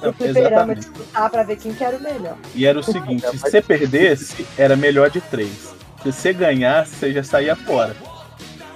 [0.00, 2.36] Não, no fliperama disputar pra ver quem que era o melhor.
[2.54, 5.74] E era o seguinte: se você perdesse, era melhor de três.
[6.02, 7.96] Se você ganhasse, você já saía fora.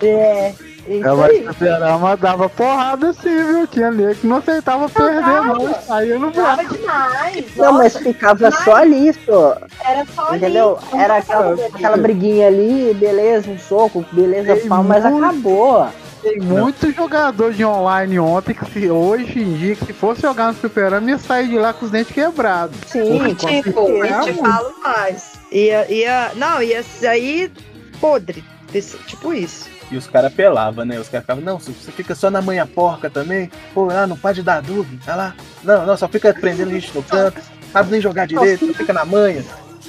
[0.03, 0.55] É,
[0.87, 1.41] É, mas aí.
[1.41, 3.67] o fliperama dava porrada sim, viu?
[3.67, 5.71] Tinha nego que não aceitava perder, não.
[5.71, 6.75] e Saía no Dava buraco.
[6.79, 7.57] demais.
[7.57, 9.57] Não, mas ficava mas- só ali, só.
[9.85, 10.79] Era só Entendeu?
[10.93, 11.03] ali.
[11.03, 15.89] Era aquela, aquela briguinha ali, beleza, um soco, beleza, Tem pau, mas muito- acabou.
[16.23, 20.49] Tem muito jogador de online ontem que se, hoje em dia, que se fosse jogar
[20.49, 22.77] no fliperama, ia sair de lá com os dentes quebrados.
[22.87, 24.23] Sim, com Tipo, certeza.
[24.23, 25.33] te falo mais.
[25.53, 27.53] Ia, ia, não, ia sair
[28.01, 28.43] podre.
[28.73, 29.69] desse- Tipo isso.
[29.95, 30.99] E os caras pelavam, né?
[30.99, 33.49] Os caras ficavam, não, você fica só na manha porca também.
[33.73, 35.35] Pô, ah, não pode dar dúvida, olha lá.
[35.63, 37.41] Não, não, só fica prendendo a gente no canto.
[37.73, 39.45] Sabe nem jogar direito, só fica na manha.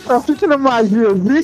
[0.06, 1.44] Só fica na magiazinha.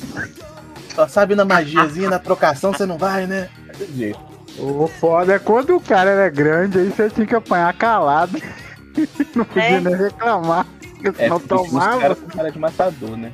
[0.94, 3.50] Só sabe na magiazinha, na trocação, você não vai, né?
[3.80, 4.20] Desse jeito.
[4.60, 8.40] O foda é quando o cara era grande, aí você tinha que apanhar calado.
[9.34, 9.80] Não podia É.
[9.80, 10.68] nem reclamar.
[11.02, 12.00] Porque É, senão porque os tomava.
[12.02, 13.32] caras são cara de matador, né?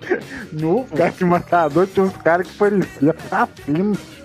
[0.52, 4.15] No cara de matador tinha uns caras que pareciam assassinos.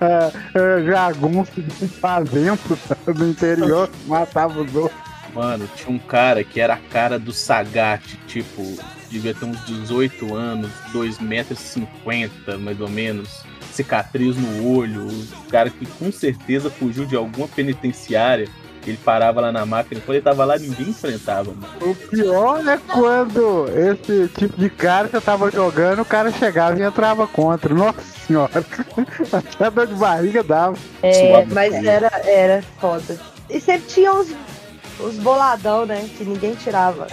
[0.00, 2.58] É, jagunço de fazenda
[3.06, 5.00] do interior, matava os outros.
[5.32, 8.76] Mano, tinha um cara que era a cara do Sagat, tipo,
[9.10, 13.42] devia ter uns 18 anos, 2,50 metros, mais ou menos,
[13.72, 18.48] cicatriz no olho, um cara que com certeza fugiu de alguma penitenciária,
[18.90, 21.66] ele parava lá na máquina, quando ele tava lá ninguém enfrentava, mano.
[21.80, 26.82] O pior é quando esse tipo de cara você tava jogando, o cara chegava e
[26.82, 27.74] entrava contra.
[27.74, 28.64] Nossa senhora,
[29.32, 30.76] até dor de barriga dava.
[31.02, 31.88] É, Suave, mas cara.
[31.88, 33.18] era, era foda.
[33.48, 34.28] E sempre tinha os,
[35.00, 36.08] os boladão, né?
[36.16, 37.06] Que ninguém tirava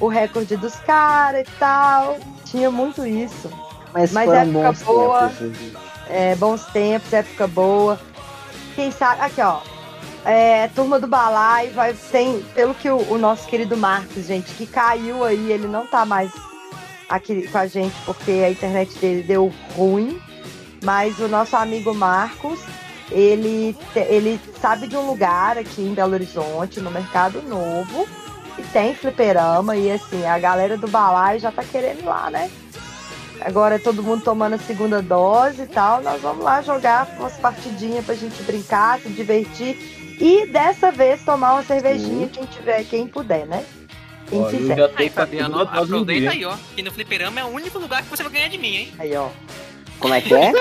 [0.00, 2.18] o recorde dos caras e tal.
[2.44, 3.50] Tinha muito isso.
[3.92, 5.28] Mas, Mas época boa.
[5.28, 5.38] tempos.
[5.38, 5.76] gente.
[6.08, 8.00] É, bons tempos, época boa.
[8.74, 9.20] Quem sabe.
[9.22, 9.60] Aqui, ó.
[10.24, 11.94] É, turma do Balai vai.
[12.10, 16.04] Tem, pelo que o, o nosso querido Marcos, gente, que caiu aí, ele não tá
[16.04, 16.30] mais
[17.08, 20.20] aqui com a gente porque a internet dele deu ruim.
[20.82, 22.60] Mas o nosso amigo Marcos,
[23.10, 28.06] ele, ele sabe de um lugar aqui em Belo Horizonte, no Mercado Novo,
[28.54, 29.76] que tem fliperama.
[29.76, 32.50] E assim, a galera do Balai já tá querendo ir lá, né?
[33.40, 36.02] Agora todo mundo tomando a segunda dose e tal.
[36.02, 39.98] Nós vamos lá jogar umas partidinhas pra gente brincar, se divertir.
[40.20, 43.64] E dessa vez tomar uma cervejinha, quem tiver, quem puder, né?
[44.28, 44.76] Quem Ó, eu quiser.
[44.76, 46.54] já Aí, Fabiano, aproveita aí, ó.
[46.74, 48.92] Que no fliperama é o único lugar que você vai ganhar de mim, hein?
[48.98, 49.28] Aí, ó.
[49.98, 50.52] Como é que é?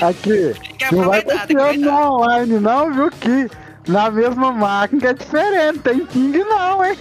[0.00, 0.54] Aqui,
[0.90, 2.10] não vai no aproveitar.
[2.10, 3.10] online não, viu?
[3.10, 3.48] Que
[3.86, 6.98] na mesma máquina é diferente, tem ping não, hein?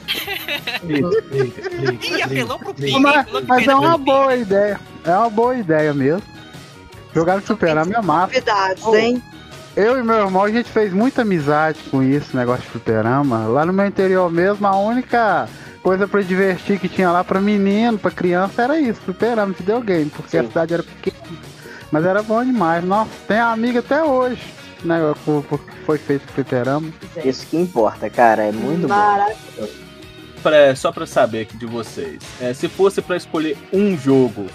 [2.01, 4.79] Ih, apelou pro ping, Mas, mas é uma boa ideia.
[5.03, 6.23] É uma boa ideia mesmo.
[7.13, 8.27] Jogar no fliperama é massa.
[8.33, 8.95] Novidades, Oh.
[8.95, 9.21] hein?
[9.75, 13.45] Eu e meu irmão, a gente fez muita amizade com isso, negócio de fliperama.
[13.47, 15.47] Lá no meu interior mesmo, a única
[15.81, 20.37] coisa pra divertir que tinha lá pra menino, pra criança, era isso, fliperama, videogame, porque
[20.37, 20.47] a Sim.
[20.49, 21.15] cidade era pequena.
[21.89, 22.83] Mas era bom demais.
[22.83, 24.41] Nossa, tem amiga até hoje,
[24.83, 24.99] né?
[25.85, 26.89] Foi feito fliperama.
[27.23, 28.43] Isso que importa, cara.
[28.43, 28.93] É muito bom.
[28.93, 29.73] Maravilhoso.
[30.43, 34.47] Pra- só pra saber aqui de vocês, é, se fosse pra escolher um jogo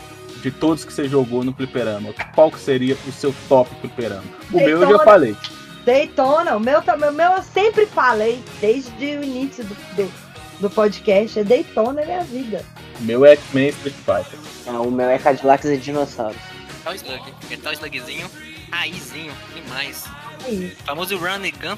[0.47, 4.23] de todos que você jogou no fliperama, qual que seria o seu top fliperama?
[4.53, 5.05] O meu eu já Daytona.
[5.05, 5.37] falei.
[5.85, 10.13] Daytona, o meu, também- o meu eu sempre falei, desde o início do, do,
[10.61, 12.65] do podcast, é Daytona é minha vida.
[13.01, 14.39] O meu é X-Men Street Fighter.
[14.69, 16.37] Ah, o meu é Cadillacs e dinossauros.
[16.79, 17.35] Metal Slug.
[17.51, 18.31] Metal Slugzinho,
[18.71, 20.05] raizinho, demais.
[20.47, 20.77] É isso.
[20.85, 21.77] Famoso Run and Gun.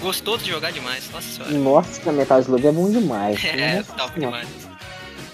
[0.00, 1.52] Gostoso de jogar demais, nossa senhora.
[1.52, 3.38] Nossa, Metal Slug é bom demais.
[3.44, 4.38] É, Nossa top Senhora.
[4.44, 4.67] demais.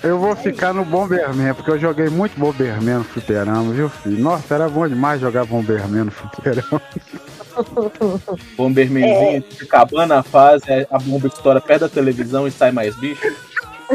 [0.04, 4.22] Eu vou ficar no Bomberman, porque eu joguei muito Bomberman no fliperama, viu, filho?
[4.22, 6.82] Nossa, era bom demais jogar Bomberman no fliperama.
[8.54, 13.34] Bombermanzinho, acabando a fase, a bomba estoura perto da televisão e sai mais bicho.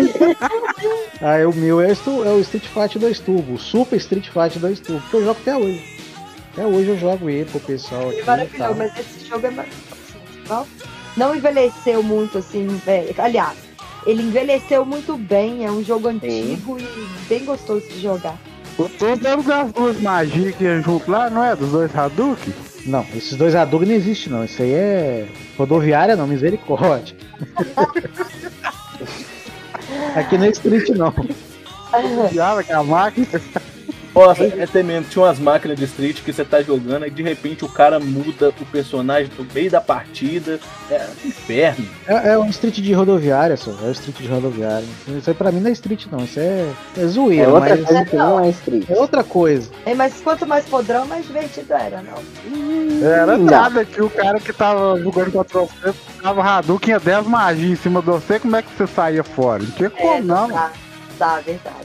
[1.22, 4.80] Ah, o meu é, é o Street Fighter 2 Turbo, o Super Street Fighter 2
[4.80, 5.98] Turbo, que eu jogo até hoje.
[6.53, 8.19] Até hoje eu jogo ele pro pessoal aqui.
[8.19, 8.38] É e tal.
[8.38, 9.84] maravilhoso, mas esse jogo é maravilhoso.
[10.48, 10.68] Não,
[11.18, 13.14] não envelheceu muito assim, velho.
[13.18, 13.57] Aliás,
[14.06, 18.38] ele envelheceu muito bem, é um jogo antigo e bem gostoso de jogar.
[18.78, 21.56] O todo era das duas magias que iam junto lá, não é?
[21.56, 22.54] Dos dois Hadouken?
[22.86, 25.28] Não, esses dois Hadouken não existe não, isso aí é
[25.58, 27.16] rodoviária não, misericórdia.
[30.16, 31.14] Aqui não é Street não.
[32.30, 33.28] Piada com a máquina.
[34.14, 35.07] Nossa, é tremendo.
[35.10, 38.49] Tinha umas máquinas de street que você tá jogando e de repente o cara muda
[38.49, 40.60] o personagem no meio da partida.
[40.90, 41.88] É um inferno.
[42.07, 44.86] É, é um Street de rodoviária só, é o Street de rodoviária.
[45.07, 47.86] Isso aí pra mim não é Street não, isso é, é zoeira, É outra mas
[47.86, 48.90] coisa que não é street.
[48.90, 49.69] é outra coisa.
[49.86, 53.07] É, mas quanto mais podrão, mais divertido era, não.
[53.07, 53.45] Era Não.
[53.45, 57.76] nada que o cara que tava jogando contra você tava Hadouken, tinha 10 magias em
[57.76, 59.61] cima de você, como é que você saía fora?
[59.64, 60.49] Não tinha como, não.
[60.49, 60.72] Tá,
[61.18, 61.76] tá, verdade.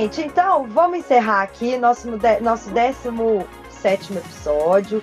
[0.00, 2.08] Gente, então vamos encerrar aqui nosso,
[2.40, 5.02] nosso 17 episódio.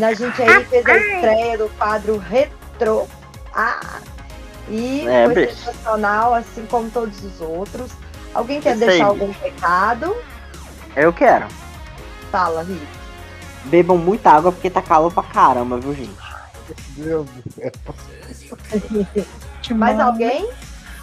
[0.00, 3.06] A gente aí fez a estreia do quadro Retro.
[3.54, 4.00] Ah!
[4.68, 5.56] E É, foi bicho.
[5.56, 7.90] sensacional, assim como todos os outros.
[8.32, 10.16] Alguém quer Isso deixar aí, algum recado?
[10.96, 11.46] Eu quero.
[12.30, 12.86] Fala, Rick.
[13.64, 16.16] Bebam muita água porque tá calor pra caramba, viu, gente?
[16.96, 19.26] Meu Deus do céu.
[19.76, 20.48] Mais alguém?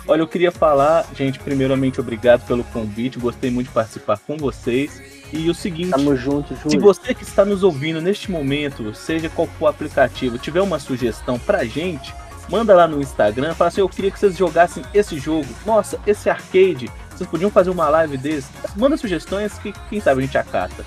[0.08, 3.20] Olha, eu queria falar, gente, primeiramente, obrigado pelo convite.
[3.20, 5.02] Gostei muito de participar com vocês.
[5.34, 5.92] E o seguinte.
[5.92, 6.80] Tamo junto, Se Júlio.
[6.80, 11.38] você que está nos ouvindo neste momento, seja qual for o aplicativo, tiver uma sugestão
[11.38, 12.14] pra gente,
[12.50, 15.48] manda lá no Instagram, fala assim, eu queria que vocês jogassem esse jogo.
[15.66, 18.48] Nossa, esse arcade, vocês podiam fazer uma live desse.
[18.78, 20.86] Manda sugestões que quem sabe a gente acata.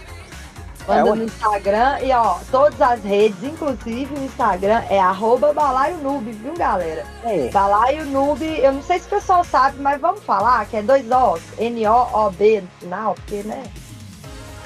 [0.86, 1.16] Manda ué.
[1.16, 6.54] no Instagram e ó, todas as redes, inclusive o Instagram é arroba balaio noob, viu
[6.54, 7.04] galera?
[7.24, 7.48] É.
[7.48, 11.10] Balaio noob, eu não sei se o pessoal sabe, mas vamos falar que é dois
[11.10, 13.62] O's, N-O-O-B no final, porque né?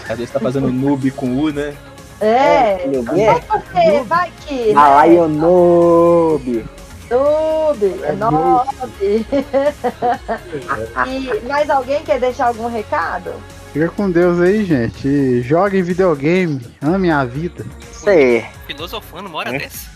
[0.08, 1.74] Às vezes tá fazendo noob com U, né?
[2.20, 3.40] É, vai bem.
[3.40, 4.74] você, vai que, né?
[4.74, 6.64] Malaio Noob.
[7.10, 9.26] Noob, é noob.
[11.06, 13.34] e mais alguém quer deixar algum recado?
[13.74, 15.42] Fica com Deus aí, gente.
[15.42, 16.60] Joguem videogame.
[16.80, 17.66] Ame a vida.
[17.92, 19.58] Você, Filosofando uma hora É.
[19.58, 19.90] dessa.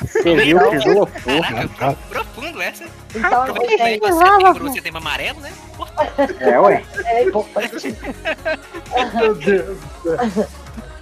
[0.00, 1.42] você viu que filosofou?
[1.42, 2.84] Caraca, pro- profundo essa.
[3.14, 5.52] Então, Aproveitando aí você tem você tema amarelo, né?
[6.38, 6.82] É, ué.
[7.06, 7.96] é importante.
[9.14, 9.78] Meu Deus.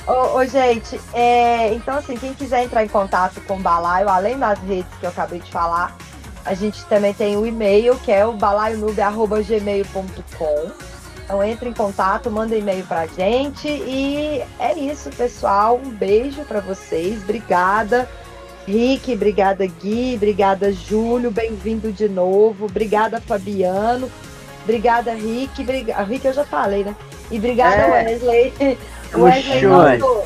[0.06, 4.38] Ô, ô, gente, é, então assim, quem quiser entrar em contato com o Balaio, além
[4.38, 5.94] das redes que eu acabei de falar,
[6.44, 10.70] a gente também tem o e-mail, que é o balaionube.gmail.com.
[11.24, 13.66] Então entre em contato, manda e-mail pra gente.
[13.66, 15.80] E é isso, pessoal.
[15.82, 17.22] Um beijo pra vocês.
[17.22, 18.08] Obrigada.
[18.66, 22.64] Rick, obrigada Gui, obrigada Júlio, bem-vindo de novo.
[22.64, 24.10] Obrigada Fabiano.
[24.62, 26.02] Obrigada Rick, briga...
[26.02, 26.96] Rick eu já falei, né?
[27.30, 28.04] E obrigada É.
[28.04, 28.52] Wesley.
[29.10, 30.22] Tamo Wesley, nosso,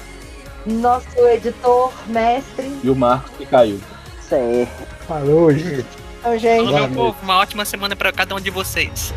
[0.66, 2.73] nosso editor, mestre.
[2.83, 3.81] E o Marcos que caiu.
[4.20, 4.69] Você.
[5.07, 5.87] Falou, gente.
[6.20, 9.12] Então, gente, Falou, meu povo, uma ótima semana pra cada um de vocês.